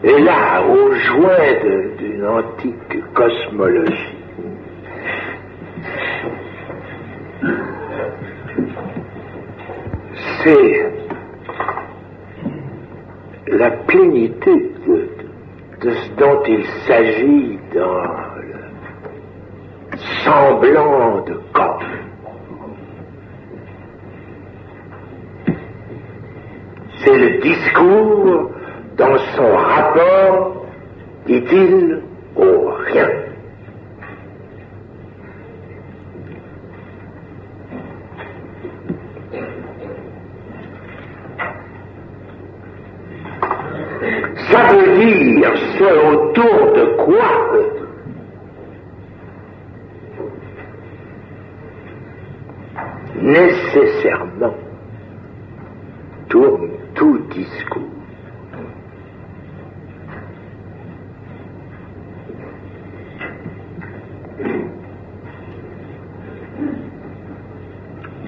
Et 0.04 0.18
là, 0.20 0.62
au 0.62 0.92
joint 0.92 1.96
d'une 1.98 2.26
antique 2.26 3.12
cosmologie, 3.14 4.18
c'est 10.42 10.92
la 13.48 13.70
plénitude 13.70 14.74
de, 14.86 15.08
de 15.80 15.90
ce 15.90 16.10
dont 16.18 16.42
il 16.46 16.64
s'agit 16.86 17.58
dans 17.74 18.02
le 18.42 19.96
semblant 20.24 21.24
de 21.24 21.40
corps. 21.54 21.82
C'est 27.06 27.18
le 27.18 27.38
discours 27.40 28.50
dans 28.96 29.16
son 29.36 29.56
rapport, 29.56 30.66
dit-il, 31.24 32.02
au 32.34 32.70
rien. 32.84 33.08
Ça 44.50 44.66
veut 44.72 44.96
dire 44.98 45.56
ce 45.78 45.84
autour 46.12 46.72
de 46.72 46.84
quoi? 47.04 47.46
Nécessairement 53.22 54.54
tourne 56.28 56.70
tout 56.94 57.18
discours. 57.30 57.82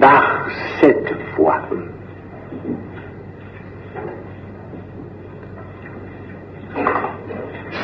Par 0.01 0.49
cette 0.81 1.12
voie, 1.37 1.62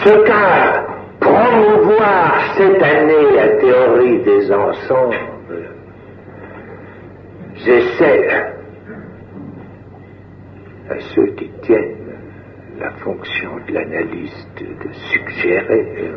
Ce 0.05 0.11
qu'a 0.27 0.85
promouvoir 1.19 2.55
cette 2.57 2.83
année 2.83 3.33
la 3.35 3.49
théorie 3.57 4.23
des 4.23 4.53
ensembles, 4.53 5.17
j'essaie 7.55 8.55
à 10.91 11.01
ceux 11.15 11.27
qui 11.37 11.49
tiennent 11.63 11.97
la 12.79 12.91
fonction 12.91 13.51
de 13.67 13.73
l'analyste 13.73 14.59
de 14.59 14.93
suggérer 14.93 16.13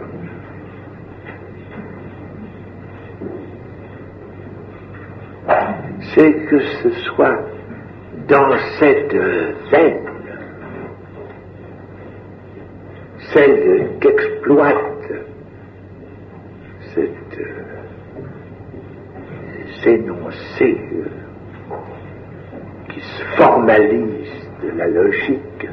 c'est 6.18 6.34
que 6.50 6.60
ce 6.60 6.90
soit 7.06 7.40
dans 8.28 8.58
cette 8.80 9.14
veine, 9.72 10.10
celle 13.32 13.90
qu'exploite 14.00 15.12
cette 16.96 17.40
énoncé 19.86 20.78
qui 22.90 23.00
se 23.00 23.24
formalise 23.38 24.50
de 24.64 24.76
la 24.76 24.88
logique, 24.88 25.68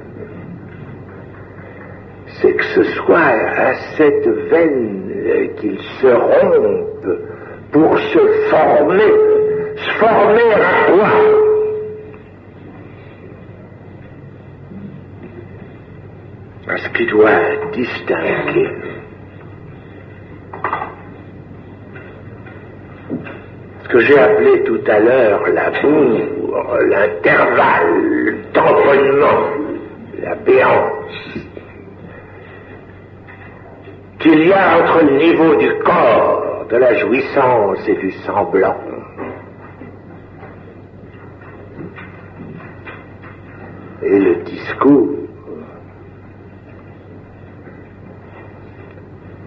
c'est 2.27 2.53
que 2.53 2.65
ce 2.65 2.85
soit 2.85 3.17
à 3.19 3.75
cette 3.97 4.29
veine 4.51 5.55
qu'il 5.57 5.81
se 6.01 6.07
rompe 6.07 7.09
pour 7.73 7.99
se 7.99 8.19
former, 8.51 9.34
former 9.99 10.53
à 10.55 10.93
quoi 10.93 11.11
À 16.67 16.77
ce 16.79 16.89
qui 16.91 17.07
doit 17.07 17.71
distinguer 17.73 18.71
ce 23.85 23.89
que 23.89 23.99
j'ai 24.01 24.19
appelé 24.19 24.65
tout 24.65 24.81
à 24.87 24.99
l'heure 24.99 25.43
la 25.53 25.71
bourre, 25.71 26.79
l'intervalle, 26.89 28.03
le 28.03 28.37
la 30.23 30.35
béance. 30.37 31.39
Qu'il 34.19 34.47
y 34.47 34.53
a 34.53 34.79
entre 34.79 35.05
le 35.05 35.19
niveau 35.19 35.55
du 35.57 35.71
corps, 35.85 36.67
de 36.71 36.77
la 36.77 36.95
jouissance 36.95 37.87
et 37.87 37.95
du 37.95 38.11
semblant. 38.27 38.81
Et 44.03 44.19
le 44.19 44.45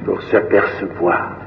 pour 0.06 0.22
s'apercevoir 0.32 1.38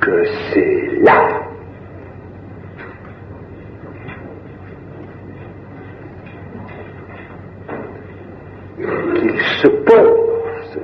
que 0.00 0.24
c'est 0.52 0.98
là. 1.00 1.40
Qu'il 9.14 9.40
se 9.62 9.68
pose. 9.68 10.80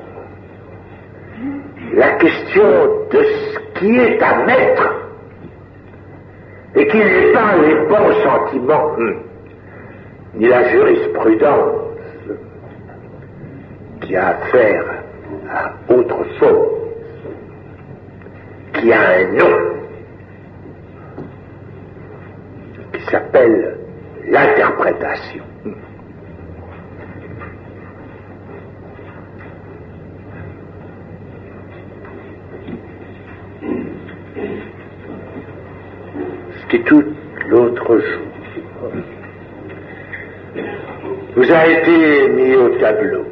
La 1.92 2.12
question 2.12 2.62
de 3.10 3.22
ce 3.22 3.58
qui 3.78 3.96
est 3.96 4.22
à 4.22 4.44
mettre 4.46 4.99
et 6.80 6.86
qui 6.86 6.96
n'est 6.96 7.32
pas 7.32 7.56
les 7.58 7.74
bons 7.88 8.22
sentiments 8.22 8.96
ni 10.34 10.48
la 10.48 10.68
jurisprudence 10.70 11.74
qui 14.00 14.16
a 14.16 14.28
affaire 14.28 14.84
à 15.50 15.92
autre 15.92 16.24
chose 16.38 16.68
qui 18.72 18.92
a 18.92 19.00
un 19.00 19.24
nom 19.32 19.56
qui 22.94 23.04
s'appelle 23.10 23.78
l'interprétation. 24.26 25.49
C'était 36.70 36.84
tout 36.84 37.04
l'autre 37.48 37.98
jour. 37.98 38.90
Vous 41.34 41.52
a 41.52 41.66
été 41.66 42.28
mis 42.28 42.54
au 42.54 42.68
tableau 42.78 43.24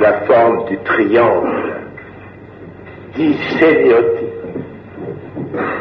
la 0.00 0.12
forme 0.26 0.64
du 0.66 0.78
triangle 0.78 1.74
dit 3.14 3.36
sémiotique, 3.58 4.28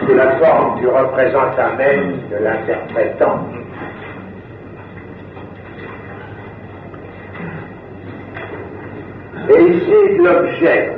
sous 0.06 0.14
la 0.16 0.38
forme 0.38 0.80
du 0.80 0.88
représentant 0.88 1.76
même 1.78 2.20
de 2.32 2.38
l'interprétant. 2.44 3.48
Et 9.50 9.62
ici, 9.62 10.18
l'objet. 10.18 10.94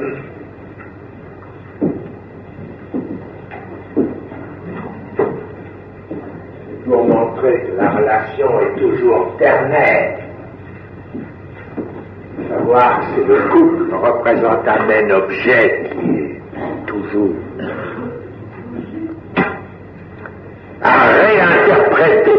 Pour 6.85 7.03
montrer 7.05 7.65
que 7.65 7.71
la 7.77 7.91
relation 7.91 8.59
est 8.61 8.68
toujours 8.79 9.35
ternaire. 9.37 10.19
Savoir 12.47 13.01
que 13.15 13.21
le 13.21 13.49
couple 13.49 13.95
représente 13.95 14.67
un 14.67 14.85
même 14.85 15.11
objet 15.11 15.89
qui 15.91 16.09
est 16.09 16.85
toujours 16.85 17.35
à 20.81 21.07
réinterpréter. 21.09 22.31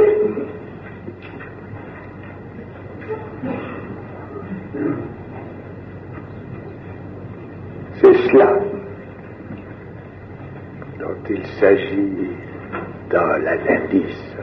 C'est 8.00 8.14
cela 8.30 8.58
dont 10.98 11.16
il 11.28 11.46
s'agit 11.60 12.30
dans 13.10 13.36
l'analyse. 13.44 14.36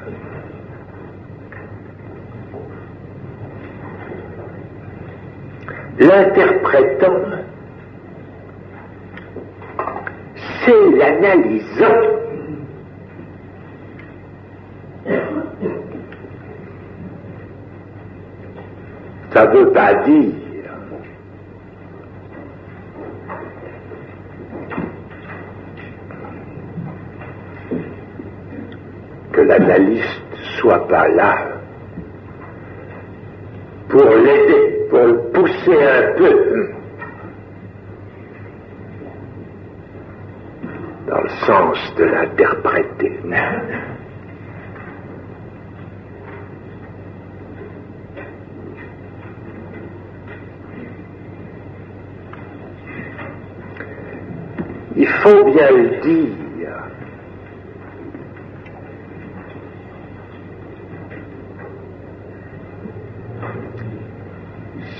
L'interprétant, 6.07 7.21
c'est 10.63 10.97
l'analysant. 10.97 11.85
Ça 19.33 19.45
ne 19.45 19.57
veut 19.57 19.71
pas 19.73 19.93
dire 20.05 20.31
que 29.33 29.41
l'analyste 29.41 30.35
soit 30.59 30.87
pas 30.87 31.07
là 31.09 31.37
pour 33.89 34.03
l'aider, 34.03 34.66
pour 34.89 35.31
pousser 35.31 35.83
un 35.83 36.17
peu 36.17 36.69
dans 41.07 41.21
le 41.21 41.29
sens 41.45 41.77
de 41.97 42.03
l'interpréter. 42.03 43.19
Il 54.95 55.07
faut 55.07 55.43
bien 55.45 55.71
le 55.71 56.01
dire. 56.01 56.47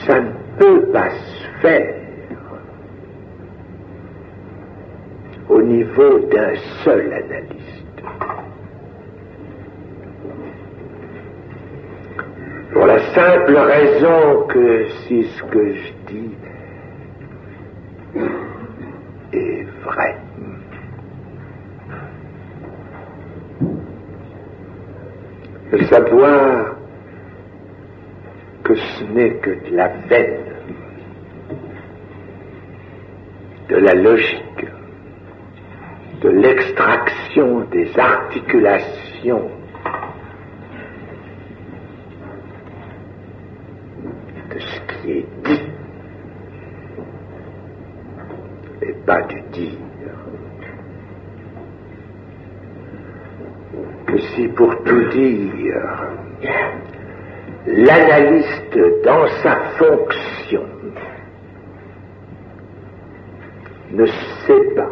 Ça 0.06 0.22
ne 0.88 0.94
peut 0.94 0.94
pas 0.94 1.10
se 1.10 1.62
faire 1.62 1.96
au 5.50 5.62
niveau 5.62 6.20
d'un 6.20 6.56
seul 6.84 7.14
analyste. 7.14 8.02
Pour 12.74 12.86
la 12.86 13.00
simple 13.14 13.56
raison 13.56 14.48
que 14.48 14.88
si 15.08 15.24
ce 15.24 15.44
que 15.44 15.74
je 15.74 15.94
dis 16.08 16.36
est 19.34 19.66
vrai, 19.84 20.18
de 25.72 25.84
savoir 25.86 26.76
que 28.64 28.76
ce 28.76 29.04
n'est 29.06 29.36
que 29.36 29.50
de 29.70 29.76
la 29.76 29.88
veine, 30.10 30.47
de 33.78 33.84
la 33.84 33.94
logique, 33.94 34.66
de 36.24 36.30
l'extraction 36.30 37.60
des 37.70 37.88
articulations 38.00 39.52
de 44.50 44.60
ce 44.60 44.80
qui 44.88 45.12
est 45.12 45.28
dit 45.44 45.62
et 48.82 48.94
pas 49.06 49.22
du 49.22 49.42
dire. 49.52 49.78
Que 54.08 54.18
si 54.18 54.48
pour 54.48 54.76
tout 54.86 55.04
dire, 55.10 55.84
l'analyste 57.68 58.80
dans 59.04 59.28
sa 59.44 59.56
fonction 59.78 60.37
ne 63.98 64.06
sait 64.06 64.76
pas, 64.76 64.92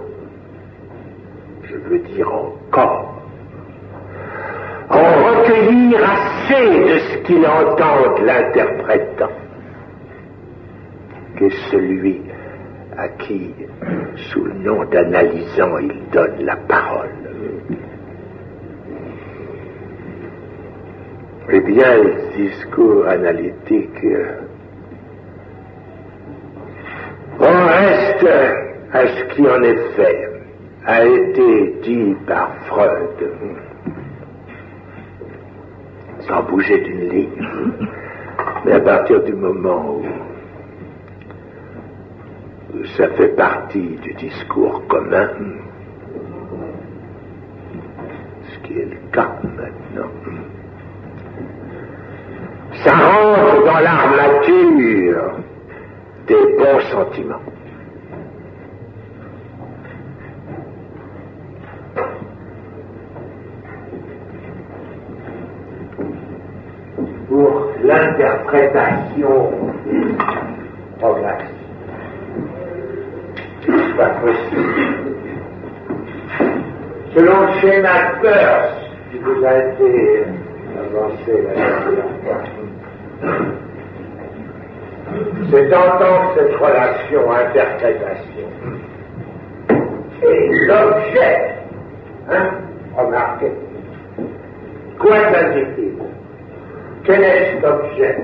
je 1.64 1.76
veux 1.76 2.00
dire 2.00 2.28
encore, 2.28 3.22
en 4.90 5.24
recueillir 5.26 6.00
assez 6.04 6.80
de 6.80 7.00
ce 7.00 7.18
qu'il 7.20 7.46
entend 7.46 8.20
de 8.20 8.26
l'interprétant, 8.26 9.32
que 11.38 11.50
celui 11.72 12.22
à 12.98 13.08
qui, 13.10 13.54
sous 14.16 14.44
le 14.44 14.54
nom 14.54 14.86
d'analysant, 14.86 15.78
il 15.80 16.10
donne 16.12 16.44
la 16.44 16.56
parole. 16.56 17.10
Eh 21.52 21.60
bien, 21.60 21.98
le 21.98 22.16
discours 22.36 23.08
analytique, 23.08 24.06
on 27.40 27.66
reste 27.68 28.65
à 28.96 29.08
ce 29.08 29.24
qui 29.36 29.42
en 29.42 29.62
effet 29.62 30.30
a 30.86 31.06
été 31.06 31.76
dit 31.84 32.16
par 32.26 32.50
Freud, 32.68 33.30
sans 36.22 36.44
bouger 36.44 36.80
d'une 36.80 37.10
ligne. 37.10 37.48
Mais 38.64 38.72
à 38.72 38.80
partir 38.80 39.22
du 39.24 39.34
moment 39.34 39.98
où 42.74 42.86
ça 42.98 43.10
fait 43.10 43.36
partie 43.36 43.98
du 44.02 44.14
discours 44.14 44.82
commun, 44.88 45.30
ce 48.44 48.60
qui 48.66 48.80
est 48.80 48.86
le 48.86 49.12
cas 49.12 49.36
maintenant, 49.44 50.12
ça 52.84 52.94
rentre 52.96 53.66
dans 53.66 53.80
l'armature 53.80 55.34
des 56.28 56.46
bons 56.58 56.80
sentiments. 56.92 57.42
Pour 67.28 67.75
l'interprétation 67.86 69.52
progressive. 71.00 71.46
C'est 73.62 73.98
pas 73.98 74.10
possible. 74.10 75.16
Selon 77.16 77.42
le 77.42 77.54
schéma 77.62 77.90
Peirce, 78.22 78.76
qui 79.12 79.18
vous 79.20 79.46
a 79.46 79.54
été 79.54 80.26
avancé 80.78 81.34
c'est 85.52 85.70
d'entendre 85.70 86.34
cette 86.36 86.56
relation 86.56 87.32
interprétation 87.32 88.50
et 90.24 90.50
l'objet, 90.68 91.56
hein, 92.30 92.50
remarquez, 92.98 93.52
quoi 95.00 95.32
s'agit-il? 95.32 96.05
Quel 97.06 97.24
est 97.24 97.52
cet 97.54 97.64
objet 97.64 98.18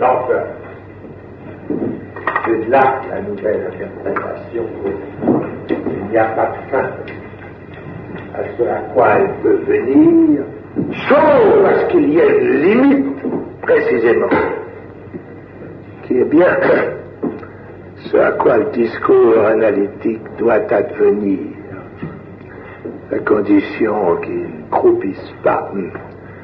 L'enfer. 0.00 0.46
C'est 2.44 2.68
là 2.68 3.00
la 3.10 3.20
nouvelle 3.20 3.70
interprétation. 3.72 4.64
Il 5.68 6.10
n'y 6.10 6.16
a 6.18 6.24
pas 6.24 6.46
de 6.46 6.70
fin 6.70 6.90
à 8.34 8.42
ce 8.56 8.62
à 8.62 8.80
quoi 8.92 9.08
elle 9.18 9.30
peut 9.42 9.60
venir, 9.66 10.42
sauf 11.08 11.66
à 11.66 11.80
ce 11.80 11.86
qu'il 11.92 12.10
y 12.10 12.18
ait 12.18 12.38
une 12.38 12.62
limite, 12.62 13.16
précisément, 13.62 14.28
qui 16.04 16.18
est 16.18 16.24
bien 16.24 16.56
ce 17.96 18.16
à 18.16 18.32
quoi 18.32 18.58
le 18.58 18.70
discours 18.72 19.46
analytique 19.46 20.20
doit 20.38 20.60
advenir, 20.70 21.38
à 23.12 23.18
condition 23.18 24.16
qu'il 24.22 24.42
ne 24.42 24.70
croupisse 24.70 25.34
pas 25.42 25.70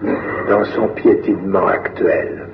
dans 0.02 0.64
son 0.64 0.88
piétinement 0.88 1.66
actuel. 1.66 2.46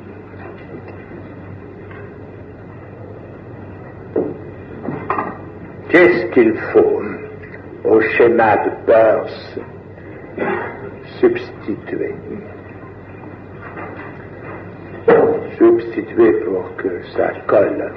Qu'est-ce 5.89 6.27
qu'il 6.32 6.55
faut 6.73 7.02
au 7.85 8.01
schéma 8.01 8.56
de 8.56 8.70
Peirce 8.86 9.59
substituer 11.20 12.14
Substituer 15.56 16.32
pour 16.44 16.77
que 16.77 17.02
ça 17.16 17.31
colle 17.47 17.93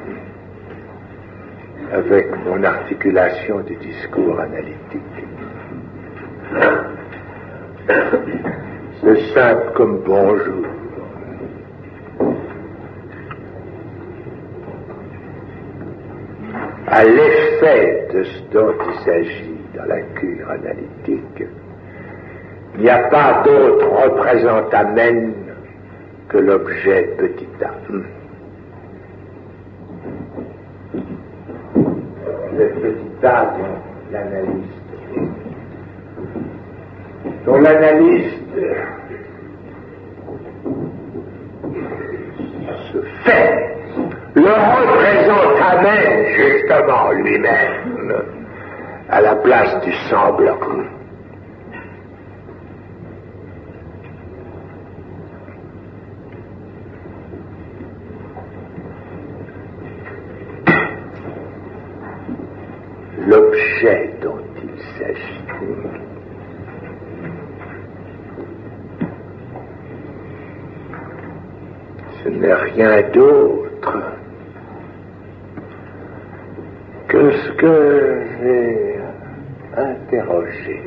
avec 1.91 2.27
mon 2.45 2.63
articulation 2.63 3.59
du 3.61 3.76
discours 3.77 4.39
analytique. 4.39 5.01
C'est 9.01 9.34
simple 9.34 9.71
comme 9.76 9.99
bonjour. 10.05 10.65
à 16.91 17.03
l'effet 17.03 18.07
de 18.13 18.23
ce 18.23 18.39
dont 18.51 18.73
il 18.88 19.05
s'agit 19.05 19.55
dans 19.76 19.85
la 19.85 20.01
cure 20.01 20.49
analytique, 20.49 21.43
il 22.76 22.81
n'y 22.81 22.89
a 22.89 23.07
pas 23.09 23.43
d'autre 23.43 23.88
représentamène 23.88 25.34
que 26.27 26.38
l'objet 26.38 27.15
petit 27.17 27.47
a. 27.63 27.71
Le 32.57 32.67
petit 32.69 33.26
a 33.26 33.45
dont 33.45 34.11
l'analyste, 34.11 34.89
dont 37.45 37.59
l'analyste 37.59 38.39
se 42.91 43.01
fait 43.23 43.69
le 44.35 44.51
représente 44.51 45.59
justement 46.35 47.11
lui-même 47.11 48.13
à 49.09 49.21
la 49.21 49.35
place 49.35 49.80
du 49.84 49.93
semblant. 50.09 50.57
L'objet 63.27 64.13
dont 64.21 64.39
il 64.63 64.80
s'agit. 64.97 65.89
Ce 72.23 72.29
n'est 72.29 72.53
rien 72.53 73.01
d'autre 73.13 73.97
que 77.07 77.31
ce 77.31 77.51
que 77.53 78.21
j'ai 78.41 78.99
interrogé. 79.77 80.81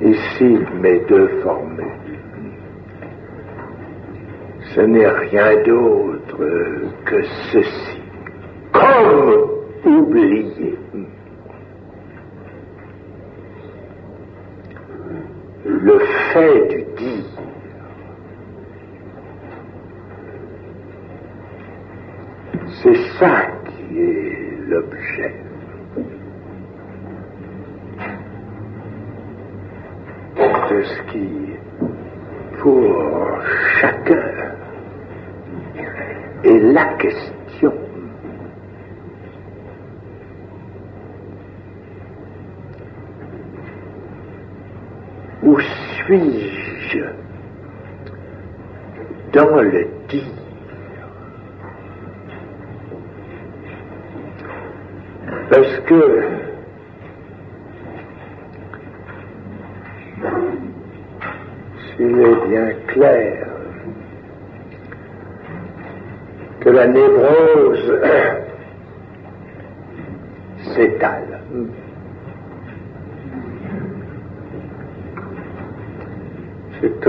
Ici, 0.00 0.58
mes 0.80 0.98
deux 1.08 1.28
formules. 1.42 1.86
Ce 4.74 4.80
n'est 4.80 5.08
rien 5.08 5.62
d'autre 5.64 6.38
que 7.04 7.22
ceci. 7.52 8.00
Comme 8.72 9.48
oublié. 9.84 10.78
Le 15.64 15.98
fait 16.32 16.68
du 16.68 16.82
dire 16.96 17.24
C'est 22.82 22.96
ça 23.18 23.46
qui 23.66 24.00
est 24.00 24.58
l'objet. 24.66 25.42
ce 30.82 31.12
qui, 31.12 31.28
pour 32.60 33.40
chacun, 33.80 34.22
est 36.44 36.58
la 36.72 36.84
question. 36.94 37.72
Où 45.42 45.58
suis-je 45.60 47.04
dans 49.32 49.60
le 49.60 49.86
dire 50.08 50.22
Parce 55.50 55.80
que 55.80 56.22
s'il 61.96 62.20
est 62.20 62.48
bien 62.48 62.72
clair 62.86 63.46
que 66.60 66.70
la 66.70 66.86
névrose 66.86 68.00
s'étale, 70.74 71.40
c'est 76.80 77.00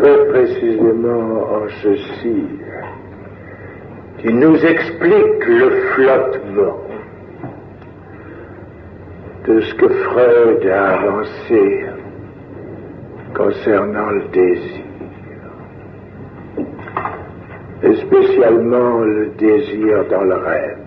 en 0.80 1.70
ceci 1.82 2.46
qui 4.20 4.34
nous 4.34 4.56
explique 4.66 5.48
le 5.48 5.70
flottement 5.94 6.78
de 9.46 9.60
ce 9.60 9.76
que 9.76 9.90
Freud 9.90 10.66
a 10.68 11.00
avancé 11.00 11.86
concernant 13.36 14.12
le 14.12 14.28
désir, 14.32 14.86
et 17.84 17.96
spécialement 17.96 19.00
le 19.00 19.28
désir 19.38 20.06
dans 20.10 20.24
le 20.24 20.36
rêve. 20.36 20.78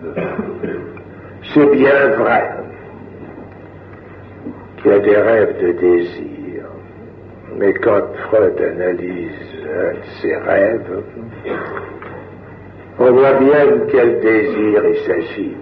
C'est 1.53 1.71
bien 1.73 2.09
vrai 2.17 2.51
qu'il 4.79 4.91
y 4.91 4.95
a 4.95 4.99
des 5.01 5.17
rêves 5.17 5.61
de 5.61 5.73
désir, 5.73 6.36
mais 7.59 7.73
quand 7.75 8.03
Freud 8.29 8.61
analyse 8.61 9.31
ses 10.21 10.37
rêves, 10.37 11.03
on 12.99 13.13
voit 13.13 13.35
bien 13.35 13.67
de 13.67 13.87
quel 13.91 14.21
désir 14.21 14.83
il 14.87 14.97
s'agit. 15.07 15.57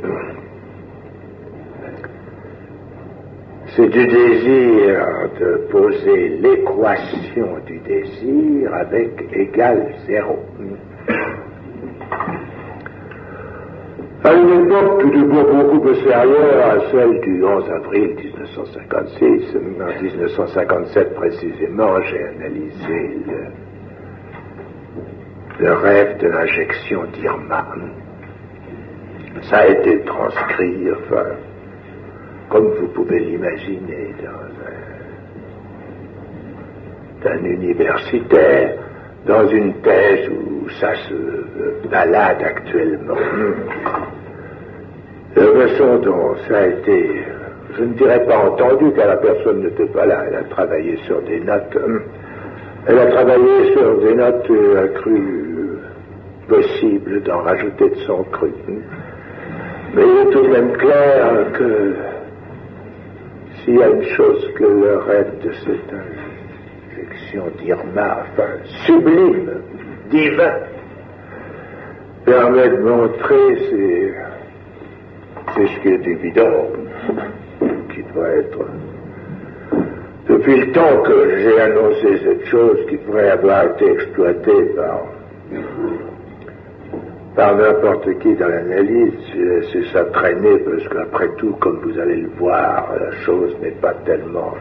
c'est 3.76 3.88
du 3.88 4.06
désir 4.06 5.00
de 5.40 5.56
poser 5.70 6.28
l'équation 6.40 7.58
du 7.66 7.78
désir 7.80 8.72
avec 8.72 9.10
égal 9.32 9.94
zéro. 10.06 10.38
À 14.22 14.32
une 14.32 14.64
époque 14.64 15.00
tout 15.02 15.10
de 15.10 15.24
beaucoup 15.24 15.94
supérieure 15.94 16.66
à 16.66 16.90
celle 16.90 17.20
du 17.20 17.44
11 17.44 17.70
avril 17.70 18.16
1956, 18.44 19.56
en 19.80 20.02
1957 20.02 21.14
précisément, 21.14 22.00
j'ai 22.02 22.24
analysé 22.24 23.16
le, 23.26 23.46
le 25.64 25.72
rêve 25.72 26.18
de 26.18 26.28
l'injection 26.28 27.04
d'Irma. 27.14 27.66
Ça 29.42 29.58
a 29.58 29.66
été 29.66 30.00
transcrit, 30.00 30.88
enfin, 30.92 31.26
comme 32.50 32.68
vous 32.80 32.88
pouvez 32.88 33.20
l'imaginer 33.20 34.14
dans 34.22 34.30
un, 37.30 37.44
universitaire, 37.44 38.78
dans 39.26 39.46
une 39.48 39.72
thèse 39.80 40.28
où 40.28 40.68
ça 40.80 40.94
se 41.08 41.88
balade 41.88 42.42
actuellement. 42.42 43.16
La 45.34 45.46
façon 45.46 45.98
dont 45.98 46.36
ça 46.46 46.58
a 46.58 46.66
été, 46.66 47.24
je 47.76 47.84
ne 47.84 47.94
dirais 47.94 48.24
pas 48.26 48.38
entendu 48.38 48.92
car 48.96 49.09
la 49.09 49.16
personne 49.16 49.62
n'était 49.62 49.86
pas 49.86 50.06
là, 50.06 50.24
elle 50.28 50.36
a 50.36 50.44
travaillé 50.44 50.96
sur 51.06 51.20
des 51.22 51.40
notes, 51.40 51.76
elle 52.86 52.98
a 52.98 53.06
travaillé 53.06 53.72
sur 53.72 53.98
des 54.01 54.14
notes 54.14 54.51
euh, 54.51 54.84
accrues 54.84 55.78
possibles 56.48 57.22
d'en 57.22 57.38
rajouter 57.38 57.90
de 57.90 57.96
son 58.06 58.22
cru. 58.24 58.52
Mais 59.94 60.02
il 60.02 60.28
est 60.28 60.30
tout 60.32 60.42
de 60.42 60.48
même 60.48 60.72
clair 60.72 61.52
que 61.52 61.94
s'il 63.64 63.76
y 63.76 63.82
a 63.82 63.88
une 63.88 64.02
chose 64.02 64.51
que 64.56 64.64
le 64.64 64.98
rêve 64.98 65.38
de 65.42 65.52
cette 65.64 65.94
injection 66.92 67.44
d'Irma, 67.59 68.18
enfin 68.32 68.51
sublime, 68.86 69.51
divin, 70.10 70.59
permet 72.24 72.68
de 72.68 72.76
montrer, 72.76 73.56
c'est, 73.70 75.66
ce 75.66 75.80
qui 75.80 75.88
est 75.88 76.06
évident, 76.06 76.66
être, 78.23 78.66
depuis 80.28 80.57
le 80.57 80.73
temps 80.73 81.03
que 81.03 81.36
j'ai 81.36 81.61
annoncé 81.61 82.19
cette 82.24 82.47
chose, 82.47 82.78
qui 82.89 82.97
pourrait 82.97 83.31
avoir 83.31 83.65
été 83.65 83.91
exploitée 83.91 84.65
par 84.77 85.03
par 87.35 87.57
n'importe 87.57 88.19
qui 88.20 88.35
dans 88.35 88.49
l'analyse, 88.49 89.12
c'est 89.73 89.85
ça 89.93 90.05
traîner, 90.05 90.59
parce 90.59 90.89
qu'après 90.89 91.28
tout, 91.36 91.53
comme 91.61 91.81
vous 91.81 91.99
allez 91.99 92.16
le 92.16 92.28
voir, 92.39 92.89
la 92.99 93.11
chose 93.24 93.57
n'est 93.61 93.73
pas 93.73 93.95
tellement, 94.05 94.55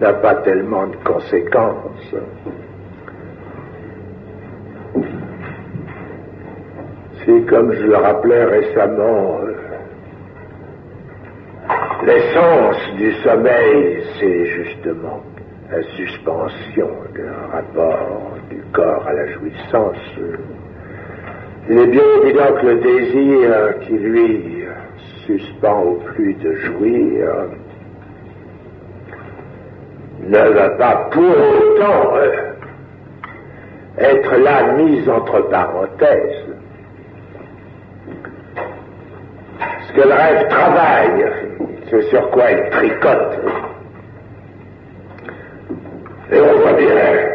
n'a 0.00 0.12
pas 0.12 0.34
tellement 0.36 0.88
de 0.88 0.96
conséquences. 1.04 2.14
Si, 7.24 7.42
comme 7.48 7.72
je 7.72 7.86
le 7.86 7.96
rappelais 7.96 8.44
récemment, 8.44 9.38
euh, 9.44 9.63
l'essence 12.06 12.94
du 12.96 13.12
sommeil, 13.22 14.02
c'est 14.18 14.46
justement 14.46 15.22
la 15.70 15.82
suspension 15.96 16.90
d'un 17.16 17.52
rapport 17.52 18.36
du 18.50 18.62
corps 18.72 19.06
à 19.06 19.12
la 19.12 19.32
jouissance. 19.32 19.96
Il 21.70 21.78
est 21.78 21.86
bien 21.86 22.02
évident 22.22 22.54
que 22.60 22.66
le 22.66 22.74
désir 22.80 23.78
qui 23.80 23.92
lui 23.94 24.64
suspend 25.26 25.82
au 25.82 25.94
plus 26.14 26.34
de 26.34 26.54
jouir 26.56 27.28
ne 30.20 30.48
va 30.50 30.70
pas 30.70 31.08
pour 31.10 31.22
autant 31.22 32.16
euh, 32.16 32.52
être 33.98 34.36
là 34.36 34.72
mis 34.74 35.08
entre 35.08 35.40
parenthèses. 35.50 36.54
Ce 39.86 39.92
que 39.92 40.00
le 40.00 40.14
rêve 40.14 40.48
travaille, 40.48 41.53
c'est 41.90 42.02
sur 42.02 42.30
quoi 42.30 42.50
il 42.50 42.70
tricote. 42.70 43.38
Et 46.32 46.40
on 46.40 46.58
voit 46.60 46.72
bien 46.72 47.34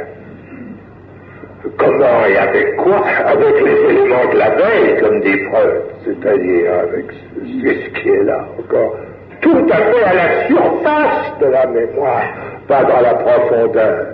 Comment 1.77 2.25
et 2.25 2.37
avec 2.37 2.75
quoi 2.77 3.01
Avec 3.25 3.61
les 3.61 3.77
éléments 3.89 4.31
de 4.31 4.37
la 4.37 4.49
veille, 4.49 4.99
comme 5.01 5.19
des 5.21 5.37
preuves, 5.45 5.83
c'est-à-dire 6.05 6.73
avec 6.73 7.05
ce 7.11 7.89
qui 8.01 8.09
est 8.09 8.23
là 8.23 8.45
encore, 8.57 8.95
tout 9.41 9.65
à 9.71 9.77
fait 9.77 10.03
à 10.03 10.13
la 10.13 10.47
surface 10.47 11.39
de 11.39 11.45
la 11.47 11.65
mémoire, 11.67 12.23
pas 12.67 12.83
dans 12.83 13.01
la 13.01 13.13
profondeur. 13.13 14.07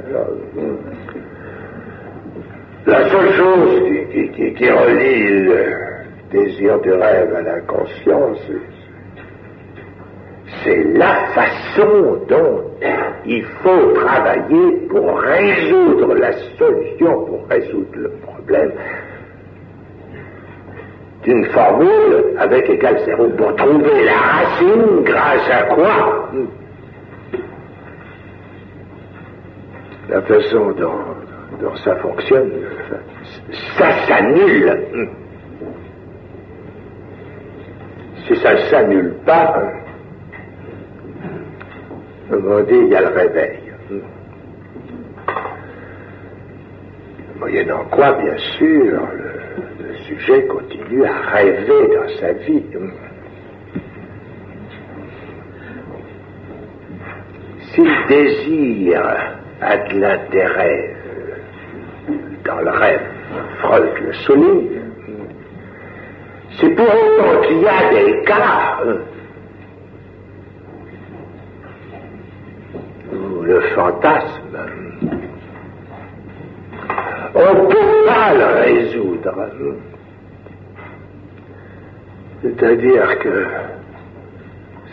La 2.85 3.09
seule 3.09 3.31
chose 3.33 3.83
qui, 4.11 4.69
relie 4.69 5.45
le 5.45 5.65
désir 6.31 6.79
du 6.81 6.91
rêve 6.91 7.35
à 7.35 7.41
la 7.41 7.61
conscience, 7.61 8.39
c'est 10.63 10.83
la 10.93 11.27
façon 11.33 12.19
dont 12.27 12.61
il 13.25 13.43
faut 13.63 13.91
travailler 13.93 14.87
pour 14.89 15.19
résoudre 15.19 16.13
la 16.15 16.33
solution, 16.57 17.25
pour 17.25 17.47
résoudre 17.49 17.95
le 17.95 18.09
problème 18.23 18.71
d'une 21.23 21.45
formule 21.45 22.35
avec 22.37 22.69
égal 22.69 22.99
zéro, 23.05 23.27
pour 23.29 23.55
trouver 23.55 24.05
la 24.05 24.17
racine 24.17 25.03
grâce 25.03 25.49
à 25.49 25.63
quoi? 25.63 26.29
La 30.07 30.21
façon 30.21 30.71
dont, 30.73 31.75
ça 31.83 31.95
fonctionne, 31.95 32.51
ça 33.75 33.91
s'annule. 34.07 34.77
Si 38.27 38.35
ça 38.35 38.53
ne 38.53 38.57
s'annule 38.69 39.13
pas, 39.25 39.63
Autrement 42.31 42.61
dit, 42.61 42.73
il 42.73 42.87
y 42.87 42.95
a 42.95 43.01
le 43.01 43.07
réveil. 43.07 43.59
Moyennant 47.39 47.85
quoi, 47.91 48.13
bien 48.13 48.37
sûr, 48.57 49.01
le, 49.13 49.83
le, 49.83 49.95
sujet 50.07 50.45
continue 50.47 51.05
à 51.05 51.19
rêver 51.31 51.95
dans 51.95 52.19
sa 52.19 52.31
vie. 52.33 52.63
S'il 57.73 57.91
désire 58.07 59.35
a 59.61 59.77
de 59.77 59.99
l'intérêt 59.99 60.95
dans 62.45 62.61
le 62.61 62.71
rêve, 62.71 63.01
Freud 63.59 63.89
le 64.01 64.13
souligne, 64.13 64.81
c'est 66.59 66.69
pour 66.69 66.85
autant 66.85 67.41
qu'il 67.41 67.59
y 67.59 67.67
a 67.67 67.89
des 67.93 68.23
cas 68.23 68.79
le 73.45 73.61
fantasme, 73.75 74.57
on 77.35 77.53
ne 77.53 77.67
peut 77.67 78.05
pas 78.07 78.33
le 78.33 78.45
résoudre. 78.61 79.35
C'est-à-dire 82.41 83.19
que 83.19 83.45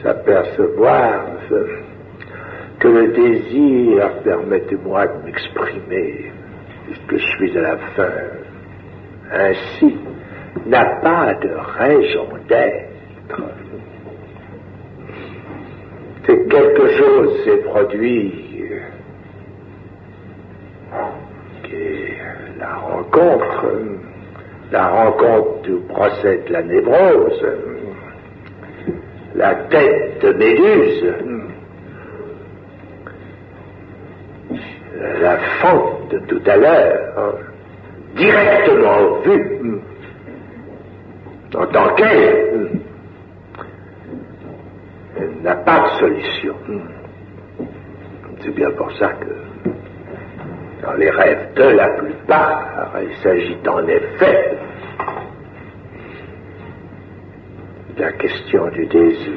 s'apercevoir 0.02 1.24
que 2.78 2.88
le 2.88 3.08
désir, 3.12 4.22
permettez-moi 4.24 5.06
de 5.06 5.24
m'exprimer, 5.24 6.32
puisque 6.84 7.16
je 7.16 7.36
suis 7.36 7.58
à 7.58 7.60
la 7.60 7.76
fin, 7.76 8.10
ainsi, 9.32 9.96
n'a 10.66 10.84
pas 11.00 11.34
de 11.34 11.50
raison 11.78 12.28
d'être. 12.48 13.42
C'est 16.26 16.48
quelque 16.48 16.88
chose 16.98 17.44
s'est 17.44 17.62
produit 17.64 18.30
qui 21.64 21.74
est 21.74 22.12
la 23.12 23.20
rencontre, 23.20 23.66
la 24.70 24.88
rencontre 24.88 25.62
du 25.62 25.76
procès 25.88 26.42
de 26.46 26.52
la 26.52 26.62
névrose, 26.62 27.46
la 29.34 29.54
tête 29.54 30.22
de 30.22 30.32
Méduse, 30.32 31.14
la 35.20 35.38
fente 35.60 36.10
de 36.10 36.18
tout 36.20 36.42
à 36.46 36.56
l'heure, 36.56 37.38
directement 38.16 39.20
vue, 39.20 39.80
en 41.54 41.66
tant 41.66 41.94
qu'elle, 41.94 42.70
elle 45.18 45.42
n'a 45.42 45.56
pas 45.56 45.80
de 45.80 45.98
solution. 45.98 46.54
C'est 48.40 48.54
bien 48.54 48.70
pour 48.70 48.90
ça 48.98 49.08
que 49.08 49.51
dans 50.82 50.94
les 50.94 51.10
rêves 51.10 51.54
de 51.54 51.62
la 51.62 51.88
plupart, 51.90 52.92
il 53.00 53.14
s'agit 53.22 53.56
en 53.68 53.86
effet 53.86 54.58
la 57.98 58.12
question 58.12 58.68
du 58.68 58.86
désir. 58.86 59.32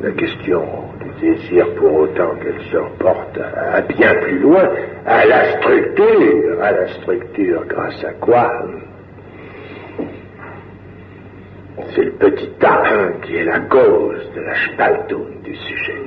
La 0.00 0.10
question 0.12 0.64
du 1.00 1.26
désir 1.28 1.74
pour 1.74 1.92
autant 1.92 2.34
qu'elle 2.36 2.60
se 2.70 2.76
reporte 2.76 3.38
à, 3.38 3.80
bien 3.82 4.14
plus 4.14 4.38
loin, 4.38 4.68
à 5.06 5.24
la 5.24 5.58
structure, 5.58 6.62
à 6.62 6.72
la 6.72 6.88
structure 6.88 7.64
grâce 7.66 8.04
à 8.04 8.12
quoi? 8.14 8.50
C'est 11.94 12.04
le 12.04 12.12
petit 12.12 12.50
A 12.64 13.12
qui 13.22 13.36
est 13.36 13.44
la 13.44 13.60
cause 13.60 14.32
de 14.34 14.40
la 14.40 14.54
spaltung 14.54 15.42
du 15.42 15.54
sujet. 15.54 16.02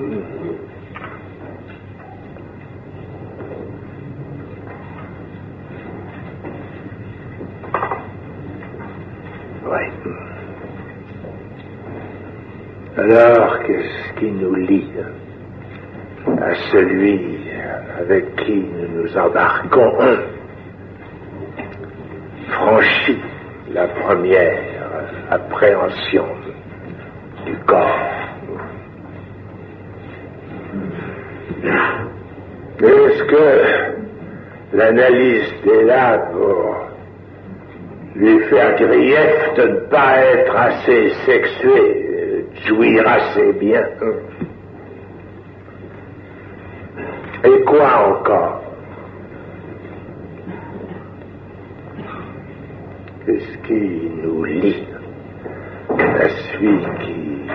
Alors, 13.03 13.57
qu'est-ce 13.63 14.19
qui 14.19 14.29
nous 14.29 14.53
lie 14.53 14.91
à 16.27 16.53
celui 16.71 17.39
avec 17.99 18.35
qui 18.35 18.53
nous 18.53 19.01
nous 19.01 19.17
embarquons 19.17 20.19
franchit 22.47 23.19
la 23.73 23.87
première 23.87 24.59
appréhension 25.31 26.27
du 27.47 27.55
corps. 27.65 27.99
Est-ce 32.83 33.23
que 33.23 34.77
l'analyse 34.77 35.53
est 35.65 35.83
là 35.85 36.19
pour 36.31 36.85
lui 38.15 38.39
faire 38.41 38.75
grief 38.75 39.53
de 39.57 39.63
ne 39.63 39.79
pas 39.89 40.17
être 40.19 40.55
assez 40.55 41.09
sexué 41.25 42.00
jouir 42.65 43.07
assez 43.07 43.53
bien. 43.53 43.83
Et 47.43 47.63
quoi 47.63 48.07
encore? 48.07 48.61
Qu'est-ce 53.25 53.57
qui 53.67 54.09
nous 54.23 54.43
lie 54.43 54.87
à 55.89 56.29
celui 56.29 56.79
qui, 56.99 57.49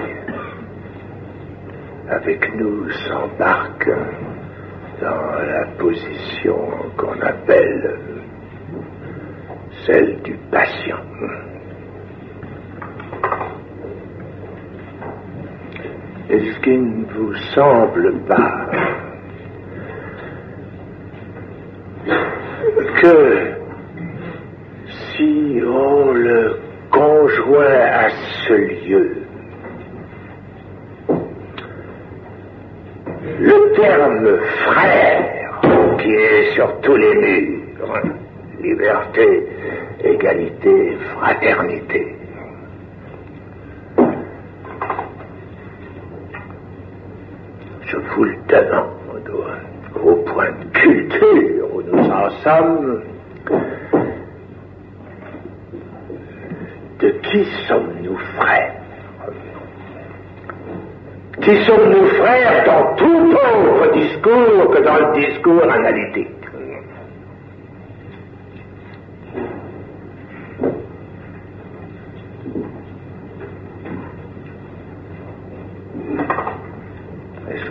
avec 2.08 2.54
nous, 2.56 2.90
s'embarque 2.90 3.90
dans 5.00 5.32
la 5.40 5.66
position 5.78 6.58
qu'on 6.96 7.20
appelle 7.20 7.98
celle 9.84 10.22
du 10.22 10.34
patient? 10.50 11.02
Est-ce 16.28 16.58
qu'il 16.60 16.82
ne 16.82 17.04
vous 17.04 17.34
semble 17.54 18.12
pas 18.26 18.66
que 23.00 23.52
si 24.88 25.60
on 25.64 26.12
le 26.12 26.58
conjoint 26.90 27.64
à 27.64 28.08
ce 28.48 28.54
lieu, 28.54 29.16
le 33.38 33.72
terme 33.76 34.38
frère 34.64 35.60
qui 35.98 36.10
est 36.10 36.54
sur 36.54 36.80
tous 36.80 36.96
les 36.96 37.14
murs, 37.14 38.02
liberté, 38.60 39.46
égalité, 40.02 40.96
fraternité, 41.14 42.15
je 47.96 48.14
vous 48.14 48.24
le 48.24 48.36
demande, 48.48 49.30
au 50.02 50.14
point 50.16 50.50
de 50.50 50.78
culture 50.78 51.74
où 51.74 51.82
nous 51.82 52.10
en 52.10 52.30
sommes, 52.42 53.02
de 56.98 57.08
qui 57.08 57.44
sommes-nous 57.66 58.18
frères? 58.38 58.74
Qui 61.40 61.64
sommes-nous 61.64 62.06
frères 62.06 62.64
dans 62.66 62.96
tout 62.96 63.32
autre 63.32 63.92
discours 63.92 64.70
que 64.70 64.82
dans 64.82 64.96
le 64.96 65.20
discours 65.20 65.70
analytique 65.70 66.36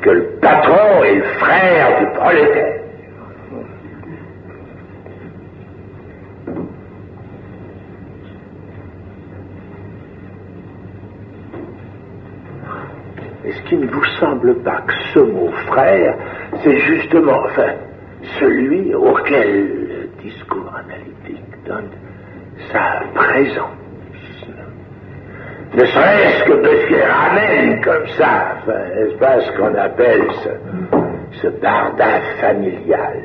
que 0.05 0.11
le 0.11 0.23
patron 0.39 1.03
est 1.03 1.15
le 1.15 1.23
frère 1.23 1.99
du 1.99 2.05
prolétaire. 2.13 2.81
Est-ce 13.45 13.61
qu'il 13.63 13.79
ne 13.79 13.87
vous 13.87 14.05
semble 14.19 14.61
pas 14.61 14.81
que 14.81 14.93
ce 15.13 15.19
mot 15.19 15.51
frère, 15.67 16.15
c'est 16.65 16.79
justement, 16.79 17.43
enfin, 17.45 17.73
celui 18.39 18.93
auquel 18.95 19.67
le 19.87 20.23
discours 20.23 20.73
analytique 20.75 21.45
donne 21.65 21.89
sa 22.71 23.03
présence 23.13 23.69
ne 25.75 25.85
serait-ce 25.85 26.43
que 26.45 26.53
parce 26.53 26.85
qu'il 26.87 27.01
ramène 27.01 27.81
comme 27.81 28.07
ça, 28.17 28.55
n'est-ce 28.67 29.17
pas 29.17 29.41
ce 29.41 29.51
qu'on 29.57 29.75
appelle 29.75 30.23
ce, 30.43 30.49
ce 31.41 31.47
barda 31.47 32.21
familial. 32.39 33.21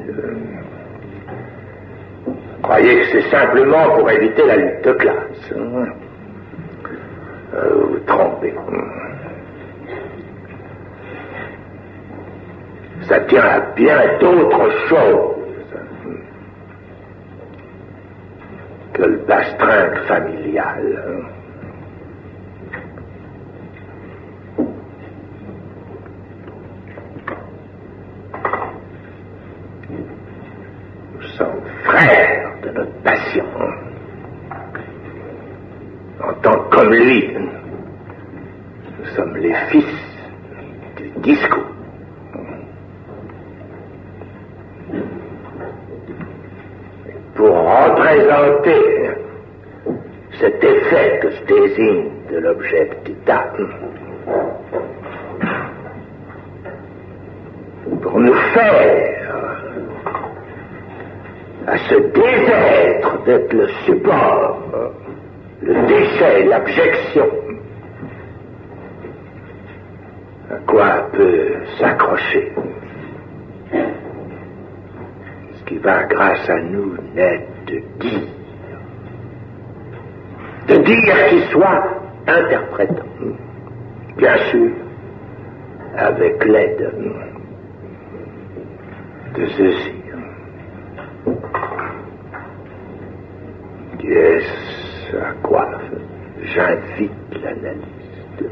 Croyez 2.62 3.00
que 3.00 3.06
c'est 3.12 3.30
simplement 3.30 3.96
pour 3.96 4.10
éviter 4.10 4.46
la 4.46 4.56
lutte 4.56 4.84
de 4.84 4.92
classe 4.92 5.52
hein? 5.56 5.84
euh, 7.54 7.84
vous 7.88 7.98
trompez. 8.06 8.54
ça 13.08 13.20
tient 13.20 13.42
à 13.42 13.60
bien 13.74 14.18
d'autres 14.20 14.70
choses 14.88 15.40
que 18.92 19.02
le 19.02 19.16
bastringue 19.26 19.98
familial. 20.06 21.04
Hein. 21.06 21.40
Nous 31.14 31.22
sommes 31.38 31.62
frères 31.84 32.52
de 32.62 32.70
notre 32.70 33.02
passion. 33.02 33.44
En 36.22 36.32
tant 36.42 36.58
que 36.68 36.80
le 63.52 63.68
support, 63.84 64.58
le 65.62 65.86
déchet, 65.86 66.44
l'abjection, 66.44 67.26
à 70.50 70.54
quoi 70.66 71.08
peut 71.12 71.54
s'accrocher? 71.78 72.52
Ce 75.54 75.64
qui 75.66 75.78
va 75.78 76.04
grâce 76.04 76.48
à 76.48 76.60
nous 76.60 76.96
naître 77.14 77.50
de 77.66 77.80
dire, 78.00 78.28
de 80.68 80.76
dire 80.76 81.26
qui 81.28 81.40
soit 81.52 81.84
interprétant, 82.26 83.04
bien 84.16 84.36
sûr, 84.50 84.70
avec 85.96 86.44
l'aide 86.44 86.92
de 89.34 89.46
ceci. 89.46 89.99
Est-ce 94.02 95.16
à 95.16 95.32
quoi 95.42 95.68
j'invite 96.42 97.12
l'analyste. 97.42 98.44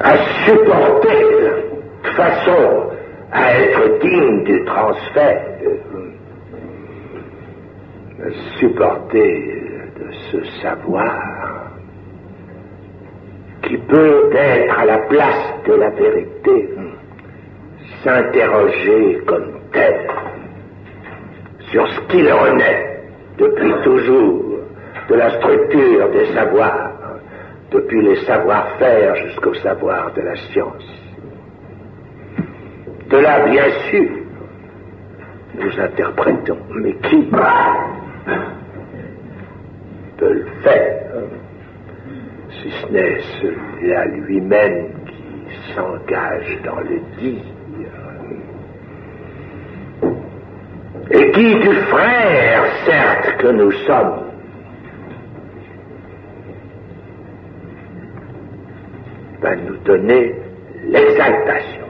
À 0.00 0.16
supporter 0.44 1.24
de 2.02 2.08
façon 2.16 2.90
à 3.32 3.60
être 3.60 3.98
digne 4.00 4.44
du 4.44 4.64
transfert, 4.64 5.44
à 8.20 8.58
supporter 8.58 9.52
de 9.98 10.12
ce 10.30 10.44
savoir 10.62 11.72
qui 13.62 13.76
peut 13.76 14.30
être 14.34 14.78
à 14.78 14.84
la 14.84 14.98
place 14.98 15.54
de 15.66 15.74
la 15.74 15.90
vérité, 15.90 16.68
s'interroger 18.02 19.20
comme 19.26 19.60
tel 19.72 20.07
sur 21.70 21.86
ce 21.88 22.00
qu'il 22.08 22.32
en 22.32 22.58
est 22.58 23.00
depuis 23.38 23.72
toujours 23.84 24.60
de 25.08 25.14
la 25.14 25.30
structure 25.38 26.10
des 26.10 26.26
savoirs, 26.34 26.90
depuis 27.70 28.02
les 28.02 28.16
savoir-faire 28.24 29.14
jusqu'au 29.16 29.54
savoir 29.54 30.12
de 30.14 30.22
la 30.22 30.36
science. 30.36 30.84
De 33.10 33.16
là, 33.16 33.46
bien 33.46 33.70
sûr, 33.90 34.10
nous 35.54 35.80
interprétons, 35.80 36.58
mais 36.82 36.94
qui 36.94 37.22
peut 40.16 40.32
le 40.32 40.46
faire 40.62 40.98
si 42.50 42.70
ce 42.70 42.92
n'est 42.92 43.20
celui-là 43.40 44.04
lui-même 44.06 44.90
qui 45.06 45.74
s'engage 45.74 46.58
dans 46.64 46.80
le 46.80 47.00
dire? 47.18 47.57
Et 51.10 51.30
qui 51.32 51.54
du 51.54 51.74
frère, 51.90 52.64
certes, 52.84 53.36
que 53.38 53.48
nous 53.48 53.72
sommes, 53.86 54.24
va 59.40 59.56
nous 59.56 59.76
donner 59.78 60.34
l'exaltation. 60.86 61.86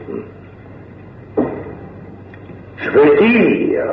Je 2.76 2.90
veux 2.90 3.16
dire 3.16 3.84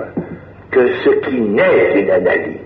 que 0.72 0.88
ce 1.04 1.10
qui 1.28 1.42
naît 1.42 1.94
d'une 1.94 2.12
analyse, 2.12 2.60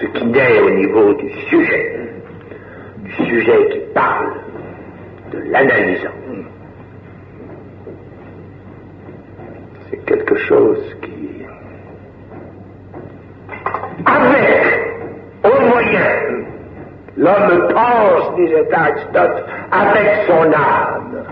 ce 0.00 0.06
qui 0.06 0.24
naît 0.26 0.60
au 0.60 0.70
niveau 0.70 1.12
du 1.14 1.30
sujet, 1.50 2.00
du 3.04 3.12
sujet 3.26 3.68
qui 3.70 3.80
parle, 3.92 4.32
de 5.32 5.38
l'analysant, 5.50 6.08
c'est 9.90 10.04
quelque 10.06 10.36
chose 10.36 10.96
qui 11.02 11.19
avec, 14.06 14.64
au 15.44 15.60
moyen, 15.66 16.10
l'homme 17.16 17.68
pense, 17.72 18.34
disait 18.36 18.68
Aristote, 18.72 19.44
avec 19.70 20.26
son 20.26 20.52
âme. 20.52 21.24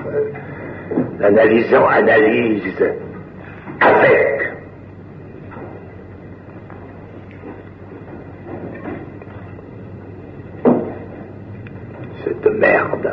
L'analysant 1.19 1.87
analyse 1.89 2.85
avec. 3.81 4.53
Cette 12.25 12.47
merde 12.47 13.11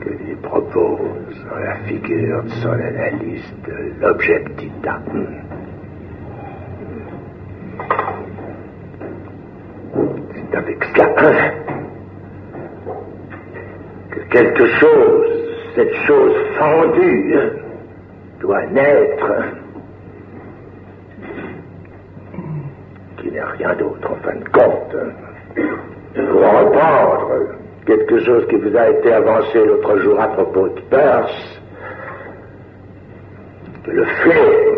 que 0.00 0.08
lui 0.08 0.34
propose 0.42 1.46
la 1.64 1.76
figure 1.86 2.42
de 2.42 2.48
son 2.48 2.72
analyse 2.72 3.52
de 3.66 3.92
l'objectita. 4.00 4.98
C'est 10.32 10.56
avec 10.56 10.84
cela 10.84 11.52
que 14.10 14.19
quelque 14.30 14.66
chose, 14.66 15.30
cette 15.74 15.94
chose 16.06 16.34
fendue, 16.58 17.36
doit 18.40 18.66
naître, 18.66 19.32
qui 23.18 23.30
n'est 23.30 23.42
rien 23.42 23.74
d'autre 23.74 24.10
en 24.10 24.16
fin 24.16 24.36
de 24.36 24.48
compte. 24.48 24.96
Pour 26.14 26.40
reprendre 26.40 27.30
quelque 27.86 28.20
chose 28.24 28.46
qui 28.48 28.56
vous 28.56 28.76
a 28.76 28.88
été 28.90 29.12
avancé 29.12 29.64
l'autre 29.64 29.98
jour 29.98 30.20
à 30.20 30.28
propos 30.28 30.68
de 30.68 30.80
Peirce, 30.90 31.60
le 33.86 34.04
fait 34.04 34.70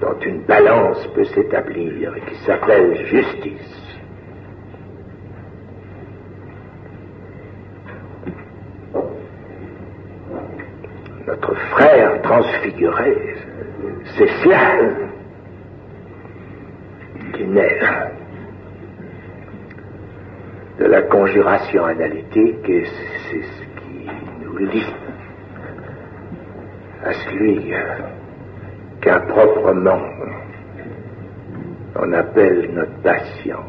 dont 0.00 0.18
une 0.24 0.42
balance 0.42 1.06
peut 1.14 1.24
s'établir 1.24 2.14
et 2.16 2.20
qui 2.20 2.36
s'appelle 2.44 3.06
justice. 3.06 3.82
Notre 11.26 11.54
frère 11.54 12.20
transfiguré, 12.32 13.14
c'est 14.16 14.28
cela 14.42 14.76
qui 17.34 17.44
naît 17.44 17.78
de 20.78 20.84
la 20.86 21.02
conjuration 21.02 21.84
analytique 21.84 22.68
et 22.68 22.84
c'est 22.84 23.42
ce 23.42 23.62
qui 23.80 24.08
nous 24.42 24.56
lie 24.56 24.94
à 27.04 27.12
celui 27.12 27.72
qu'improprement 29.02 30.00
on 31.96 32.12
appelle 32.14 32.70
notre 32.72 32.98
patient. 33.02 33.64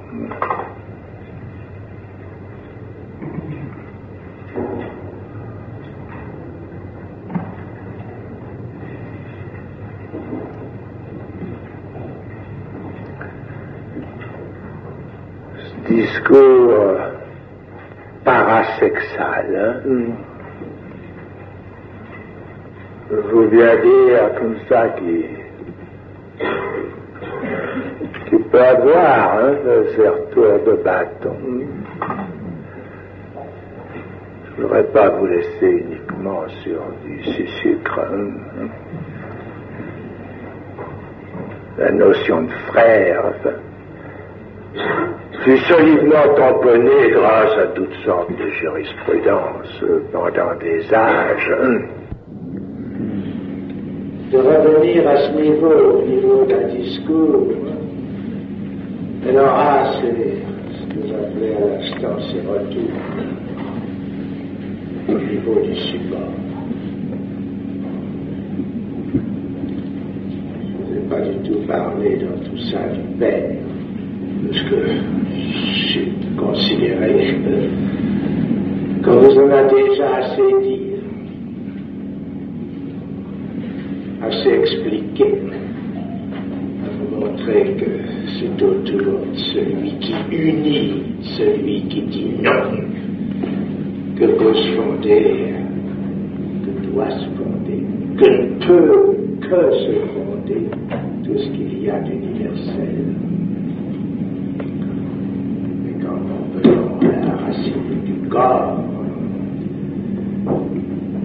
Discours 15.94 16.98
parasexual, 18.24 19.48
hein, 19.56 19.90
je 23.11 23.15
veux 23.15 23.48
bien 23.48 23.76
dire 23.76 24.34
comme 24.40 24.56
ça 24.70 24.90
qui, 24.98 25.26
qui 28.30 28.44
peut 28.49 28.65
avoir 28.65 29.38
hein, 29.38 29.53
ces 29.95 30.07
retours 30.07 30.60
de 30.65 30.84
bâton. 30.84 31.36
Je 34.45 34.61
ne 34.61 34.68
voudrais 34.68 34.84
pas 34.86 35.10
vous 35.10 35.26
laisser 35.28 35.68
uniquement 35.68 36.44
sur 36.64 36.82
du 37.03 37.48
sucre. 37.61 37.99
Hein. 37.99 38.68
La 41.78 41.91
notion 41.91 42.44
de 42.44 42.52
frère, 42.68 43.24
enfin, 43.26 43.56
fut 45.44 45.58
solidement 45.58 46.34
tamponné 46.36 47.12
grâce 47.12 47.58
à 47.58 47.68
toutes 47.76 47.94
sortes 48.06 48.32
de 48.32 48.50
jurisprudences 48.50 49.84
pendant 50.12 50.56
des 50.60 50.94
âges. 50.94 51.52
De 54.32 54.38
revenir 54.38 55.08
à 55.08 55.18
ce 55.18 55.32
niveau, 55.40 56.00
au 56.00 56.02
niveau 56.08 56.45
d'un 56.45 56.68
discours, 56.70 57.48
elle 59.28 59.38
aura 59.38 59.91
ce 59.94 60.08
que 60.08 60.44
appelez 61.14 61.54
à 61.56 61.60
l'instant 61.60 62.20
ces 62.32 62.41
retours 62.41 62.94
au 65.08 65.20
niveau 65.20 65.60
du 65.62 65.76
support. 65.76 66.20
Je 70.74 70.94
ne 70.94 71.00
vais 71.00 71.08
pas 71.10 71.22
du 71.22 71.50
tout 71.50 71.68
parler 71.68 72.18
dans 72.18 72.38
tout 72.50 72.58
ça 72.72 72.88
du 72.90 73.18
père, 73.20 73.52
parce 74.45 74.61
que 74.64 74.76
j'ai 75.88 76.11
considéré 76.38 77.36
que 79.02 79.10
vous 79.10 79.40
en 79.40 79.49
a 79.49 79.64
déjà 79.64 80.15
assez 80.18 80.41
dit, 80.64 80.94
assez 84.22 84.49
expliqué, 84.49 85.26
à 86.86 86.90
vous 86.98 87.20
montrer 87.20 87.76
que 87.78 87.91
c'est 88.40 88.64
autour 88.64 89.20
de 89.32 89.38
celui 89.53 89.91
qui 89.99 90.14
unit, 90.32 91.03
celui 91.38 91.82
qui 91.90 92.02
dit 92.03 92.32
non, 92.41 92.72
que 94.15 94.26
peut 94.26 94.53
se 94.53 94.68
fonder, 94.76 95.53
que 96.64 96.88
doit 96.88 97.10
se 97.10 97.26
fonder, 97.36 97.84
que 98.18 98.30
ne 98.30 98.65
peut 98.65 99.14
que 99.41 99.72
se 99.72 99.94
fonder 100.14 100.61
tout 101.26 101.38
ce 101.38 101.49
qu'il 101.49 101.84
y 101.84 101.90
a 101.90 101.99
d'universel. 101.99 103.15
Mais 105.84 105.95
quand 106.02 106.20
on 106.32 107.43
du 108.06 108.30
corps, 108.30 108.78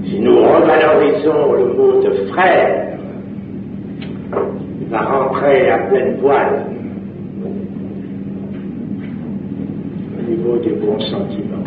si 0.04 0.20
nous 0.20 0.36
revalorisons 0.36 1.52
le 1.52 1.64
mot 1.74 2.02
de 2.02 2.10
frère, 2.32 2.98
il 4.80 4.86
va 4.88 5.02
rentrer 5.02 5.70
à 5.70 5.78
pleine 5.88 6.16
voile 6.20 6.64
au 10.18 10.22
niveau 10.30 10.56
des 10.58 10.72
bons 10.72 11.00
sentiments. 11.00 11.64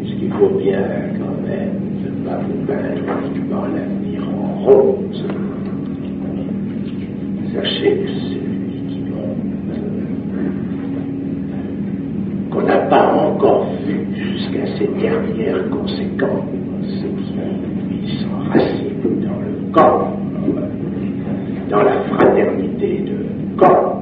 Puisqu'il 0.00 0.32
faut 0.32 0.54
bien 0.58 0.84
quand 1.18 1.36
même 1.46 1.76
ne 2.02 2.10
pas 2.28 2.38
vous 2.38 2.58
peindre 2.66 3.04
uniquement 3.28 3.66
l'avenir 3.66 4.22
en 4.28 4.64
rose? 4.64 5.24
Sachez 7.54 7.92
que 7.96 8.08
c'est 8.08 8.20
celui 8.34 8.66
qui 8.88 9.00
monte, 9.10 9.46
qu'on 12.56 12.62
n'a 12.62 12.78
pas 12.88 13.12
encore 13.12 13.66
vu 13.86 14.06
jusqu'à 14.14 14.66
ces 14.78 14.86
dernières 14.98 15.68
conséquences, 15.68 16.48
qui 16.48 17.36
lui 17.90 18.18
s'enracine 18.18 19.20
dans 19.20 19.40
le 19.40 19.72
corps, 19.72 20.12
dans 21.68 21.82
la 21.82 22.00
fraternité 22.04 23.00
de 23.00 23.58
corps. 23.58 23.95